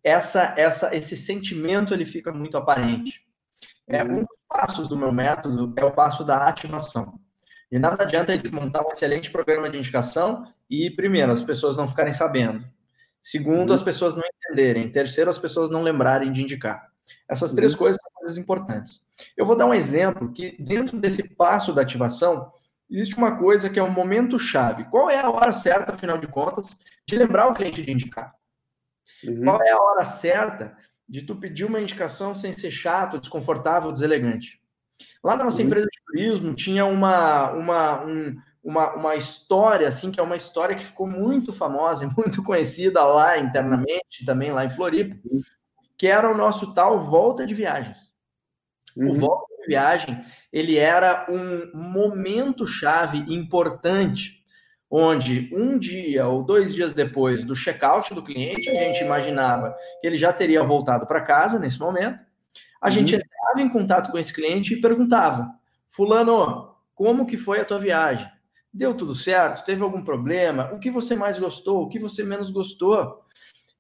essa, 0.03 0.53
essa, 0.57 0.95
esse 0.95 1.15
sentimento 1.15 1.93
ele 1.93 2.05
fica 2.05 2.31
muito 2.31 2.57
aparente. 2.57 3.21
É, 3.87 4.03
um 4.03 4.21
dos 4.21 4.37
passos 4.47 4.87
do 4.87 4.97
meu 4.97 5.11
método 5.11 5.73
é 5.77 5.85
o 5.85 5.91
passo 5.91 6.23
da 6.23 6.47
ativação. 6.47 7.19
E 7.71 7.79
nada 7.79 8.03
adianta 8.03 8.33
a 8.33 8.35
gente 8.35 8.51
montar 8.53 8.85
um 8.85 8.91
excelente 8.91 9.31
programa 9.31 9.69
de 9.69 9.77
indicação 9.77 10.45
e, 10.69 10.89
primeiro, 10.91 11.31
as 11.31 11.41
pessoas 11.41 11.77
não 11.77 11.87
ficarem 11.87 12.11
sabendo. 12.11 12.67
Segundo, 13.23 13.69
uhum. 13.69 13.75
as 13.75 13.81
pessoas 13.81 14.13
não 14.13 14.23
entenderem. 14.25 14.91
Terceiro, 14.91 15.29
as 15.29 15.37
pessoas 15.37 15.69
não 15.69 15.81
lembrarem 15.81 16.31
de 16.31 16.41
indicar. 16.41 16.91
Essas 17.29 17.53
três 17.53 17.71
uhum. 17.73 17.77
coisas 17.77 17.97
são 18.01 18.11
coisas 18.13 18.37
importantes. 18.37 19.01
Eu 19.37 19.45
vou 19.45 19.55
dar 19.55 19.65
um 19.65 19.73
exemplo 19.73 20.33
que, 20.33 20.61
dentro 20.61 20.99
desse 20.99 21.29
passo 21.35 21.71
da 21.71 21.81
ativação, 21.81 22.51
existe 22.89 23.15
uma 23.15 23.37
coisa 23.37 23.69
que 23.69 23.79
é 23.79 23.83
um 23.83 23.91
momento 23.91 24.37
chave. 24.37 24.83
Qual 24.85 25.09
é 25.09 25.19
a 25.19 25.29
hora 25.29 25.53
certa, 25.53 25.93
afinal 25.93 26.17
de 26.17 26.27
contas, 26.27 26.77
de 27.07 27.15
lembrar 27.15 27.47
o 27.47 27.53
cliente 27.53 27.81
de 27.81 27.91
indicar? 27.91 28.35
Uhum. 29.23 29.43
Qual 29.43 29.61
é 29.61 29.71
a 29.71 29.81
hora 29.81 30.03
certa 30.03 30.75
de 31.07 31.21
tu 31.21 31.35
pedir 31.35 31.63
uma 31.63 31.79
indicação 31.79 32.33
sem 32.33 32.51
ser 32.51 32.71
chato, 32.71 33.19
desconfortável, 33.19 33.91
deselegante? 33.91 34.60
Lá 35.23 35.35
na 35.35 35.43
nossa 35.43 35.59
uhum. 35.59 35.67
empresa 35.67 35.87
de 35.91 36.01
turismo 36.05 36.53
tinha 36.53 36.85
uma, 36.85 37.51
uma, 37.51 38.05
um, 38.05 38.35
uma, 38.63 38.93
uma 38.93 39.15
história, 39.15 39.87
assim, 39.87 40.11
que 40.11 40.19
é 40.19 40.23
uma 40.23 40.35
história 40.35 40.75
que 40.75 40.83
ficou 40.83 41.07
muito 41.07 41.51
famosa 41.51 42.05
e 42.05 42.09
muito 42.15 42.43
conhecida 42.43 43.03
lá 43.03 43.37
internamente, 43.37 44.25
também 44.25 44.51
lá 44.51 44.65
em 44.65 44.69
Floripa, 44.69 45.15
uhum. 45.25 45.41
que 45.97 46.07
era 46.07 46.29
o 46.29 46.37
nosso 46.37 46.73
tal 46.73 46.99
volta 46.99 47.45
de 47.45 47.53
viagens. 47.53 48.11
O 48.95 49.05
uhum. 49.05 49.13
volta 49.15 49.45
de 49.61 49.67
viagem, 49.67 50.23
ele 50.51 50.77
era 50.77 51.25
um 51.29 51.71
momento 51.73 52.67
chave 52.67 53.19
importante 53.33 54.41
onde 54.91 55.49
um 55.53 55.77
dia 55.79 56.27
ou 56.27 56.43
dois 56.43 56.75
dias 56.75 56.93
depois 56.93 57.45
do 57.45 57.55
check-out 57.55 58.13
do 58.13 58.21
cliente, 58.21 58.69
a 58.69 58.73
gente 58.73 59.01
imaginava 59.01 59.73
que 60.01 60.05
ele 60.05 60.17
já 60.17 60.33
teria 60.33 60.61
voltado 60.61 61.07
para 61.07 61.21
casa 61.21 61.57
nesse 61.57 61.79
momento. 61.79 62.21
A 62.81 62.87
uhum. 62.87 62.91
Entrava 63.51 63.61
em 63.61 63.69
contato 63.69 64.11
com 64.11 64.17
esse 64.17 64.33
cliente 64.33 64.73
e 64.73 64.81
perguntava: 64.81 65.53
Fulano, 65.89 66.75
como 66.95 67.25
que 67.25 67.37
foi 67.37 67.59
a 67.59 67.65
tua 67.65 67.79
viagem? 67.79 68.29
Deu 68.73 68.93
tudo 68.93 69.13
certo? 69.13 69.65
Teve 69.65 69.83
algum 69.83 70.03
problema? 70.03 70.71
O 70.73 70.79
que 70.79 70.89
você 70.89 71.15
mais 71.15 71.37
gostou? 71.37 71.83
O 71.83 71.89
que 71.89 71.99
você 71.99 72.23
menos 72.23 72.49
gostou? 72.49 73.21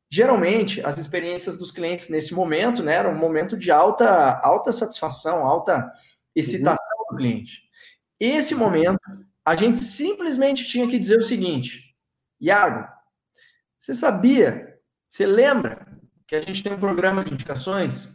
Geralmente, 0.09 0.85
as 0.85 0.97
experiências 0.97 1.57
dos 1.57 1.71
clientes 1.71 2.09
nesse 2.09 2.33
momento, 2.33 2.83
né, 2.83 2.95
era 2.95 3.09
um 3.09 3.17
momento 3.17 3.57
de 3.57 3.71
alta, 3.71 4.41
alta 4.43 4.73
satisfação, 4.73 5.45
alta 5.45 5.89
excitação 6.35 6.97
uhum. 6.99 7.05
do 7.11 7.17
cliente. 7.17 7.61
Esse 8.19 8.53
momento 8.53 8.99
a 9.45 9.55
gente 9.55 9.79
simplesmente 9.79 10.67
tinha 10.67 10.87
que 10.87 10.99
dizer 10.99 11.17
o 11.17 11.23
seguinte: 11.23 11.95
Iago, 12.41 12.87
você 13.79 13.95
sabia, 13.95 14.77
você 15.09 15.25
lembra 15.25 15.87
que 16.27 16.35
a 16.35 16.41
gente 16.41 16.61
tem 16.61 16.73
um 16.73 16.79
programa 16.79 17.23
de 17.23 17.33
indicações 17.33 18.09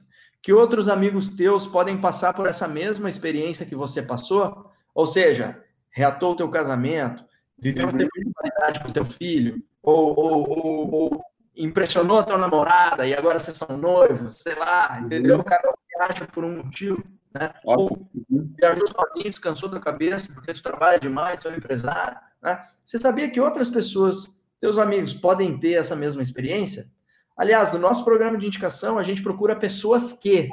que 0.46 0.52
outros 0.52 0.88
amigos 0.88 1.28
teus 1.28 1.66
podem 1.66 2.00
passar 2.00 2.32
por 2.32 2.46
essa 2.46 2.68
mesma 2.68 3.08
experiência 3.08 3.66
que 3.66 3.74
você 3.74 4.00
passou? 4.00 4.70
Ou 4.94 5.04
seja, 5.04 5.60
reatou 5.90 6.34
o 6.34 6.36
teu 6.36 6.48
casamento, 6.48 7.24
viveu 7.58 7.88
um 7.88 7.96
tempo 7.96 8.12
de 8.16 8.32
qualidade 8.32 8.78
com 8.78 8.88
o 8.88 8.92
teu 8.92 9.04
filho, 9.04 9.60
ou, 9.82 10.16
ou, 10.16 10.48
ou, 10.48 10.94
ou 10.94 11.24
impressionou 11.56 12.20
a 12.20 12.22
tua 12.22 12.38
namorada 12.38 13.08
e 13.08 13.12
agora 13.12 13.40
vocês 13.40 13.56
são 13.56 13.76
noivos, 13.76 14.34
sei 14.34 14.54
lá, 14.54 15.00
entendeu? 15.00 15.40
O 15.40 15.42
cara 15.42 15.74
viaja 15.92 16.24
por 16.26 16.44
um 16.44 16.58
motivo. 16.58 17.02
Né? 17.34 17.52
Ou 17.64 18.08
viajou 18.56 18.86
sozinho, 18.86 19.30
descansou 19.30 19.68
da 19.68 19.80
cabeça 19.80 20.32
porque 20.32 20.54
tu 20.54 20.62
trabalha 20.62 21.00
demais, 21.00 21.40
tu 21.40 21.48
é 21.48 21.50
um 21.54 21.56
empresário. 21.56 22.18
Né? 22.40 22.64
Você 22.84 23.00
sabia 23.00 23.28
que 23.28 23.40
outras 23.40 23.68
pessoas, 23.68 24.32
teus 24.60 24.78
amigos, 24.78 25.12
podem 25.12 25.58
ter 25.58 25.72
essa 25.72 25.96
mesma 25.96 26.22
experiência? 26.22 26.88
Aliás, 27.36 27.72
no 27.72 27.78
nosso 27.78 28.04
programa 28.04 28.38
de 28.38 28.46
indicação, 28.46 28.98
a 28.98 29.02
gente 29.02 29.22
procura 29.22 29.54
pessoas 29.54 30.12
que 30.12 30.48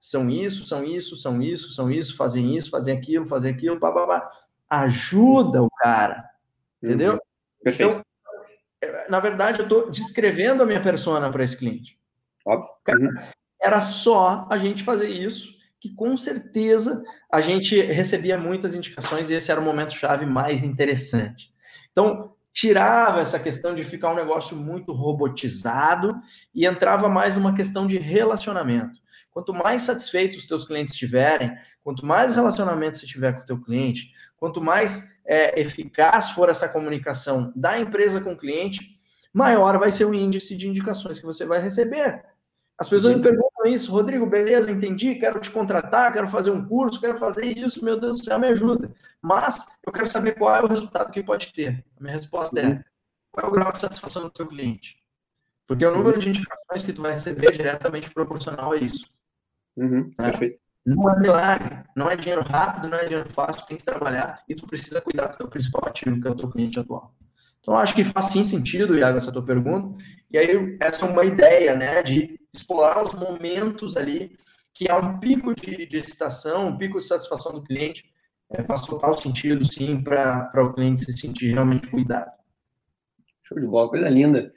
são 0.00 0.28
isso, 0.30 0.64
são 0.66 0.84
isso, 0.84 1.16
são 1.16 1.40
isso, 1.42 1.72
são 1.72 1.90
isso, 1.90 2.16
fazem 2.16 2.56
isso, 2.56 2.70
fazem 2.70 2.96
aquilo, 2.96 3.26
fazem 3.26 3.52
aquilo, 3.52 3.78
blá, 3.78 4.30
Ajuda 4.68 5.62
o 5.62 5.70
cara, 5.70 6.24
entendeu? 6.82 7.14
Uhum. 7.14 7.18
Perfeito. 7.62 8.00
Então, 8.00 8.02
é, 8.82 9.08
na 9.08 9.20
verdade, 9.20 9.60
eu 9.60 9.64
estou 9.64 9.90
descrevendo 9.90 10.62
a 10.62 10.66
minha 10.66 10.80
persona 10.80 11.30
para 11.30 11.44
esse 11.44 11.56
cliente. 11.56 11.98
Óbvio. 12.44 12.70
Uhum. 12.88 13.10
Era 13.60 13.80
só 13.80 14.46
a 14.50 14.58
gente 14.58 14.82
fazer 14.82 15.08
isso 15.08 15.52
que 15.78 15.92
com 15.94 16.16
certeza 16.16 17.02
a 17.30 17.40
gente 17.40 17.80
recebia 17.80 18.38
muitas 18.38 18.74
indicações 18.74 19.28
e 19.28 19.34
esse 19.34 19.50
era 19.50 19.60
o 19.60 19.64
momento 19.64 19.92
chave 19.92 20.24
mais 20.24 20.62
interessante. 20.62 21.52
Então, 21.90 22.31
tirava 22.52 23.20
essa 23.20 23.38
questão 23.38 23.74
de 23.74 23.82
ficar 23.82 24.12
um 24.12 24.16
negócio 24.16 24.56
muito 24.56 24.92
robotizado 24.92 26.14
e 26.54 26.66
entrava 26.66 27.08
mais 27.08 27.36
uma 27.36 27.54
questão 27.54 27.86
de 27.86 27.98
relacionamento. 27.98 29.00
Quanto 29.30 29.54
mais 29.54 29.82
satisfeitos 29.82 30.38
os 30.38 30.46
teus 30.46 30.64
clientes 30.66 30.92
estiverem, 30.92 31.56
quanto 31.82 32.04
mais 32.04 32.34
relacionamento 32.34 32.98
você 32.98 33.06
tiver 33.06 33.32
com 33.32 33.42
o 33.42 33.46
teu 33.46 33.60
cliente, 33.60 34.12
quanto 34.36 34.60
mais 34.60 35.10
é, 35.24 35.58
eficaz 35.58 36.32
for 36.32 36.50
essa 36.50 36.68
comunicação 36.68 37.50
da 37.56 37.78
empresa 37.78 38.20
com 38.20 38.34
o 38.34 38.36
cliente, 38.36 39.00
maior 39.32 39.78
vai 39.78 39.90
ser 39.90 40.04
o 40.04 40.12
índice 40.12 40.54
de 40.54 40.68
indicações 40.68 41.18
que 41.18 41.24
você 41.24 41.46
vai 41.46 41.60
receber. 41.60 42.22
As 42.78 42.88
pessoas 42.88 43.14
me 43.14 43.20
uhum. 43.20 43.22
Perguntam 43.62 43.66
isso, 43.66 43.92
Rodrigo, 43.92 44.26
beleza, 44.26 44.70
entendi, 44.70 45.14
quero 45.14 45.40
te 45.40 45.50
contratar, 45.50 46.12
quero 46.12 46.28
fazer 46.28 46.50
um 46.50 46.66
curso, 46.66 47.00
quero 47.00 47.18
fazer 47.18 47.46
isso, 47.46 47.84
meu 47.84 47.98
Deus 47.98 48.20
do 48.20 48.24
céu, 48.24 48.38
me 48.38 48.48
ajuda. 48.48 48.90
Mas 49.20 49.66
eu 49.86 49.92
quero 49.92 50.10
saber 50.10 50.32
qual 50.32 50.54
é 50.56 50.62
o 50.62 50.66
resultado 50.66 51.10
que 51.10 51.22
pode 51.22 51.52
ter. 51.52 51.84
A 51.98 52.02
minha 52.02 52.14
resposta 52.14 52.58
é: 52.58 52.66
uhum. 52.66 52.82
qual 53.30 53.46
é 53.46 53.48
o 53.48 53.52
grau 53.52 53.72
de 53.72 53.78
satisfação 53.78 54.22
do 54.22 54.30
teu 54.30 54.46
cliente? 54.46 54.98
Porque 55.66 55.86
o 55.86 55.96
número 55.96 56.18
de 56.18 56.28
indicações 56.28 56.82
que 56.82 56.92
tu 56.92 57.02
vai 57.02 57.12
receber 57.12 57.48
é 57.48 57.52
diretamente 57.52 58.10
proporcional 58.10 58.72
a 58.72 58.76
isso. 58.76 59.08
Uhum, 59.76 60.12
né? 60.18 60.30
Perfeito. 60.30 60.60
Não 60.84 61.08
é 61.08 61.20
milagre, 61.20 61.78
não 61.94 62.10
é 62.10 62.16
dinheiro 62.16 62.42
rápido, 62.42 62.88
não 62.88 62.98
é 62.98 63.04
dinheiro 63.04 63.30
fácil, 63.30 63.64
tem 63.66 63.76
que 63.76 63.84
trabalhar 63.84 64.42
e 64.48 64.54
tu 64.54 64.66
precisa 64.66 65.00
cuidar 65.00 65.28
do 65.28 65.36
teu 65.36 65.48
principal 65.48 65.86
ativo, 65.86 66.20
que 66.20 66.26
é 66.26 66.30
o 66.30 66.34
teu 66.34 66.50
cliente 66.50 66.80
atual. 66.80 67.14
Então, 67.62 67.76
acho 67.76 67.94
que 67.94 68.02
faz 68.02 68.26
sim 68.26 68.42
sentido, 68.42 68.98
Iago, 68.98 69.16
essa 69.16 69.30
tua 69.30 69.44
pergunta. 69.44 69.96
E 70.30 70.36
aí, 70.36 70.76
essa 70.80 71.06
é 71.06 71.08
uma 71.08 71.24
ideia, 71.24 71.76
né, 71.76 72.02
de 72.02 72.38
explorar 72.52 73.04
os 73.04 73.14
momentos 73.14 73.96
ali 73.96 74.36
que 74.74 74.90
há 74.90 74.96
um 74.96 75.20
pico 75.20 75.54
de, 75.54 75.86
de 75.86 75.96
excitação, 75.96 76.68
um 76.68 76.76
pico 76.76 76.98
de 76.98 77.04
satisfação 77.04 77.52
do 77.52 77.62
cliente. 77.62 78.04
É, 78.50 78.64
faz 78.64 78.82
total 78.82 79.16
sentido, 79.16 79.64
sim, 79.64 80.02
para 80.02 80.50
o 80.56 80.74
cliente 80.74 81.04
se 81.04 81.12
sentir 81.12 81.52
realmente 81.52 81.88
cuidado. 81.88 82.30
Show 83.44 83.60
de 83.60 83.66
bola, 83.66 83.88
coisa 83.88 84.08
linda. 84.08 84.52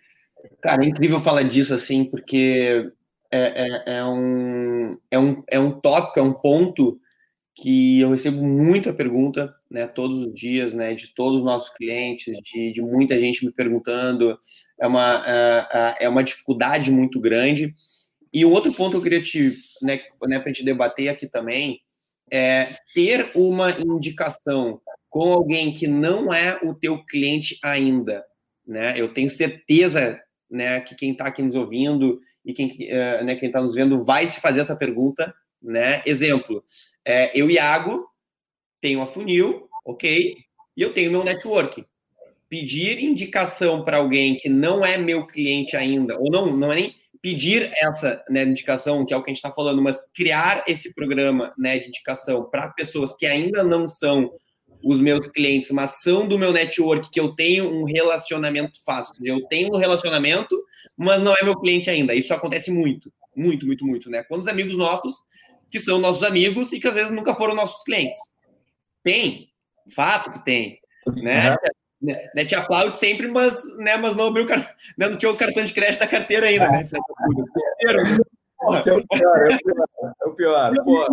Cara, 0.61 0.83
é 0.83 0.87
incrível 0.87 1.19
falar 1.19 1.43
disso, 1.43 1.73
assim, 1.73 2.03
porque 2.05 2.91
é, 3.31 3.37
é, 3.37 3.97
é, 3.97 4.05
um, 4.05 4.97
é, 5.11 5.19
um, 5.19 5.43
é 5.47 5.59
um 5.59 5.79
tópico, 5.79 6.19
é 6.19 6.23
um 6.23 6.33
ponto 6.33 6.99
que 7.53 8.01
eu 8.01 8.11
recebo 8.11 8.43
muita 8.43 8.93
pergunta, 8.93 9.53
né, 9.75 9.87
todos 9.87 10.19
os 10.19 10.33
dias, 10.33 10.73
né, 10.73 10.93
de 10.93 11.13
todos 11.13 11.39
os 11.39 11.45
nossos 11.45 11.69
clientes, 11.69 12.33
de, 12.41 12.71
de 12.71 12.81
muita 12.81 13.19
gente 13.19 13.45
me 13.45 13.51
perguntando, 13.51 14.39
é 14.79 14.87
uma, 14.87 15.21
é, 15.27 16.05
é 16.05 16.09
uma 16.09 16.23
dificuldade 16.23 16.89
muito 16.89 17.19
grande. 17.19 17.73
E 18.31 18.45
o 18.45 18.51
outro 18.51 18.71
ponto 18.71 18.91
que 18.91 18.97
eu 18.97 19.01
queria 19.01 19.21
te, 19.21 19.53
né, 19.81 19.99
né 20.29 20.39
para 20.39 20.47
gente 20.47 20.63
debater 20.63 21.09
aqui 21.09 21.27
também, 21.27 21.81
é 22.31 22.77
ter 22.93 23.29
uma 23.35 23.71
indicação 23.77 24.79
com 25.09 25.33
alguém 25.33 25.73
que 25.73 25.87
não 25.87 26.33
é 26.33 26.57
o 26.63 26.73
teu 26.73 27.03
cliente 27.03 27.59
ainda, 27.61 28.23
né? 28.65 28.99
Eu 28.99 29.13
tenho 29.13 29.29
certeza, 29.29 30.19
né, 30.49 30.79
que 30.81 30.95
quem 30.95 31.11
está 31.11 31.27
aqui 31.27 31.41
nos 31.41 31.53
ouvindo 31.53 32.19
e 32.45 32.53
quem 32.53 32.67
uh, 32.67 33.23
né, 33.23 33.35
quem 33.35 33.47
está 33.47 33.61
nos 33.61 33.75
vendo 33.75 34.03
vai 34.03 34.25
se 34.25 34.41
fazer 34.41 34.61
essa 34.61 34.75
pergunta, 34.75 35.33
né? 35.61 36.01
Exemplo, 36.05 36.63
é, 37.05 37.37
eu 37.39 37.49
Iago 37.49 38.05
tenho 38.81 39.01
a 39.01 39.07
funil, 39.07 39.67
ok, 39.85 40.35
e 40.75 40.81
eu 40.81 40.93
tenho 40.93 41.11
meu 41.11 41.23
network. 41.23 41.85
Pedir 42.49 42.99
indicação 42.99 43.83
para 43.83 43.97
alguém 43.97 44.37
que 44.37 44.49
não 44.49 44.85
é 44.85 44.97
meu 44.97 45.25
cliente 45.25 45.75
ainda, 45.75 46.17
ou 46.19 46.29
não, 46.29 46.55
não 46.55 46.71
é 46.71 46.75
nem 46.75 46.95
pedir 47.21 47.71
essa 47.77 48.23
né, 48.29 48.43
indicação, 48.43 49.03
que 49.03 49.11
é 49.11 49.17
o 49.17 49.23
que 49.23 49.31
a 49.31 49.33
gente 49.33 49.43
está 49.43 49.51
falando, 49.51 49.81
mas 49.81 49.99
criar 50.13 50.63
esse 50.67 50.93
programa 50.93 51.51
né, 51.57 51.79
de 51.79 51.87
indicação 51.87 52.47
para 52.51 52.69
pessoas 52.69 53.15
que 53.15 53.25
ainda 53.25 53.63
não 53.63 53.87
são 53.87 54.31
os 54.83 54.99
meus 54.99 55.25
clientes, 55.27 55.71
mas 55.71 56.03
são 56.03 56.27
do 56.27 56.37
meu 56.37 56.53
network, 56.53 57.09
que 57.09 57.19
eu 57.19 57.33
tenho 57.33 57.67
um 57.67 57.83
relacionamento 57.83 58.79
fácil. 58.85 59.13
Eu 59.25 59.43
tenho 59.47 59.73
um 59.73 59.77
relacionamento, 59.79 60.55
mas 60.95 61.19
não 61.23 61.33
é 61.33 61.43
meu 61.43 61.59
cliente 61.59 61.89
ainda. 61.89 62.13
Isso 62.13 62.31
acontece 62.31 62.69
muito, 62.69 63.11
muito, 63.35 63.65
muito, 63.65 63.83
muito, 63.83 64.07
né? 64.07 64.23
Quando 64.23 64.41
os 64.41 64.47
amigos 64.47 64.77
nossos, 64.77 65.15
que 65.71 65.79
são 65.79 65.97
nossos 65.97 66.21
amigos 66.21 66.71
e 66.71 66.79
que 66.79 66.87
às 66.87 66.93
vezes 66.93 67.11
nunca 67.11 67.33
foram 67.33 67.55
nossos 67.55 67.83
clientes. 67.83 68.17
Tem, 69.05 69.47
fato 69.95 70.31
que 70.31 70.43
tem, 70.43 70.79
né? 71.15 71.51
Uhum. 71.51 72.13
Né, 72.35 72.45
te 72.45 72.53
aplaude 72.53 72.99
sempre, 72.99 73.27
mas, 73.27 73.63
né, 73.77 73.95
mas 73.97 74.15
não 74.15 74.27
abriu 74.27 74.45
né, 74.45 74.67
não 74.97 75.17
tinha 75.17 75.31
o 75.31 75.37
cartão 75.37 75.63
de 75.63 75.73
crédito 75.73 76.01
da 76.01 76.07
carteira 76.07 76.45
ainda, 76.47 76.67
né? 76.69 76.87
É 77.81 78.93
o 78.93 79.07
pior, 79.07 79.47
é 80.21 80.25
o 80.25 80.35
pior. 80.35 80.73
É 80.75 80.81
o 80.81 80.85
pior. 80.85 81.07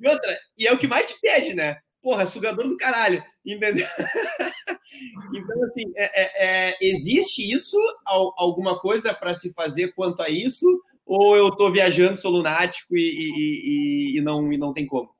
E 0.00 0.08
outra, 0.08 0.38
e 0.56 0.66
é 0.66 0.72
o 0.72 0.78
que 0.78 0.86
mais 0.86 1.06
te 1.06 1.20
pede, 1.20 1.54
né? 1.54 1.78
porra, 2.06 2.24
sugador 2.24 2.68
do 2.68 2.76
caralho, 2.76 3.20
entendeu? 3.44 3.84
então, 5.34 5.64
assim, 5.64 5.92
é, 5.96 6.22
é, 6.22 6.68
é, 6.68 6.78
existe 6.80 7.52
isso, 7.52 7.76
alguma 8.04 8.78
coisa 8.78 9.12
para 9.12 9.34
se 9.34 9.52
fazer 9.52 9.92
quanto 9.92 10.22
a 10.22 10.30
isso, 10.30 10.64
ou 11.04 11.36
eu 11.36 11.48
estou 11.48 11.72
viajando, 11.72 12.16
sou 12.16 12.30
lunático 12.30 12.96
e, 12.96 13.00
e, 13.00 14.14
e, 14.14 14.18
e, 14.18 14.20
não, 14.22 14.52
e 14.52 14.56
não 14.56 14.72
tem 14.72 14.86
como? 14.86 15.10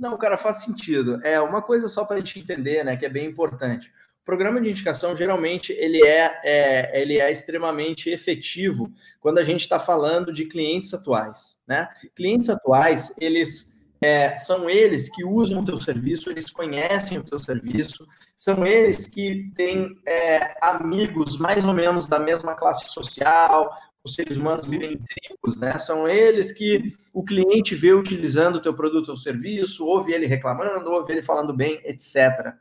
Não, 0.00 0.16
cara, 0.16 0.38
faz 0.38 0.62
sentido. 0.62 1.20
É 1.22 1.38
uma 1.38 1.60
coisa 1.60 1.86
só 1.86 2.06
para 2.06 2.16
a 2.16 2.18
gente 2.20 2.40
entender, 2.40 2.82
né, 2.82 2.96
que 2.96 3.04
é 3.04 3.08
bem 3.08 3.26
importante. 3.26 3.92
O 4.22 4.24
programa 4.24 4.58
de 4.58 4.70
indicação, 4.70 5.14
geralmente, 5.14 5.72
ele 5.72 6.02
é, 6.06 6.40
é 6.42 7.02
ele 7.02 7.20
é 7.20 7.30
extremamente 7.30 8.08
efetivo 8.08 8.90
quando 9.20 9.38
a 9.38 9.44
gente 9.44 9.60
está 9.60 9.78
falando 9.78 10.32
de 10.32 10.46
clientes 10.46 10.94
atuais, 10.94 11.58
né? 11.66 11.88
Clientes 12.14 12.48
atuais, 12.48 13.12
eles 13.18 13.69
é, 14.02 14.36
são 14.36 14.68
eles 14.68 15.08
que 15.08 15.24
usam 15.24 15.60
o 15.60 15.64
teu 15.64 15.76
serviço, 15.76 16.30
eles 16.30 16.50
conhecem 16.50 17.18
o 17.18 17.24
teu 17.24 17.38
serviço, 17.38 18.06
são 18.34 18.66
eles 18.66 19.06
que 19.06 19.50
têm 19.54 19.96
é, 20.06 20.56
amigos 20.62 21.36
mais 21.36 21.64
ou 21.64 21.74
menos 21.74 22.06
da 22.06 22.18
mesma 22.18 22.54
classe 22.54 22.90
social, 22.90 23.70
os 24.02 24.14
seres 24.14 24.38
humanos 24.38 24.66
vivem 24.66 24.94
em 24.94 24.98
tribos, 24.98 25.60
né? 25.60 25.76
São 25.78 26.08
eles 26.08 26.50
que 26.52 26.94
o 27.12 27.22
cliente 27.22 27.74
vê 27.74 27.92
utilizando 27.92 28.56
o 28.56 28.60
teu 28.60 28.72
produto 28.72 29.10
ou 29.10 29.16
serviço, 29.16 29.84
ouve 29.84 30.12
ele 30.12 30.26
reclamando, 30.26 30.90
ouve 30.90 31.12
ele 31.12 31.22
falando 31.22 31.52
bem, 31.52 31.80
etc. 31.84 32.54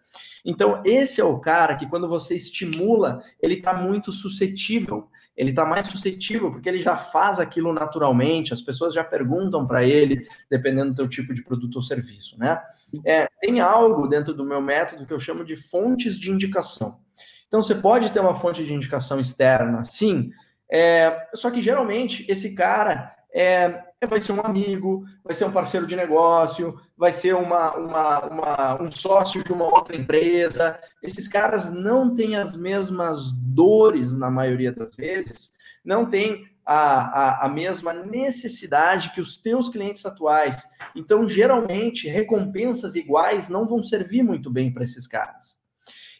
Então, 0.44 0.82
esse 0.86 1.22
é 1.22 1.24
o 1.24 1.40
cara 1.40 1.76
que, 1.76 1.88
quando 1.88 2.10
você 2.10 2.36
estimula, 2.36 3.24
ele 3.42 3.56
está 3.56 3.74
muito 3.74 4.12
suscetível 4.12 5.08
ele 5.40 5.52
está 5.52 5.66
mais 5.66 5.88
suscetível 5.88 6.52
porque 6.52 6.68
ele 6.68 6.80
já 6.80 6.98
faz 6.98 7.40
aquilo 7.40 7.72
naturalmente, 7.72 8.52
as 8.52 8.62
pessoas 8.62 8.94
já 8.94 9.06
perguntam 9.06 9.66
para 9.66 9.86
ele, 9.86 10.28
dependendo 10.52 10.92
do 10.92 10.98
teu 10.98 11.08
tipo 11.08 11.34
de 11.34 11.42
produto 11.42 11.78
ou 11.78 11.82
serviço, 11.82 12.38
né? 12.38 12.62
É, 13.06 13.26
tem 13.40 13.62
algo 13.62 14.06
dentro 14.06 14.34
do 14.34 14.44
meu 14.44 14.62
método 14.62 15.06
que 15.06 15.14
eu 15.14 15.20
chamo 15.20 15.46
de 15.46 15.56
fontes 15.56 16.20
de 16.20 16.30
indicação. 16.30 17.00
Então, 17.48 17.64
você 17.64 17.74
pode 17.74 18.12
ter 18.12 18.20
uma 18.20 18.36
fonte 18.36 18.66
de 18.66 18.74
indicação 18.74 19.18
externa, 19.18 19.82
sim, 19.86 20.30
é, 20.70 21.30
só 21.34 21.50
que 21.50 21.62
geralmente 21.62 22.26
esse 22.30 22.54
cara 22.54 23.16
é, 23.34 23.84
vai 24.08 24.22
ser 24.22 24.32
um 24.32 24.42
amigo, 24.42 25.06
vai 25.24 25.34
ser 25.34 25.46
um 25.46 25.52
parceiro 25.52 25.86
de 25.86 25.96
negócio, 25.96 26.80
vai 26.98 27.12
ser 27.12 27.36
uma, 27.36 27.76
uma, 27.76 28.20
uma, 28.26 28.82
um 28.82 28.92
sócio 28.92 29.44
de 29.44 29.52
uma 29.52 29.66
outra 29.66 29.96
empresa. 29.96 30.80
Esses 31.02 31.28
caras 31.28 31.72
não 31.72 32.14
têm 32.14 32.36
as 32.36 32.56
mesmas 32.56 33.32
dores, 33.32 34.18
na 34.18 34.30
maioria 34.30 34.72
das 34.72 34.96
vezes, 34.96 35.52
não 35.84 36.10
têm 36.10 36.48
a, 36.66 36.76
a, 36.76 37.46
a 37.46 37.50
mesma 37.50 37.94
necessidade 37.94 39.12
que 39.12 39.22
os 39.22 39.38
teus 39.38 39.70
clientes 39.70 40.06
atuais. 40.06 40.64
Então, 40.96 41.28
geralmente, 41.28 42.08
recompensas 42.08 42.96
iguais 42.96 43.50
não 43.50 43.66
vão 43.66 43.84
servir 43.84 44.24
muito 44.24 44.50
bem 44.50 44.72
para 44.72 44.84
esses 44.84 45.08
caras. 45.08 45.58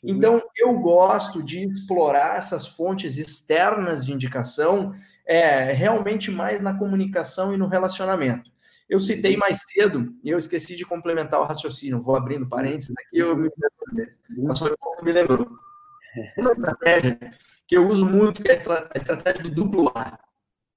Então, 0.02 0.42
eu 0.56 0.80
gosto 0.80 1.44
de 1.44 1.66
explorar 1.68 2.38
essas 2.38 2.68
fontes 2.68 3.18
externas 3.18 4.06
de 4.06 4.14
indicação 4.14 4.94
é, 5.30 5.72
realmente 5.72 6.32
mais 6.32 6.60
na 6.60 6.76
comunicação 6.76 7.54
e 7.54 7.58
no 7.58 7.68
relacionamento. 7.68 8.52
Eu 8.90 9.00
citei 9.00 9.38
mais 9.38 9.62
cedo 9.62 10.12
e 10.24 10.30
eu 10.32 10.40
esqueci 10.40 10.76
de 10.76 10.84
complementar 10.84 11.40
o 11.40 11.46
raciocínio. 11.46 12.02
Vou 12.02 12.16
abrindo 12.16 12.50
parênteses 12.50 12.92
aqui, 12.98 13.20
eu 13.20 13.38
me 13.38 13.48
mas 14.40 14.58
foi 14.58 14.76
pouco 14.76 15.06
me 15.06 15.12
lembrou. 15.12 15.48
Uma 16.36 16.52
estratégia 16.52 17.20
que 17.68 17.78
eu 17.78 17.88
uso 17.88 18.04
muito 18.04 18.42
que 18.42 18.50
é 18.50 18.56
a 18.56 18.98
estratégia 18.98 19.44
do 19.44 19.52
duplo 19.52 19.92
A. 19.94 20.18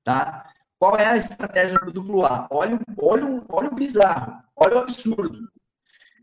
Tá? 0.04 0.52
Qual 0.78 0.98
é 0.98 1.06
a 1.06 1.16
estratégia 1.16 1.78
do 1.78 1.90
duplo 1.90 2.26
A? 2.26 2.46
Olha, 2.50 2.78
olha, 2.98 3.42
olha 3.48 3.68
o 3.68 3.74
bizarro, 3.74 4.42
olha 4.54 4.76
o 4.76 4.78
absurdo. 4.80 5.48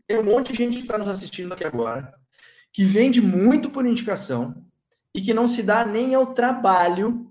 Tem 0.06 0.16
um 0.16 0.24
monte 0.24 0.52
de 0.52 0.58
gente 0.58 0.76
que 0.76 0.82
está 0.84 0.96
nos 0.96 1.08
assistindo 1.08 1.52
aqui 1.52 1.64
agora 1.64 2.14
que 2.72 2.84
vende 2.84 3.20
muito 3.20 3.68
por 3.68 3.84
indicação 3.84 4.64
e 5.12 5.20
que 5.20 5.34
não 5.34 5.48
se 5.48 5.62
dá 5.62 5.84
nem 5.84 6.14
ao 6.14 6.32
trabalho 6.32 7.29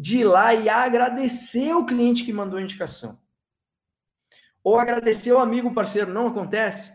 de 0.00 0.20
ir 0.20 0.24
lá 0.24 0.54
e 0.54 0.66
agradecer 0.66 1.74
o 1.74 1.84
cliente 1.84 2.24
que 2.24 2.32
mandou 2.32 2.58
a 2.58 2.62
indicação. 2.62 3.20
Ou 4.64 4.78
agradecer 4.78 5.30
o 5.30 5.38
amigo 5.38 5.74
parceiro. 5.74 6.10
Não 6.10 6.28
acontece. 6.28 6.90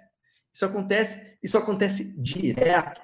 Isso 0.52 0.66
acontece, 0.66 1.38
isso 1.44 1.58
acontece 1.58 2.20
direto. 2.20 3.00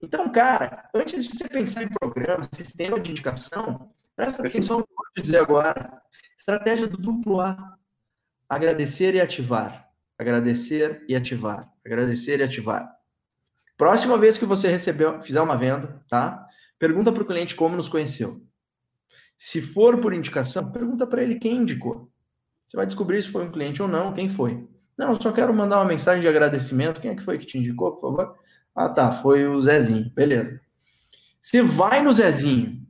Então, 0.00 0.30
cara, 0.30 0.88
antes 0.94 1.24
de 1.24 1.36
você 1.36 1.48
pensar 1.48 1.82
em 1.82 1.88
programa, 1.88 2.48
sistema 2.52 3.00
de 3.00 3.10
indicação, 3.10 3.90
presta 4.14 4.46
atenção 4.46 4.78
no 4.78 4.86
que 4.86 4.92
eu 4.92 4.96
vou 4.96 5.22
dizer 5.24 5.38
agora. 5.38 6.00
Estratégia 6.38 6.86
do 6.86 6.96
duplo 6.96 7.40
A. 7.40 7.76
Agradecer 8.48 9.16
e 9.16 9.20
ativar. 9.20 9.90
Agradecer 10.16 11.04
e 11.08 11.16
ativar. 11.16 11.72
Agradecer 11.84 12.38
e 12.38 12.44
ativar. 12.44 12.88
Próxima 13.76 14.16
vez 14.16 14.38
que 14.38 14.44
você 14.44 14.68
receber, 14.68 15.20
fizer 15.22 15.40
uma 15.40 15.56
venda, 15.56 16.00
tá? 16.08 16.46
Pergunta 16.78 17.10
para 17.10 17.22
o 17.22 17.26
cliente 17.26 17.56
como 17.56 17.76
nos 17.76 17.88
conheceu. 17.88 18.40
Se 19.36 19.60
for 19.60 20.00
por 20.00 20.12
indicação, 20.12 20.70
pergunta 20.70 21.06
para 21.06 21.22
ele 21.22 21.38
quem 21.38 21.58
indicou. 21.58 22.10
Você 22.68 22.76
vai 22.76 22.86
descobrir 22.86 23.22
se 23.22 23.28
foi 23.28 23.46
um 23.46 23.50
cliente 23.50 23.82
ou 23.82 23.88
não, 23.88 24.12
quem 24.12 24.28
foi. 24.28 24.66
Não, 24.96 25.10
eu 25.10 25.20
só 25.20 25.32
quero 25.32 25.52
mandar 25.52 25.78
uma 25.78 25.88
mensagem 25.88 26.20
de 26.20 26.28
agradecimento. 26.28 27.00
Quem 27.00 27.10
é 27.10 27.14
que 27.14 27.22
foi 27.22 27.38
que 27.38 27.46
te 27.46 27.58
indicou, 27.58 27.92
por 27.92 28.16
favor? 28.16 28.38
Ah, 28.74 28.88
tá, 28.88 29.10
foi 29.12 29.46
o 29.46 29.60
Zezinho. 29.60 30.10
Beleza. 30.10 30.60
Você 31.40 31.62
vai 31.62 32.02
no 32.02 32.12
Zezinho. 32.12 32.86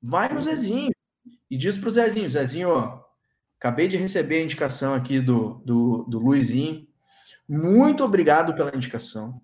Vai 0.00 0.32
no 0.32 0.40
Zezinho. 0.42 0.92
E 1.50 1.56
diz 1.56 1.76
pro 1.76 1.90
Zezinho, 1.90 2.28
Zezinho, 2.28 2.70
ó, 2.70 3.04
acabei 3.58 3.88
de 3.88 3.96
receber 3.96 4.36
a 4.36 4.42
indicação 4.42 4.94
aqui 4.94 5.20
do, 5.20 5.62
do, 5.64 6.04
do 6.04 6.18
Luizinho. 6.18 6.86
Muito 7.48 8.04
obrigado 8.04 8.54
pela 8.54 8.74
indicação. 8.74 9.40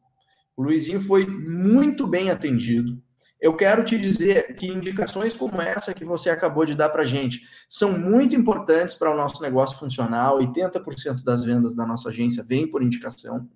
O 0.57 0.63
Luizinho 0.63 1.01
foi 1.01 1.27
muito 1.27 2.07
bem 2.07 2.31
atendido 2.31 3.03
eu 3.41 3.57
quero 3.57 3.85
te 3.85 3.99
dizer 3.99 4.55
que 4.57 4.67
indicações 4.67 5.35
como 5.35 5.61
essa 5.61 5.93
que 5.93 6.05
você 6.05 6.31
acabou 6.31 6.65
de 6.65 6.75
dar 6.75 6.89
para 6.89 7.03
a 7.03 7.07
gente 7.07 7.47
são 7.69 7.93
muito 7.93 8.35
importantes 8.35 8.95
para 8.95 9.13
o 9.13 9.17
nosso 9.17 9.43
negócio 9.43 9.79
funcionar. 9.79 10.33
80% 10.33 11.23
das 11.23 11.45
vendas 11.45 11.75
da 11.75 11.87
nossa 11.87 12.09
agência 12.09 12.43
vem 12.43 12.67
por 12.67 12.83
indicação. 12.83 13.49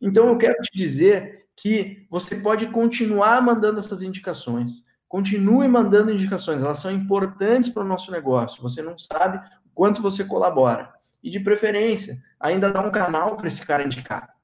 Então, 0.00 0.26
eu 0.28 0.36
quero 0.36 0.60
te 0.62 0.76
dizer 0.76 1.46
que 1.56 2.06
você 2.10 2.36
pode 2.36 2.66
continuar 2.66 3.40
mandando 3.40 3.80
essas 3.80 4.02
indicações. 4.02 4.84
Continue 5.08 5.68
mandando 5.68 6.12
indicações, 6.12 6.62
elas 6.62 6.78
são 6.78 6.90
importantes 6.90 7.70
para 7.70 7.84
o 7.84 7.88
nosso 7.88 8.10
negócio. 8.10 8.62
Você 8.62 8.82
não 8.82 8.98
sabe 8.98 9.38
o 9.64 9.70
quanto 9.72 10.02
você 10.02 10.24
colabora. 10.24 10.92
E, 11.22 11.30
de 11.30 11.40
preferência, 11.40 12.22
ainda 12.38 12.70
dá 12.70 12.80
um 12.80 12.90
canal 12.90 13.36
para 13.36 13.48
esse 13.48 13.64
cara 13.64 13.82
indicar. 13.82 14.34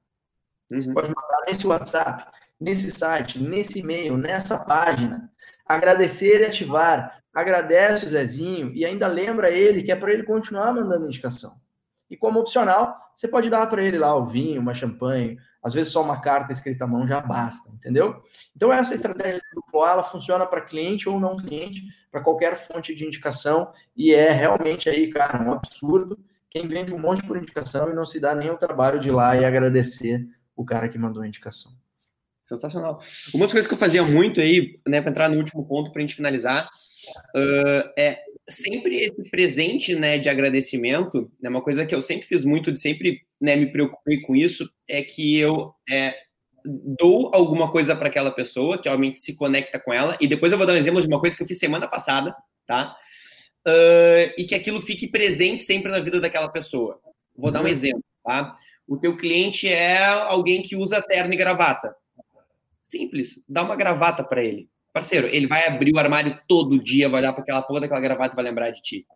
Você 0.71 0.89
uhum. 0.89 0.95
pode 0.95 1.09
mandar 1.09 1.45
nesse 1.47 1.67
WhatsApp 1.67 2.25
nesse 2.61 2.91
site, 2.91 3.39
nesse 3.39 3.81
e-mail, 3.81 4.17
nessa 4.17 4.59
página. 4.59 5.31
Agradecer 5.67 6.41
e 6.41 6.45
ativar. 6.47 7.23
Agradece 7.35 8.05
o 8.05 8.09
Zezinho 8.09 8.73
e 8.75 8.85
ainda 8.85 9.07
lembra 9.07 9.51
ele 9.51 9.83
que 9.83 9.91
é 9.91 9.97
para 9.97 10.13
ele 10.13 10.23
continuar 10.23 10.73
mandando 10.73 11.07
indicação. 11.07 11.55
E 12.11 12.17
como 12.17 12.41
opcional, 12.41 12.95
você 13.17 13.27
pode 13.27 13.49
dar 13.49 13.67
para 13.67 13.83
ele 13.83 13.99
lá 13.99 14.15
o 14.15 14.27
vinho, 14.27 14.61
uma 14.61 14.75
champanhe, 14.75 15.39
às 15.63 15.73
vezes 15.73 15.93
só 15.93 16.03
uma 16.03 16.21
carta 16.21 16.53
escrita 16.53 16.85
à 16.85 16.87
mão 16.87 17.07
já 17.07 17.21
basta, 17.21 17.71
entendeu? 17.71 18.23
Então 18.55 18.71
essa 18.71 18.95
estratégia 18.95 19.41
do 19.55 19.63
Poa, 19.71 19.91
ela 19.91 20.03
funciona 20.03 20.45
para 20.45 20.61
cliente 20.61 21.09
ou 21.09 21.19
não 21.19 21.37
cliente, 21.37 21.83
para 22.11 22.21
qualquer 22.21 22.55
fonte 22.57 22.95
de 22.95 23.07
indicação 23.07 23.73
e 23.97 24.13
é 24.13 24.31
realmente 24.31 24.91
aí, 24.91 25.09
cara, 25.09 25.43
um 25.43 25.53
absurdo 25.53 26.19
quem 26.53 26.69
vende 26.69 26.95
um 26.95 26.99
monte 26.99 27.27
por 27.27 27.39
indicação 27.39 27.89
e 27.89 27.95
não 27.95 28.05
se 28.05 28.21
dá 28.21 28.35
nem 28.35 28.51
o 28.51 28.59
trabalho 28.59 29.01
de 29.01 29.09
ir 29.09 29.11
lá 29.11 29.35
e 29.35 29.43
agradecer 29.43 30.29
o 30.55 30.63
cara 30.67 30.87
que 30.87 30.99
mandou 30.99 31.23
a 31.23 31.27
indicação. 31.27 31.73
Sensacional. 32.43 33.01
Uma 33.33 33.45
das 33.45 33.53
coisas 33.53 33.69
que 33.69 33.75
eu 33.75 33.79
fazia 33.79 34.03
muito 34.03 34.41
aí, 34.41 34.81
né, 34.87 35.01
para 35.01 35.11
entrar 35.11 35.29
no 35.29 35.39
último 35.39 35.65
ponto 35.65 35.93
para 35.93 36.01
a 36.01 36.05
gente 36.05 36.17
finalizar, 36.17 36.69
uh, 37.37 37.91
é 37.97 38.19
sempre 38.49 38.97
esse 38.97 39.31
presente, 39.31 39.95
né, 39.95 40.19
de 40.19 40.29
agradecimento, 40.29 41.31
né, 41.41 41.49
uma 41.49 41.63
coisa 41.63 41.87
que 41.87 41.95
eu 41.95 42.03
sempre 42.03 42.27
fiz 42.27 42.45
muito, 42.45 42.73
de 42.73 42.81
sempre, 42.81 43.23
né, 43.41 43.55
me 43.55 43.71
preocupei 43.71 44.21
com 44.21 44.35
isso, 44.35 44.69
é 44.89 45.03
que 45.03 45.39
eu 45.39 45.73
é, 45.89 46.15
dou 46.65 47.31
alguma 47.33 47.71
coisa 47.71 47.95
para 47.95 48.09
aquela 48.09 48.33
pessoa, 48.33 48.77
que 48.77 48.89
realmente 48.89 49.21
se 49.21 49.37
conecta 49.37 49.79
com 49.79 49.93
ela, 49.93 50.17
e 50.21 50.27
depois 50.27 50.51
eu 50.51 50.59
vou 50.59 50.67
dar 50.67 50.73
um 50.73 50.77
exemplo 50.77 51.01
de 51.01 51.07
uma 51.07 51.21
coisa 51.21 51.37
que 51.37 51.45
eu 51.45 51.49
fiz 51.49 51.59
semana 51.59 51.87
passada, 51.87 52.35
tá? 52.67 52.97
Uh, 53.67 54.35
e 54.37 54.45
que 54.45 54.57
aquilo 54.57 54.81
fique 54.81 55.07
presente 55.07 55.63
sempre 55.63 55.93
na 55.93 56.01
vida 56.01 56.21
daquela 56.21 56.49
pessoa. 56.49 56.99
Vou 57.37 57.53
dar 57.53 57.61
um 57.61 57.63
uhum. 57.63 57.69
exemplo, 57.69 58.05
tá? 58.25 58.57
O 58.89 58.97
teu 58.97 59.17
cliente 59.17 59.69
é 59.69 60.05
alguém 60.05 60.61
que 60.61 60.75
usa 60.75 61.01
terno 61.01 61.33
e 61.33 61.37
gravata. 61.37 61.95
Simples, 62.93 63.43
dá 63.49 63.63
uma 63.63 63.75
gravata 63.75 64.23
para 64.23 64.45
ele. 64.45 64.69
Parceiro, 64.93 65.27
ele 65.27 65.47
vai 65.47 65.67
abrir 65.67 65.95
o 65.95 65.99
armário 65.99 66.39
todo 66.47 66.83
dia, 66.83 67.09
vai 67.09 67.23
olhar 67.23 67.33
para 67.33 67.43
aquela 67.43 67.63
porra 67.63 67.81
daquela 67.81 68.01
gravata 68.01 68.35
e 68.35 68.37
vai 68.37 68.45
lembrar 68.45 68.69
de 68.69 68.83
ti, 68.83 69.07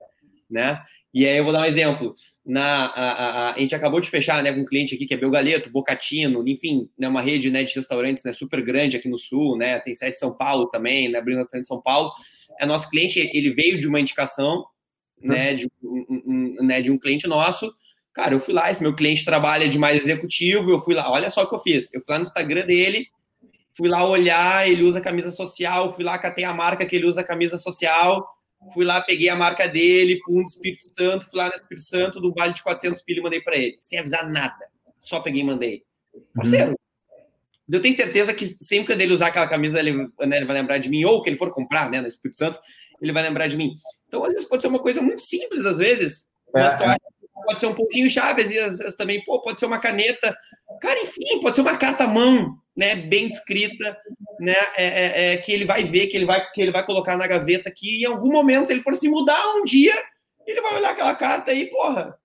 né? 0.48 0.80
E 1.12 1.26
aí 1.26 1.36
eu 1.36 1.44
vou 1.44 1.52
dar 1.52 1.60
um 1.60 1.66
exemplo. 1.66 2.14
Na, 2.44 2.86
a, 2.86 3.10
a, 3.12 3.54
a 3.54 3.58
gente 3.58 3.74
acabou 3.74 4.00
de 4.00 4.08
fechar 4.08 4.42
né, 4.42 4.50
com 4.50 4.60
um 4.60 4.64
cliente 4.64 4.94
aqui 4.94 5.04
que 5.04 5.12
é 5.12 5.16
Belgaleto, 5.16 5.70
Bocatino, 5.70 6.46
enfim, 6.48 6.88
né, 6.98 7.06
uma 7.06 7.20
rede 7.20 7.50
né, 7.50 7.64
de 7.64 7.74
restaurantes 7.74 8.24
né, 8.24 8.32
super 8.32 8.62
grande 8.62 8.96
aqui 8.96 9.08
no 9.10 9.18
Sul, 9.18 9.58
né? 9.58 9.78
Tem 9.80 9.94
sede 9.94 10.16
em 10.16 10.18
São 10.18 10.34
Paulo 10.34 10.68
também, 10.68 11.10
né? 11.10 11.18
Abrindo 11.18 11.38
restaurante 11.38 11.64
em 11.64 11.68
São 11.68 11.82
Paulo. 11.82 12.10
É 12.58 12.64
nosso 12.64 12.88
cliente, 12.88 13.18
ele 13.18 13.52
veio 13.52 13.78
de 13.78 13.86
uma 13.86 14.00
indicação, 14.00 14.64
né, 15.22 15.54
de, 15.54 15.68
um, 15.82 16.56
um, 16.60 16.64
né, 16.64 16.80
de 16.80 16.90
um 16.90 16.98
cliente 16.98 17.26
nosso. 17.26 17.70
Cara, 18.14 18.34
eu 18.34 18.40
fui 18.40 18.54
lá, 18.54 18.70
esse 18.70 18.82
meu 18.82 18.94
cliente 18.94 19.24
trabalha 19.24 19.68
de 19.68 19.78
mais 19.78 20.02
executivo, 20.02 20.70
eu 20.70 20.82
fui 20.82 20.94
lá, 20.94 21.10
olha 21.10 21.28
só 21.28 21.42
o 21.42 21.46
que 21.46 21.54
eu 21.54 21.58
fiz. 21.58 21.92
Eu 21.92 22.00
fui 22.00 22.12
lá 22.12 22.18
no 22.18 22.24
Instagram 22.24 22.64
dele, 22.64 23.06
fui 23.76 23.88
lá 23.88 24.04
olhar, 24.08 24.68
ele 24.68 24.82
usa 24.82 25.00
camisa 25.00 25.30
social, 25.30 25.92
fui 25.94 26.02
lá, 26.02 26.18
catei 26.18 26.44
a 26.44 26.54
marca 26.54 26.86
que 26.86 26.96
ele 26.96 27.06
usa 27.06 27.22
camisa 27.22 27.58
social, 27.58 28.26
fui 28.72 28.84
lá, 28.84 29.00
peguei 29.00 29.28
a 29.28 29.36
marca 29.36 29.68
dele, 29.68 30.20
pum, 30.24 30.42
do 30.42 30.48
Espírito 30.48 30.84
Santo, 30.96 31.26
fui 31.28 31.38
lá 31.38 31.48
no 31.48 31.54
Espírito 31.54 31.86
Santo, 31.86 32.20
do 32.20 32.32
vale 32.32 32.54
de 32.54 32.62
400 32.62 33.02
pila 33.02 33.20
e 33.20 33.22
mandei 33.22 33.40
para 33.40 33.56
ele, 33.56 33.76
sem 33.80 33.98
avisar 33.98 34.28
nada, 34.28 34.66
só 34.98 35.20
peguei 35.20 35.42
e 35.42 35.44
mandei. 35.44 35.82
Parceiro, 36.34 36.70
uhum. 36.70 36.76
eu 37.70 37.82
tenho 37.82 37.94
certeza 37.94 38.32
que 38.32 38.46
sempre 38.46 38.96
que 38.96 39.02
ele 39.02 39.12
usar 39.12 39.26
aquela 39.26 39.46
camisa, 39.46 39.78
ele, 39.78 39.92
né, 39.92 40.36
ele 40.38 40.46
vai 40.46 40.56
lembrar 40.56 40.78
de 40.78 40.88
mim, 40.88 41.04
ou 41.04 41.20
que 41.20 41.28
ele 41.28 41.36
for 41.36 41.50
comprar, 41.50 41.90
né, 41.90 42.00
no 42.00 42.08
Espírito 42.08 42.38
Santo, 42.38 42.58
ele 43.00 43.12
vai 43.12 43.22
lembrar 43.22 43.46
de 43.46 43.58
mim. 43.58 43.72
Então, 44.08 44.24
às 44.24 44.32
vezes, 44.32 44.48
pode 44.48 44.62
ser 44.62 44.68
uma 44.68 44.78
coisa 44.78 45.02
muito 45.02 45.20
simples, 45.20 45.66
às 45.66 45.76
vezes, 45.76 46.26
mas 46.52 46.72
é, 46.72 46.76
que 46.76 46.82
eu 46.82 46.88
acho 46.88 47.00
pode 47.44 47.60
ser 47.60 47.66
um 47.66 47.74
pontinho 47.74 48.08
chave, 48.08 48.42
às 48.42 48.48
vezes 48.48 48.96
também, 48.96 49.22
pô, 49.24 49.40
pode 49.40 49.58
ser 49.60 49.66
uma 49.66 49.78
caneta, 49.78 50.36
cara, 50.80 51.00
enfim, 51.00 51.40
pode 51.40 51.56
ser 51.56 51.62
uma 51.62 51.76
carta 51.76 52.04
à 52.04 52.08
mão, 52.08 52.58
né, 52.76 52.96
bem 52.96 53.26
escrita, 53.26 53.96
né, 54.40 54.54
é, 54.76 54.84
é, 54.84 55.32
é, 55.32 55.36
que 55.36 55.52
ele 55.52 55.64
vai 55.64 55.84
ver, 55.84 56.06
que 56.06 56.16
ele 56.16 56.26
vai, 56.26 56.50
que 56.50 56.60
ele 56.60 56.72
vai 56.72 56.84
colocar 56.84 57.16
na 57.16 57.26
gaveta, 57.26 57.70
que 57.70 58.02
em 58.02 58.06
algum 58.06 58.30
momento, 58.30 58.66
se 58.66 58.72
ele 58.72 58.82
for 58.82 58.94
se 58.94 59.08
mudar 59.08 59.54
um 59.54 59.64
dia, 59.64 59.94
ele 60.46 60.60
vai 60.60 60.76
olhar 60.76 60.90
aquela 60.90 61.14
carta 61.14 61.50
aí, 61.50 61.68
porra, 61.68 62.16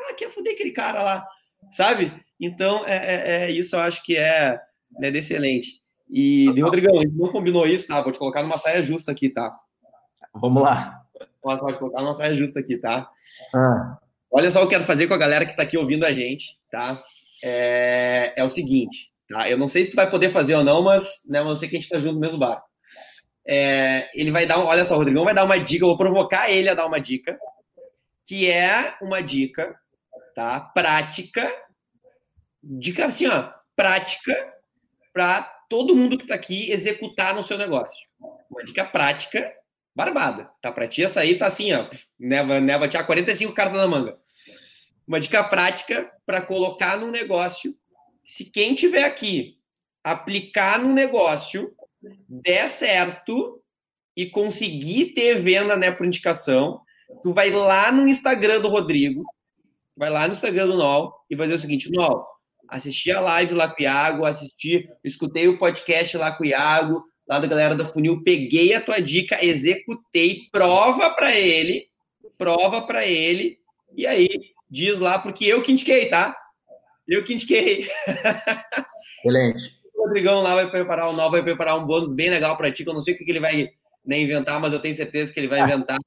ah, 0.00 0.14
quer 0.14 0.30
fuder 0.30 0.54
aquele 0.54 0.70
cara 0.70 1.02
lá, 1.02 1.26
sabe? 1.70 2.12
Então, 2.38 2.86
é, 2.86 2.96
é, 2.96 3.44
é 3.44 3.50
isso 3.50 3.76
eu 3.76 3.80
acho 3.80 4.02
que 4.02 4.16
é, 4.16 4.58
né, 4.98 5.08
excelente. 5.08 5.80
E, 6.08 6.52
de 6.52 6.60
Rodrigão, 6.60 6.98
a 6.98 7.02
gente 7.02 7.16
não 7.16 7.30
combinou 7.30 7.66
isso, 7.66 7.86
tá? 7.86 8.00
Vou 8.00 8.10
te 8.10 8.18
colocar 8.18 8.42
numa 8.42 8.58
saia 8.58 8.82
justa 8.82 9.12
aqui, 9.12 9.28
tá? 9.28 9.56
Vamos 10.34 10.62
lá. 10.62 11.02
Posso 11.40 11.64
colocar 11.78 12.00
numa 12.02 12.14
saia 12.14 12.34
justa 12.34 12.58
aqui, 12.58 12.76
tá? 12.76 13.08
Ah. 13.54 13.98
Olha 14.30 14.50
só 14.50 14.58
o 14.58 14.62
que 14.62 14.66
eu 14.74 14.78
quero 14.78 14.84
fazer 14.84 15.08
com 15.08 15.14
a 15.14 15.18
galera 15.18 15.44
que 15.44 15.52
está 15.52 15.64
aqui 15.64 15.76
ouvindo 15.76 16.04
a 16.04 16.12
gente, 16.12 16.56
tá? 16.70 17.02
É, 17.42 18.32
é, 18.36 18.44
o 18.44 18.48
seguinte, 18.48 19.10
tá? 19.28 19.50
Eu 19.50 19.58
não 19.58 19.66
sei 19.66 19.84
se 19.84 19.90
tu 19.90 19.96
vai 19.96 20.08
poder 20.08 20.30
fazer 20.30 20.54
ou 20.54 20.62
não, 20.62 20.82
mas 20.82 21.22
né, 21.26 21.40
eu 21.40 21.56
sei 21.56 21.68
que 21.68 21.76
a 21.76 21.80
gente 21.80 21.86
está 21.86 21.98
junto 21.98 22.14
no 22.14 22.20
mesmo 22.20 22.38
barco. 22.38 22.64
É, 23.46 24.08
ele 24.14 24.30
vai 24.30 24.46
dar, 24.46 24.60
um, 24.60 24.66
olha 24.66 24.84
só, 24.84 24.94
o 24.94 24.98
Rodrigão 24.98 25.24
vai 25.24 25.34
dar 25.34 25.44
uma 25.44 25.58
dica, 25.58 25.84
eu 25.84 25.88
vou 25.88 25.98
provocar 25.98 26.50
ele 26.50 26.68
a 26.68 26.74
dar 26.74 26.86
uma 26.86 27.00
dica, 27.00 27.38
que 28.24 28.48
é 28.48 28.94
uma 29.02 29.20
dica, 29.20 29.74
tá? 30.36 30.60
Prática, 30.60 31.52
dica 32.62 33.06
assim, 33.06 33.26
ó, 33.26 33.50
prática 33.74 34.32
para 35.12 35.42
todo 35.68 35.96
mundo 35.96 36.16
que 36.16 36.24
está 36.24 36.34
aqui 36.34 36.70
executar 36.70 37.34
no 37.34 37.42
seu 37.42 37.58
negócio. 37.58 37.98
Uma 38.48 38.62
dica 38.62 38.84
prática 38.84 39.52
barbada. 39.94 40.50
Tá 40.62 40.70
para 40.70 40.88
ti 40.88 41.02
essa 41.02 41.20
aí 41.20 41.36
tá 41.36 41.46
assim, 41.46 41.72
ó, 41.72 41.88
neva, 42.18 42.60
neva 42.60 42.88
tinha 42.88 43.04
45 43.04 43.52
cartas 43.52 43.78
na 43.78 43.86
manga. 43.86 44.16
Uma 45.10 45.18
dica 45.18 45.42
prática 45.42 46.08
para 46.24 46.40
colocar 46.40 46.96
no 46.96 47.10
negócio. 47.10 47.76
Se 48.24 48.44
quem 48.44 48.76
tiver 48.76 49.02
aqui 49.02 49.56
aplicar 50.04 50.78
no 50.78 50.92
negócio, 50.92 51.74
der 52.28 52.68
certo 52.68 53.60
e 54.16 54.26
conseguir 54.26 55.06
ter 55.06 55.34
venda 55.34 55.76
né, 55.76 55.90
por 55.90 56.06
indicação, 56.06 56.80
tu 57.24 57.32
vai 57.32 57.50
lá 57.50 57.90
no 57.90 58.06
Instagram 58.06 58.60
do 58.60 58.68
Rodrigo, 58.68 59.24
vai 59.96 60.10
lá 60.10 60.28
no 60.28 60.32
Instagram 60.32 60.68
do 60.68 60.76
Nol 60.76 61.12
e 61.28 61.34
vai 61.34 61.48
dizer 61.48 61.58
o 61.58 61.60
seguinte, 61.60 61.90
Nol, 61.90 62.24
assisti 62.68 63.10
a 63.10 63.18
live 63.18 63.52
lá 63.52 63.66
com 63.66 63.80
o 63.80 63.82
Iago, 63.82 64.24
assisti, 64.24 64.88
escutei 65.02 65.48
o 65.48 65.58
podcast 65.58 66.16
lá 66.18 66.30
com 66.30 66.44
o 66.44 66.46
Iago, 66.46 67.02
lá 67.28 67.40
da 67.40 67.48
galera 67.48 67.74
da 67.74 67.84
Funil, 67.84 68.22
peguei 68.22 68.74
a 68.74 68.80
tua 68.80 69.00
dica, 69.00 69.44
executei, 69.44 70.42
prova 70.52 71.10
para 71.10 71.34
ele, 71.34 71.88
prova 72.38 72.82
para 72.82 73.04
ele, 73.04 73.58
e 73.96 74.06
aí 74.06 74.28
diz 74.70 74.98
lá, 74.98 75.18
porque 75.18 75.44
eu 75.44 75.62
que 75.62 75.72
indiquei, 75.72 76.08
tá? 76.08 76.36
Eu 77.06 77.24
que 77.24 77.32
indiquei. 77.32 77.88
Excelente. 79.18 79.80
O 80.00 80.04
Rodrigão 80.04 80.40
lá 80.40 80.54
vai 80.54 80.70
preparar 80.70 81.10
o 81.10 81.12
novo, 81.12 81.32
vai 81.32 81.42
preparar 81.42 81.78
um 81.78 81.84
bônus 81.84 82.08
bem 82.14 82.30
legal 82.30 82.56
para 82.56 82.72
ti, 82.72 82.82
que 82.82 82.88
eu 82.88 82.94
não 82.94 83.02
sei 83.02 83.12
o 83.12 83.18
que 83.18 83.30
ele 83.30 83.38
vai 83.38 83.68
né, 84.02 84.18
inventar, 84.18 84.58
mas 84.58 84.72
eu 84.72 84.80
tenho 84.80 84.94
certeza 84.94 85.30
que 85.30 85.38
ele 85.38 85.46
vai 85.46 85.60
inventar 85.60 85.98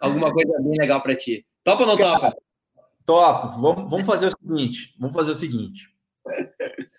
alguma 0.00 0.32
coisa 0.32 0.56
bem 0.60 0.78
legal 0.78 1.00
para 1.02 1.16
ti. 1.16 1.44
Topa 1.64 1.82
ou 1.82 1.88
não 1.88 1.96
topa? 1.96 2.32
Top. 3.04 3.60
Vamos, 3.60 3.90
vamos 3.90 4.06
fazer 4.06 4.28
o 4.28 4.30
seguinte. 4.30 4.94
Vamos 5.00 5.16
fazer 5.16 5.32
o 5.32 5.34
seguinte. 5.34 5.88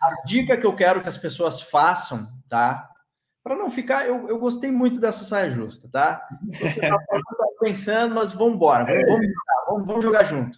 A 0.04 0.26
dica 0.26 0.58
que 0.58 0.66
eu 0.66 0.76
quero 0.76 1.02
que 1.02 1.08
as 1.08 1.18
pessoas 1.18 1.62
façam, 1.62 2.28
tá? 2.50 2.92
para 3.44 3.56
não 3.56 3.70
ficar, 3.70 4.08
eu, 4.08 4.28
eu 4.30 4.38
gostei 4.38 4.72
muito 4.72 5.00
dessa 5.00 5.24
saia 5.24 5.50
justa, 5.50 5.90
tá? 5.92 6.28
Eu 6.82 7.56
pensando, 7.60 8.16
mas 8.16 8.32
vamos 8.32 8.56
embora, 8.56 8.86
vamos, 8.86 9.08
vamos, 9.08 9.28
vamos, 9.68 9.88
vamos, 9.88 10.04
jogar 10.04 10.24
junto. 10.24 10.58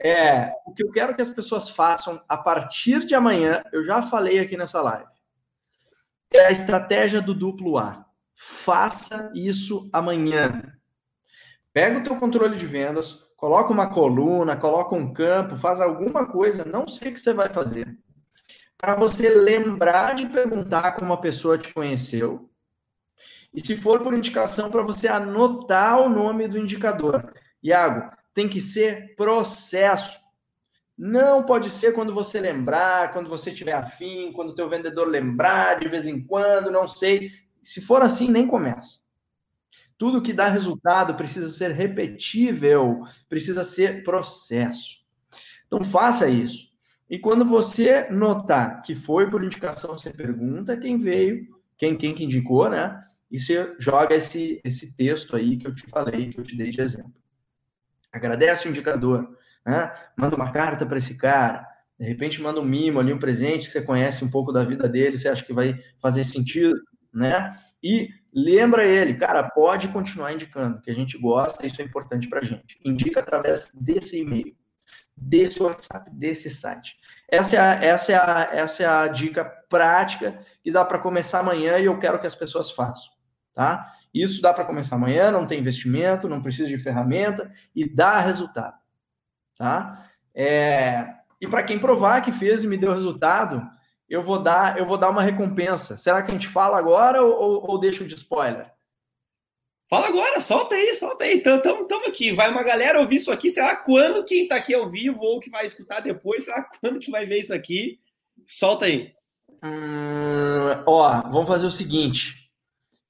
É, 0.00 0.52
o 0.64 0.72
que 0.72 0.82
eu 0.82 0.90
quero 0.90 1.14
que 1.14 1.22
as 1.22 1.30
pessoas 1.30 1.68
façam 1.68 2.22
a 2.28 2.36
partir 2.36 3.04
de 3.04 3.14
amanhã, 3.14 3.62
eu 3.72 3.84
já 3.84 4.00
falei 4.00 4.38
aqui 4.38 4.56
nessa 4.56 4.80
live, 4.80 5.10
é 6.32 6.46
a 6.46 6.50
estratégia 6.50 7.20
do 7.20 7.34
duplo 7.34 7.78
A. 7.78 8.04
Faça 8.36 9.30
isso 9.34 9.88
amanhã. 9.92 10.62
Pega 11.72 11.98
o 11.98 12.02
teu 12.02 12.16
controle 12.16 12.56
de 12.56 12.66
vendas, 12.66 13.24
coloca 13.36 13.72
uma 13.72 13.88
coluna, 13.88 14.56
coloca 14.56 14.94
um 14.94 15.12
campo, 15.12 15.56
faz 15.56 15.80
alguma 15.80 16.26
coisa, 16.26 16.64
não 16.64 16.86
sei 16.86 17.10
o 17.10 17.14
que 17.14 17.20
você 17.20 17.32
vai 17.32 17.48
fazer 17.48 17.98
para 18.78 18.94
você 18.94 19.28
lembrar 19.28 20.14
de 20.14 20.26
perguntar 20.26 20.92
como 20.92 21.12
a 21.12 21.20
pessoa 21.20 21.58
te 21.58 21.74
conheceu. 21.74 22.48
E 23.52 23.64
se 23.64 23.76
for 23.76 24.00
por 24.02 24.14
indicação, 24.14 24.70
para 24.70 24.82
você 24.82 25.08
anotar 25.08 26.00
o 26.00 26.08
nome 26.08 26.46
do 26.46 26.56
indicador. 26.56 27.34
Iago, 27.60 28.08
tem 28.34 28.48
que 28.48 28.60
ser 28.60 29.14
processo. 29.16 30.20
Não 30.96 31.44
pode 31.44 31.70
ser 31.70 31.92
quando 31.92 32.12
você 32.12 32.40
lembrar, 32.40 33.12
quando 33.12 33.28
você 33.28 33.52
tiver 33.52 33.72
afim, 33.72 34.32
quando 34.32 34.50
o 34.50 34.54
teu 34.54 34.68
vendedor 34.68 35.06
lembrar 35.06 35.78
de 35.78 35.88
vez 35.88 36.06
em 36.06 36.20
quando, 36.20 36.70
não 36.70 36.88
sei. 36.88 37.30
Se 37.62 37.80
for 37.80 38.02
assim, 38.02 38.30
nem 38.30 38.46
começa. 38.46 39.00
Tudo 39.96 40.22
que 40.22 40.32
dá 40.32 40.48
resultado 40.48 41.14
precisa 41.14 41.50
ser 41.50 41.72
repetível, 41.72 43.02
precisa 43.28 43.64
ser 43.64 44.04
processo. 44.04 44.98
Então 45.66 45.82
faça 45.84 46.28
isso. 46.28 46.68
E 47.10 47.18
quando 47.18 47.44
você 47.44 48.08
notar 48.10 48.82
que 48.82 48.94
foi 48.94 49.30
por 49.30 49.42
indicação, 49.42 49.96
você 49.96 50.10
pergunta 50.10 50.76
quem 50.76 50.98
veio, 50.98 51.46
quem, 51.76 51.96
quem 51.96 52.14
que 52.14 52.24
indicou, 52.24 52.68
né? 52.68 53.02
E 53.30 53.38
você 53.38 53.74
joga 53.78 54.14
esse, 54.14 54.60
esse 54.64 54.96
texto 54.96 55.36
aí 55.36 55.56
que 55.56 55.66
eu 55.66 55.72
te 55.72 55.86
falei, 55.88 56.30
que 56.30 56.38
eu 56.38 56.44
te 56.44 56.56
dei 56.56 56.70
de 56.70 56.80
exemplo. 56.80 57.12
Agradece 58.12 58.66
o 58.66 58.70
indicador, 58.70 59.28
né? 59.64 59.92
Manda 60.16 60.36
uma 60.36 60.50
carta 60.50 60.86
para 60.86 60.98
esse 60.98 61.16
cara, 61.16 61.66
de 61.98 62.06
repente 62.06 62.40
manda 62.40 62.60
um 62.60 62.64
mimo 62.64 63.00
ali, 63.00 63.12
um 63.12 63.18
presente 63.18 63.66
que 63.66 63.72
você 63.72 63.82
conhece 63.82 64.24
um 64.24 64.30
pouco 64.30 64.52
da 64.52 64.64
vida 64.64 64.88
dele, 64.88 65.16
você 65.16 65.28
acha 65.28 65.44
que 65.44 65.52
vai 65.52 65.78
fazer 66.00 66.24
sentido, 66.24 66.80
né? 67.12 67.56
E 67.82 68.08
lembra 68.32 68.84
ele, 68.84 69.14
cara, 69.14 69.42
pode 69.42 69.88
continuar 69.88 70.32
indicando, 70.32 70.80
que 70.80 70.90
a 70.90 70.94
gente 70.94 71.18
gosta, 71.18 71.66
isso 71.66 71.80
é 71.82 71.84
importante 71.84 72.28
para 72.28 72.44
gente. 72.44 72.78
Indica 72.84 73.20
através 73.20 73.70
desse 73.74 74.18
e-mail 74.18 74.56
desse 75.20 75.62
WhatsApp, 75.62 76.10
desse 76.12 76.48
site. 76.48 76.96
Essa 77.28 77.56
é 77.56 77.58
a, 77.58 77.84
essa 77.84 78.12
é 78.12 78.16
a, 78.16 78.48
essa 78.52 78.82
é 78.82 78.86
a 78.86 79.08
dica 79.08 79.44
prática 79.68 80.40
que 80.62 80.70
dá 80.70 80.84
para 80.84 80.98
começar 80.98 81.40
amanhã 81.40 81.78
e 81.78 81.86
eu 81.86 81.98
quero 81.98 82.20
que 82.20 82.26
as 82.26 82.34
pessoas 82.34 82.70
façam, 82.70 83.10
tá? 83.52 83.92
Isso 84.22 84.42
dá 84.42 84.52
para 84.52 84.64
começar 84.64 84.96
amanhã, 84.96 85.30
não 85.30 85.46
tem 85.46 85.60
investimento, 85.60 86.28
não 86.28 86.42
precisa 86.42 86.68
de 86.68 86.78
ferramenta 86.78 87.52
e 87.74 87.88
dá 87.88 88.20
resultado, 88.20 88.76
tá? 89.56 90.10
É, 90.34 91.14
e 91.40 91.46
para 91.46 91.62
quem 91.62 91.78
provar 91.78 92.20
que 92.20 92.32
fez 92.32 92.64
e 92.64 92.66
me 92.66 92.76
deu 92.76 92.92
resultado, 92.92 93.62
eu 94.08 94.22
vou 94.22 94.38
dar, 94.38 94.78
eu 94.78 94.86
vou 94.86 94.96
dar 94.96 95.10
uma 95.10 95.22
recompensa. 95.22 95.96
Será 95.96 96.22
que 96.22 96.30
a 96.30 96.34
gente 96.34 96.48
fala 96.48 96.78
agora 96.78 97.22
ou, 97.22 97.70
ou 97.70 97.78
deixa 97.78 98.04
de 98.04 98.14
spoiler? 98.14 98.72
Fala 99.88 100.08
agora, 100.08 100.40
solta 100.40 100.74
aí, 100.74 100.94
solta 100.94 101.24
aí. 101.24 101.40
Tamo, 101.42 101.86
tamo 101.86 102.06
aqui. 102.06 102.32
Vai 102.32 102.50
uma 102.50 102.62
galera 102.62 103.00
ouvir 103.00 103.16
isso 103.16 103.30
aqui. 103.30 103.48
Será 103.48 103.74
quando 103.76 104.24
quem 104.24 104.46
tá 104.46 104.56
aqui 104.56 104.74
ao 104.74 104.90
vivo 104.90 105.18
ou 105.20 105.40
que 105.40 105.50
vai 105.50 105.64
escutar 105.64 106.00
depois, 106.00 106.44
será 106.44 106.62
quando 106.80 106.98
que 106.98 107.10
vai 107.10 107.24
ver 107.26 107.40
isso 107.40 107.54
aqui? 107.54 107.98
Solta 108.46 108.84
aí. 108.84 109.12
Hum, 109.62 110.82
ó, 110.86 111.22
vamos 111.30 111.48
fazer 111.48 111.66
o 111.66 111.70
seguinte. 111.70 112.47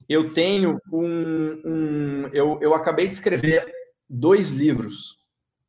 Eu 0.08 0.32
tenho 0.32 0.80
um. 0.90 1.60
um 1.64 2.28
eu, 2.32 2.58
eu 2.62 2.74
acabei 2.74 3.06
de 3.06 3.14
escrever 3.14 3.70
dois 4.08 4.50
livros, 4.50 5.18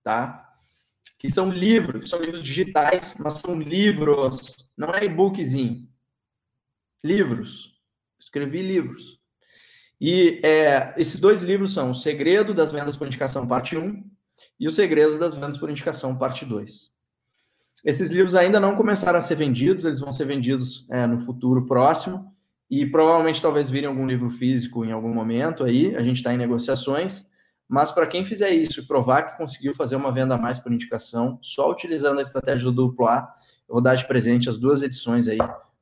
tá? 0.03 0.47
Que 1.17 1.29
são 1.29 1.49
livros, 1.49 2.09
são 2.09 2.21
livros 2.21 2.41
digitais, 2.41 3.13
mas 3.19 3.33
são 3.33 3.59
livros, 3.59 4.55
não 4.77 4.93
é 4.93 5.03
e-bookzinho. 5.03 5.87
Livros. 7.03 7.77
Escrevi 8.17 8.61
livros. 8.61 9.19
E 9.99 10.39
é, 10.43 10.93
esses 10.97 11.19
dois 11.19 11.41
livros 11.41 11.73
são 11.73 11.91
O 11.91 11.95
Segredo 11.95 12.53
das 12.53 12.71
Vendas 12.71 12.95
por 12.95 13.07
Indicação, 13.07 13.45
parte 13.45 13.75
1, 13.75 14.03
e 14.57 14.67
Os 14.67 14.75
Segredos 14.75 15.19
das 15.19 15.33
Vendas 15.33 15.57
por 15.57 15.69
Indicação, 15.69 16.17
parte 16.17 16.45
2. 16.45 16.89
Esses 17.83 18.09
livros 18.09 18.35
ainda 18.35 18.59
não 18.59 18.75
começaram 18.75 19.17
a 19.17 19.21
ser 19.21 19.35
vendidos, 19.35 19.83
eles 19.83 19.99
vão 19.99 20.11
ser 20.11 20.25
vendidos 20.25 20.85
é, 20.89 21.05
no 21.05 21.17
futuro 21.17 21.65
próximo, 21.65 22.33
e 22.69 22.85
provavelmente 22.85 23.41
talvez 23.41 23.69
virem 23.69 23.87
algum 23.89 24.05
livro 24.05 24.29
físico 24.29 24.85
em 24.85 24.91
algum 24.91 25.13
momento 25.13 25.63
aí, 25.63 25.95
a 25.95 26.03
gente 26.03 26.17
está 26.17 26.33
em 26.33 26.37
negociações, 26.37 27.27
mas 27.67 27.91
para 27.91 28.07
quem 28.07 28.23
fizer 28.23 28.51
isso 28.51 28.79
e 28.79 28.87
provar 28.87 29.23
que 29.23 29.37
conseguiu 29.37 29.73
fazer 29.73 29.95
uma 29.95 30.11
venda 30.11 30.35
a 30.35 30.37
mais 30.37 30.59
por 30.59 30.71
indicação, 30.71 31.39
só 31.41 31.69
utilizando 31.71 32.19
a 32.19 32.21
estratégia 32.21 32.65
do 32.65 32.71
duplo 32.71 33.07
A, 33.07 33.33
eu 33.67 33.73
vou 33.73 33.81
dar 33.81 33.95
de 33.95 34.07
presente 34.07 34.49
as 34.49 34.57
duas 34.57 34.81
edições 34.81 35.27
aí 35.27 35.37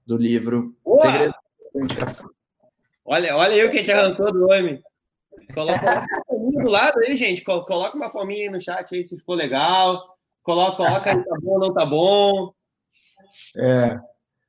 do 0.06 0.18
livro 0.18 0.76
Boa! 0.84 1.00
Segredo 1.00 1.36
por 1.72 1.84
Indicação. 1.84 2.30
Olha, 3.06 3.36
olha 3.38 3.54
eu 3.54 3.70
que 3.70 3.78
a 3.78 3.80
gente 3.80 3.92
arrancou 3.92 4.32
do 4.32 4.46
homem. 4.46 4.82
Coloca 5.54 6.06
uma 6.30 6.64
do 6.64 6.70
lado 6.70 7.00
aí, 7.00 7.16
gente. 7.16 7.42
Coloca 7.42 7.96
uma 7.96 8.12
palminha 8.12 8.44
aí 8.44 8.50
no 8.50 8.60
chat 8.60 8.94
aí 8.94 9.04
se 9.04 9.18
ficou 9.18 9.36
legal. 9.36 10.18
Coloca, 10.44 10.78
coloca 10.78 11.10
aí, 11.10 11.24
tá 11.24 11.36
bom 11.42 11.52
ou 11.52 11.60
não 11.60 11.74
tá 11.74 11.86
bom. 11.86 12.54
É. 13.56 13.98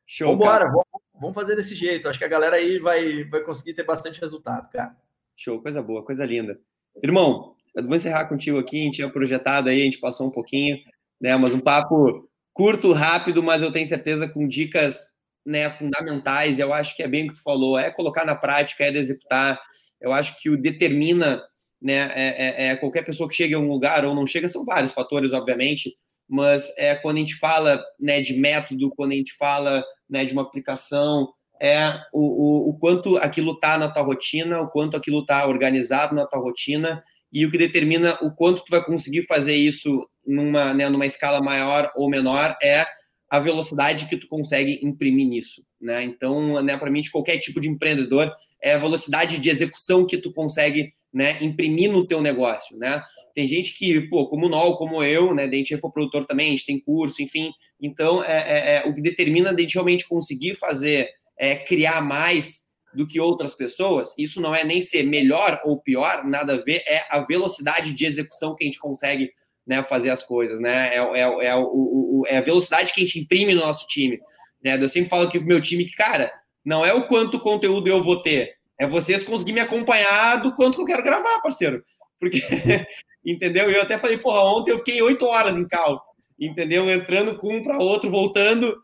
Show. 0.07 0.33
Vambora, 0.33 0.67
vamos, 0.67 0.87
vamos 1.21 1.35
fazer 1.35 1.57
desse 1.57 1.75
jeito. 1.75 2.09
Acho 2.09 2.19
que 2.19 2.25
a 2.25 2.29
galera 2.29 2.57
aí 2.57 2.79
vai, 2.79 3.25
vai 3.25 3.41
conseguir 3.41 3.75
ter 3.75 3.85
bastante 3.85 4.21
resultado, 4.21 4.69
cara. 4.71 4.97
Show, 5.35 5.61
coisa 5.61 5.83
boa, 5.83 6.05
coisa 6.05 6.25
linda. 6.25 6.59
Irmão, 7.03 7.55
vou 7.75 7.95
encerrar 7.95 8.27
contigo 8.27 8.59
aqui. 8.59 8.81
A 8.81 8.85
gente 8.85 8.95
tinha 8.97 9.11
projetado 9.11 9.69
aí, 9.69 9.81
a 9.81 9.85
gente 9.85 9.99
passou 9.99 10.27
um 10.27 10.31
pouquinho, 10.31 10.79
né? 11.21 11.37
Mas 11.37 11.53
um 11.53 11.61
papo 11.61 12.29
curto, 12.53 12.93
rápido, 12.93 13.43
mas 13.43 13.63
eu 13.63 13.71
tenho 13.71 13.87
certeza 13.87 14.29
com 14.29 14.47
dicas 14.49 15.13
né, 15.47 15.71
fundamentais, 15.71 16.59
eu 16.59 16.75
acho 16.75 16.95
que 16.95 17.03
é 17.03 17.09
bem 17.09 17.25
o 17.25 17.29
que 17.29 17.35
tu 17.35 17.43
falou, 17.43 17.79
é 17.79 17.91
colocar 17.91 18.25
na 18.25 18.35
prática, 18.35 18.85
é 18.85 18.91
de 18.91 18.99
executar. 18.99 19.59
Eu 20.01 20.13
acho 20.13 20.37
que 20.41 20.51
o 20.51 20.61
determina, 20.61 21.43
né, 21.81 22.11
é, 22.15 22.67
é, 22.67 22.69
é, 22.69 22.77
qualquer 22.77 23.03
pessoa 23.05 23.29
que 23.29 23.35
chega 23.35 23.57
em 23.57 23.59
um 23.59 23.69
lugar 23.69 24.05
ou 24.05 24.15
não 24.15 24.27
chega, 24.27 24.47
são 24.47 24.65
vários 24.65 24.93
fatores, 24.93 25.33
obviamente, 25.33 25.97
mas 26.29 26.73
é 26.77 26.95
quando 26.95 27.17
a 27.17 27.21
gente 27.21 27.37
fala, 27.37 27.83
né, 27.99 28.21
de 28.21 28.35
método, 28.35 28.93
quando 28.95 29.13
a 29.13 29.15
gente 29.15 29.33
fala, 29.37 29.85
né, 30.09 30.25
de 30.25 30.33
uma 30.33 30.43
aplicação, 30.43 31.29
é 31.61 32.01
o, 32.13 32.21
o, 32.21 32.71
o 32.71 32.79
quanto 32.79 33.17
aquilo 33.17 33.53
está 33.53 33.79
na 33.79 33.91
tua 33.91 34.03
rotina, 34.03 34.61
o 34.61 34.69
quanto 34.69 34.97
aquilo 34.97 35.21
está 35.21 35.47
organizado 35.47 36.15
na 36.15 36.27
tua 36.27 36.39
rotina 36.39 37.03
e 37.33 37.45
o 37.45 37.51
que 37.51 37.59
determina 37.59 38.17
o 38.23 38.31
quanto 38.31 38.65
tu 38.65 38.71
vai 38.71 38.85
conseguir 38.85 39.27
fazer 39.27 39.57
isso 39.57 40.07
numa, 40.27 40.73
né, 40.75 40.89
numa 40.89 41.07
escala 41.07 41.41
maior 41.41 41.91
ou 41.97 42.09
menor 42.09 42.57
é 42.63 42.87
a 43.31 43.39
velocidade 43.39 44.07
que 44.07 44.17
tu 44.17 44.27
consegue 44.27 44.81
imprimir 44.83 45.27
nisso, 45.27 45.63
né? 45.79 46.03
Então, 46.03 46.63
né, 46.63 46.79
para 46.79 46.91
mim, 46.91 47.03
de 47.03 47.11
qualquer 47.11 47.39
tipo 47.39 47.61
de 47.61 47.69
empreendedor, 47.69 48.33
é 48.63 48.75
a 48.75 48.79
velocidade 48.79 49.39
de 49.39 49.51
execução 49.51 50.07
que 50.07 50.17
tu 50.17 50.33
consegue, 50.33 50.95
né, 51.19 51.37
imprimir 51.43 51.91
no 51.91 52.07
teu 52.07 52.23
negócio, 52.23 52.79
né? 52.79 53.03
Tem 53.35 53.45
gente 53.45 53.77
que, 53.77 54.03
pô, 54.03 54.29
como 54.29 54.49
nós, 54.49 54.79
como 54.79 55.03
eu, 55.03 55.35
né, 55.35 55.47
a 55.47 55.53
gente 55.53 55.75
é 55.75 55.77
produtor 55.77 56.25
também, 56.25 56.47
a 56.47 56.51
gente 56.51 56.65
tem 56.65 56.79
curso, 56.79 57.21
enfim. 57.21 57.51
Então, 57.83 58.23
é, 58.23 58.37
é, 58.37 58.77
é 58.77 58.89
o 58.89 58.95
que 58.95 59.03
determina 59.03 59.51
a 59.51 59.61
gente 59.61 59.75
realmente 59.75 60.07
conseguir 60.07 60.55
fazer, 60.55 61.11
é, 61.37 61.57
criar 61.57 62.01
mais 62.01 62.69
do 62.95 63.05
que 63.05 63.19
outras 63.19 63.53
pessoas, 63.53 64.15
isso 64.17 64.41
não 64.41 64.55
é 64.55 64.63
nem 64.63 64.81
ser 64.81 65.03
melhor 65.03 65.61
ou 65.65 65.83
pior, 65.83 66.25
nada 66.25 66.55
a 66.55 66.63
ver, 66.63 66.85
é 66.87 67.05
a 67.11 67.19
velocidade 67.19 67.93
de 67.93 68.07
execução 68.07 68.55
que 68.55 68.63
a 68.63 68.67
gente 68.67 68.79
consegue 68.79 69.33
né, 69.67 69.83
fazer 69.83 70.11
as 70.11 70.23
coisas, 70.23 70.61
né? 70.61 70.95
É, 70.95 70.99
é, 70.99 71.47
é, 71.47 71.57
o, 71.57 71.65
o, 71.65 72.25
é 72.29 72.37
a 72.37 72.43
velocidade 72.43 72.93
que 72.93 73.01
a 73.01 73.05
gente 73.05 73.19
imprime 73.19 73.57
no 73.57 73.63
nosso 73.63 73.89
time. 73.89 74.21
Né? 74.63 74.81
Eu 74.81 74.89
sempre 74.89 75.11
falo 75.11 75.27
aqui 75.27 75.39
pro 75.41 75.49
meu 75.49 75.61
time 75.61 75.85
que, 75.85 75.97
cara, 75.97 76.33
não 76.65 76.87
é 76.87 76.95
o 76.95 77.09
quanto 77.09 77.41
conteúdo 77.41 77.89
eu 77.89 78.05
vou 78.05 78.23
ter, 78.23 78.58
é 78.79 78.87
vocês 78.87 79.25
conseguirem 79.25 79.55
me 79.55 79.61
acompanhar 79.61 80.37
do 80.43 80.55
quanto 80.55 80.77
que 80.77 80.83
eu 80.83 80.87
quero 80.87 81.03
gravar, 81.03 81.41
parceiro. 81.41 81.85
Porque, 82.19 82.41
entendeu? 83.25 83.71
Eu 83.71 83.83
até 83.83 83.99
falei, 83.99 84.19
porra, 84.19 84.41
ontem 84.43 84.71
eu 84.71 84.79
fiquei 84.79 85.03
oito 85.03 85.25
horas 85.27 85.59
em 85.59 85.67
cal, 85.67 86.03
entendeu? 86.39 86.89
Entrando 86.89 87.37
com 87.37 87.57
um 87.57 87.63
para 87.63 87.79
outro, 87.79 88.11
voltando. 88.11 88.77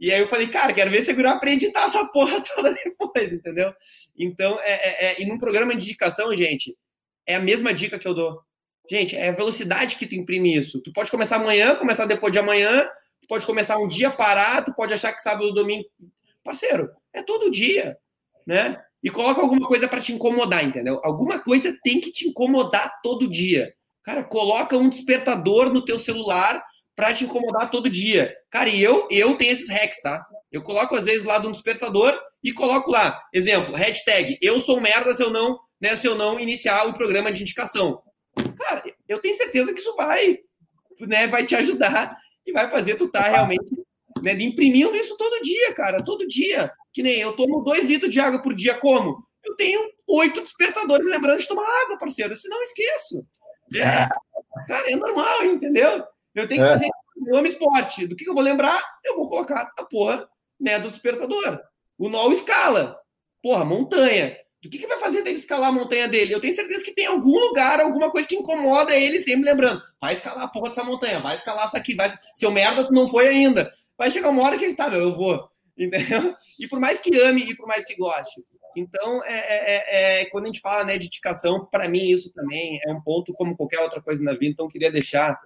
E 0.00 0.10
aí 0.10 0.20
eu 0.20 0.28
falei, 0.28 0.48
cara, 0.48 0.72
quero 0.72 0.90
ver 0.90 1.02
se 1.02 1.12
eu 1.12 1.28
aprende 1.28 1.66
editar 1.66 1.84
essa 1.84 2.04
porra 2.06 2.42
toda 2.54 2.74
depois, 2.74 3.32
entendeu? 3.32 3.72
Então, 4.18 4.58
é, 4.60 4.72
é, 4.72 5.04
é, 5.06 5.22
e 5.22 5.26
num 5.26 5.38
programa 5.38 5.74
de 5.76 5.84
indicação, 5.84 6.36
gente, 6.36 6.76
é 7.26 7.34
a 7.36 7.40
mesma 7.40 7.72
dica 7.72 7.98
que 7.98 8.08
eu 8.08 8.14
dou. 8.14 8.40
Gente, 8.90 9.16
é 9.16 9.28
a 9.28 9.32
velocidade 9.32 9.96
que 9.96 10.06
tu 10.06 10.14
imprime 10.14 10.56
isso. 10.56 10.80
Tu 10.80 10.92
pode 10.92 11.10
começar 11.10 11.36
amanhã, 11.36 11.76
começar 11.76 12.04
depois 12.04 12.32
de 12.32 12.38
amanhã, 12.38 12.88
tu 13.20 13.28
pode 13.28 13.46
começar 13.46 13.78
um 13.78 13.86
dia, 13.86 14.10
parar, 14.10 14.64
tu 14.64 14.74
pode 14.74 14.92
achar 14.92 15.12
que 15.12 15.22
sábado 15.22 15.46
ou 15.46 15.54
domingo. 15.54 15.84
Parceiro, 16.42 16.90
é 17.12 17.22
todo 17.22 17.50
dia, 17.50 17.96
né? 18.44 18.82
E 19.02 19.10
coloca 19.10 19.40
alguma 19.40 19.66
coisa 19.66 19.88
para 19.88 20.00
te 20.00 20.12
incomodar, 20.12 20.64
entendeu? 20.64 21.00
Alguma 21.02 21.40
coisa 21.40 21.76
tem 21.82 22.00
que 22.00 22.12
te 22.12 22.28
incomodar 22.28 23.00
todo 23.02 23.28
dia. 23.28 23.74
Cara, 24.04 24.22
coloca 24.22 24.76
um 24.76 24.88
despertador 24.88 25.72
no 25.72 25.84
teu 25.84 25.98
celular 25.98 26.62
para 26.94 27.12
te 27.12 27.24
incomodar 27.24 27.70
todo 27.70 27.90
dia. 27.90 28.34
Cara, 28.50 28.68
e 28.68 28.82
eu, 28.82 29.08
eu 29.10 29.36
tenho 29.36 29.52
esses 29.52 29.68
hacks, 29.68 30.00
tá? 30.02 30.24
Eu 30.50 30.62
coloco 30.62 30.94
às 30.94 31.04
vezes 31.04 31.24
lá 31.24 31.38
no 31.38 31.50
despertador 31.50 32.16
e 32.44 32.52
coloco 32.52 32.90
lá, 32.90 33.20
exemplo, 33.32 33.74
hashtag, 33.74 34.36
eu 34.42 34.60
sou 34.60 34.80
merda 34.80 35.14
se 35.14 35.22
eu 35.22 35.30
não, 35.30 35.58
né, 35.80 35.96
se 35.96 36.06
eu 36.06 36.14
não 36.14 36.38
iniciar 36.38 36.86
o 36.88 36.94
programa 36.94 37.32
de 37.32 37.42
indicação. 37.42 38.02
Cara, 38.56 38.82
eu 39.08 39.20
tenho 39.20 39.36
certeza 39.36 39.72
que 39.72 39.80
isso 39.80 39.94
vai, 39.96 40.38
né, 41.00 41.26
vai 41.26 41.46
te 41.46 41.54
ajudar 41.54 42.16
e 42.46 42.52
vai 42.52 42.68
fazer 42.68 42.96
tu 42.96 43.06
estar 43.06 43.24
tá 43.24 43.30
realmente 43.30 43.81
né, 44.22 44.32
imprimindo 44.40 44.94
isso 44.94 45.16
todo 45.16 45.42
dia, 45.42 45.72
cara, 45.74 46.02
todo 46.02 46.26
dia. 46.26 46.72
Que 46.92 47.02
nem 47.02 47.18
eu 47.18 47.32
tomo 47.32 47.62
dois 47.62 47.84
litros 47.86 48.12
de 48.12 48.20
água 48.20 48.40
por 48.40 48.54
dia, 48.54 48.74
como? 48.74 49.24
Eu 49.44 49.56
tenho 49.56 49.80
oito 50.06 50.40
despertadores 50.40 51.06
lembrando 51.06 51.40
de 51.40 51.48
tomar 51.48 51.66
água, 51.82 51.98
parceiro, 51.98 52.34
senão 52.36 52.58
eu 52.58 52.62
esqueço. 52.62 53.26
É, 53.74 54.06
cara, 54.66 54.90
é 54.90 54.96
normal, 54.96 55.44
entendeu? 55.44 56.04
Eu 56.34 56.48
tenho 56.48 56.62
que 56.62 56.68
é. 56.68 56.72
fazer. 56.72 56.88
Eu 57.26 57.36
amo 57.36 57.46
esporte. 57.46 58.06
Do 58.06 58.16
que 58.16 58.28
eu 58.28 58.34
vou 58.34 58.42
lembrar? 58.42 58.82
Eu 59.04 59.16
vou 59.16 59.28
colocar 59.28 59.72
a 59.78 59.84
porra 59.84 60.28
né, 60.60 60.78
do 60.78 60.90
despertador. 60.90 61.60
O 61.98 62.08
NOL 62.08 62.32
escala. 62.32 62.98
Porra, 63.42 63.64
montanha. 63.64 64.36
Do 64.62 64.70
que, 64.70 64.78
que 64.78 64.86
vai 64.86 64.98
fazer 65.00 65.22
dele 65.22 65.38
escalar 65.38 65.70
a 65.70 65.72
montanha 65.72 66.06
dele? 66.06 66.32
Eu 66.32 66.40
tenho 66.40 66.54
certeza 66.54 66.84
que 66.84 66.92
tem 66.92 67.06
algum 67.06 67.36
lugar, 67.36 67.80
alguma 67.80 68.10
coisa 68.10 68.28
que 68.28 68.36
incomoda 68.36 68.96
ele, 68.96 69.18
sempre 69.18 69.50
lembrando. 69.50 69.82
Vai 70.00 70.12
escalar 70.12 70.44
a 70.44 70.48
porra 70.48 70.68
dessa 70.68 70.84
montanha, 70.84 71.18
vai 71.18 71.34
escalar 71.34 71.66
isso 71.66 71.76
aqui, 71.76 71.96
vai. 71.96 72.12
Seu 72.32 72.50
merda 72.50 72.88
não 72.92 73.08
foi 73.08 73.26
ainda. 73.26 73.72
Vai 73.96 74.10
chegar 74.10 74.30
uma 74.30 74.42
hora 74.42 74.58
que 74.58 74.64
ele 74.64 74.74
tá, 74.74 74.88
meu, 74.88 75.00
eu 75.00 75.14
vou. 75.14 75.48
Entendeu? 75.76 76.34
E 76.58 76.68
por 76.68 76.78
mais 76.78 77.00
que 77.00 77.18
ame 77.18 77.42
e 77.42 77.56
por 77.56 77.66
mais 77.66 77.84
que 77.84 77.96
goste. 77.96 78.42
Então, 78.76 79.22
é, 79.24 79.32
é, 79.32 79.64
é, 79.66 80.22
é 80.22 80.26
quando 80.26 80.44
a 80.44 80.46
gente 80.46 80.60
fala 80.60 80.84
né, 80.84 80.98
de 80.98 81.06
indicação, 81.06 81.66
para 81.70 81.88
mim 81.88 82.10
isso 82.10 82.32
também 82.32 82.78
é 82.86 82.92
um 82.92 83.00
ponto 83.00 83.32
como 83.32 83.56
qualquer 83.56 83.80
outra 83.80 84.00
coisa 84.00 84.22
na 84.22 84.32
vida. 84.32 84.46
Então, 84.46 84.68
queria 84.68 84.90
deixar 84.90 85.38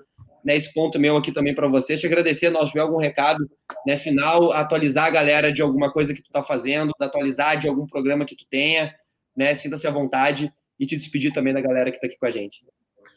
né, 0.45 0.57
esse 0.57 0.73
ponto 0.73 0.99
meu 0.99 1.17
aqui 1.17 1.33
também 1.33 1.55
para 1.55 1.69
você. 1.69 1.97
Te 1.97 2.07
agradecer, 2.07 2.51
nós 2.51 2.71
tiver 2.71 2.83
algum 2.83 2.99
recado 2.99 3.49
né, 3.87 3.97
final, 3.97 4.53
atualizar 4.53 5.07
a 5.07 5.11
galera 5.11 5.53
de 5.53 5.63
alguma 5.63 5.93
coisa 5.93 6.15
que 6.15 6.23
tu 6.23 6.31
tá 6.31 6.43
fazendo, 6.43 6.93
atualizar 7.01 7.59
de 7.59 7.69
algum 7.69 7.87
programa 7.87 8.25
que 8.25 8.37
tu 8.37 8.47
tenha 8.49 8.95
né? 9.37 9.55
Sinta-se 9.55 9.87
à 9.87 9.91
vontade 9.91 10.53
e 10.81 10.87
te 10.87 10.97
despedir 10.97 11.33
também 11.33 11.53
da 11.53 11.61
galera 11.61 11.91
que 11.91 11.99
está 11.99 12.07
aqui 12.07 12.17
com 12.17 12.27
a 12.27 12.31
gente. 12.31 12.65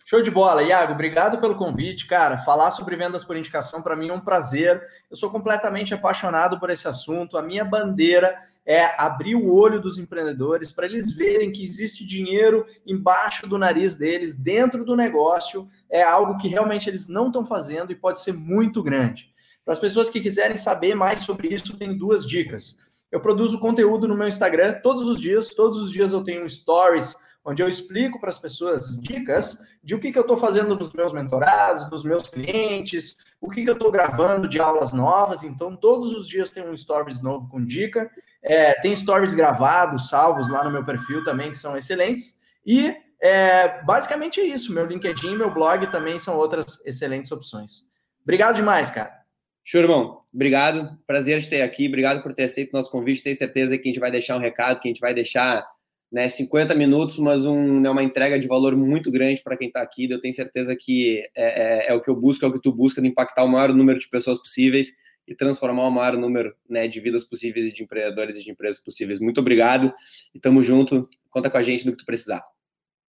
Show 0.05 0.21
de 0.21 0.31
bola, 0.31 0.63
Iago. 0.63 0.93
Obrigado 0.93 1.39
pelo 1.39 1.55
convite, 1.55 2.07
cara. 2.07 2.37
Falar 2.37 2.71
sobre 2.71 2.95
vendas 2.95 3.23
por 3.23 3.35
indicação 3.35 3.81
para 3.81 3.95
mim 3.95 4.09
é 4.09 4.13
um 4.13 4.19
prazer. 4.19 4.81
Eu 5.09 5.15
sou 5.15 5.29
completamente 5.29 5.93
apaixonado 5.93 6.59
por 6.59 6.69
esse 6.69 6.87
assunto. 6.87 7.37
A 7.37 7.41
minha 7.41 7.63
bandeira 7.63 8.35
é 8.65 8.93
abrir 9.01 9.35
o 9.35 9.51
olho 9.51 9.81
dos 9.81 9.97
empreendedores 9.97 10.71
para 10.71 10.85
eles 10.85 11.11
verem 11.11 11.51
que 11.51 11.63
existe 11.63 12.05
dinheiro 12.05 12.65
embaixo 12.85 13.47
do 13.47 13.57
nariz 13.57 13.95
deles, 13.95 14.35
dentro 14.35 14.85
do 14.85 14.95
negócio. 14.95 15.67
É 15.89 16.03
algo 16.03 16.37
que 16.37 16.47
realmente 16.47 16.89
eles 16.89 17.07
não 17.07 17.27
estão 17.27 17.43
fazendo 17.43 17.91
e 17.91 17.95
pode 17.95 18.19
ser 18.19 18.33
muito 18.33 18.83
grande. 18.83 19.33
Para 19.65 19.73
as 19.73 19.79
pessoas 19.79 20.09
que 20.09 20.21
quiserem 20.21 20.57
saber 20.57 20.95
mais 20.95 21.19
sobre 21.19 21.47
isso, 21.47 21.77
tem 21.77 21.97
duas 21.97 22.25
dicas. 22.25 22.77
Eu 23.11 23.19
produzo 23.19 23.59
conteúdo 23.59 24.07
no 24.07 24.15
meu 24.15 24.27
Instagram 24.27 24.79
todos 24.83 25.07
os 25.07 25.19
dias. 25.19 25.53
Todos 25.53 25.79
os 25.79 25.91
dias 25.91 26.13
eu 26.13 26.23
tenho 26.23 26.47
stories 26.47 27.15
onde 27.43 27.63
eu 27.63 27.67
explico 27.67 28.19
para 28.19 28.29
as 28.29 28.37
pessoas 28.37 28.95
dicas 28.99 29.57
de 29.83 29.95
o 29.95 29.99
que, 29.99 30.11
que 30.11 30.17
eu 30.17 30.23
estou 30.23 30.37
fazendo 30.37 30.75
nos 30.75 30.93
meus 30.93 31.11
mentorados, 31.13 31.89
nos 31.89 32.03
meus 32.03 32.27
clientes, 32.29 33.15
o 33.39 33.49
que, 33.49 33.63
que 33.63 33.69
eu 33.69 33.73
estou 33.73 33.91
gravando 33.91 34.47
de 34.47 34.59
aulas 34.59 34.91
novas. 34.91 35.43
Então, 35.43 35.75
todos 35.75 36.13
os 36.13 36.27
dias 36.27 36.51
tem 36.51 36.67
um 36.67 36.75
stories 36.75 37.21
novo 37.21 37.47
com 37.49 37.63
dica. 37.63 38.09
É, 38.41 38.73
tem 38.81 38.95
stories 38.95 39.33
gravados, 39.33 40.09
salvos 40.09 40.49
lá 40.49 40.63
no 40.63 40.71
meu 40.71 40.85
perfil 40.85 41.23
também, 41.23 41.51
que 41.51 41.57
são 41.57 41.77
excelentes. 41.77 42.37
E 42.65 42.95
é, 43.21 43.81
basicamente 43.83 44.39
é 44.39 44.43
isso. 44.43 44.73
Meu 44.73 44.85
LinkedIn, 44.85 45.35
meu 45.35 45.53
blog 45.53 45.87
também 45.87 46.19
são 46.19 46.35
outras 46.35 46.79
excelentes 46.85 47.31
opções. 47.31 47.83
Obrigado 48.23 48.55
demais, 48.55 48.89
cara. 48.89 49.19
Show, 49.63 49.81
irmão. 49.81 50.21
Obrigado. 50.33 50.97
Prazer 51.05 51.39
de 51.39 51.49
ter 51.49 51.61
aqui. 51.61 51.87
Obrigado 51.87 52.21
por 52.21 52.33
ter 52.33 52.43
aceito 52.43 52.71
o 52.73 52.77
nosso 52.77 52.91
convite. 52.91 53.23
Tenho 53.23 53.35
certeza 53.35 53.77
que 53.77 53.87
a 53.87 53.91
gente 53.91 53.99
vai 53.99 54.11
deixar 54.11 54.35
um 54.35 54.39
recado, 54.39 54.79
que 54.79 54.87
a 54.87 54.91
gente 54.91 55.01
vai 55.01 55.13
deixar 55.13 55.65
né, 56.11 56.27
50 56.27 56.73
minutos, 56.73 57.17
mas 57.17 57.45
um, 57.45 57.79
né, 57.79 57.89
uma 57.89 58.03
entrega 58.03 58.39
de 58.39 58.47
valor 58.47 58.75
muito 58.75 59.11
grande 59.11 59.41
para 59.43 59.55
quem 59.55 59.67
está 59.67 59.81
aqui. 59.81 60.09
Eu 60.09 60.19
tenho 60.19 60.33
certeza 60.33 60.75
que 60.75 61.23
é, 61.35 61.87
é, 61.87 61.91
é, 61.91 61.93
o 61.93 62.01
que 62.01 62.09
eu 62.09 62.15
busco, 62.15 62.43
é 62.43 62.47
o 62.47 62.51
que 62.51 62.61
tu 62.61 62.71
busca, 62.71 63.01
de 63.01 63.07
impactar 63.07 63.43
o 63.43 63.47
maior 63.47 63.73
número 63.73 63.99
de 63.99 64.07
pessoas 64.07 64.39
possíveis 64.39 64.93
e 65.27 65.35
transformar 65.35 65.87
o 65.87 65.91
maior 65.91 66.17
número 66.17 66.55
né, 66.67 66.87
de 66.87 66.99
vidas 66.99 67.23
possíveis 67.23 67.67
e 67.67 67.71
de 67.71 67.83
empreendedores 67.83 68.37
e 68.37 68.43
de 68.43 68.51
empresas 68.51 68.83
possíveis. 68.83 69.19
Muito 69.19 69.39
obrigado 69.39 69.93
e 70.33 70.39
tamo 70.39 70.63
junto. 70.63 71.07
Conta 71.29 71.49
com 71.49 71.57
a 71.57 71.61
gente 71.61 71.85
no 71.85 71.91
que 71.91 71.99
tu 71.99 72.05
precisar. 72.05 72.43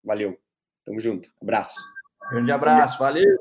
Valeu. 0.05 0.39
Tamo 0.85 1.01
junto. 1.01 1.31
Abraço. 1.41 1.81
Grande 2.31 2.53
abraço. 2.53 2.99
Valeu. 2.99 3.39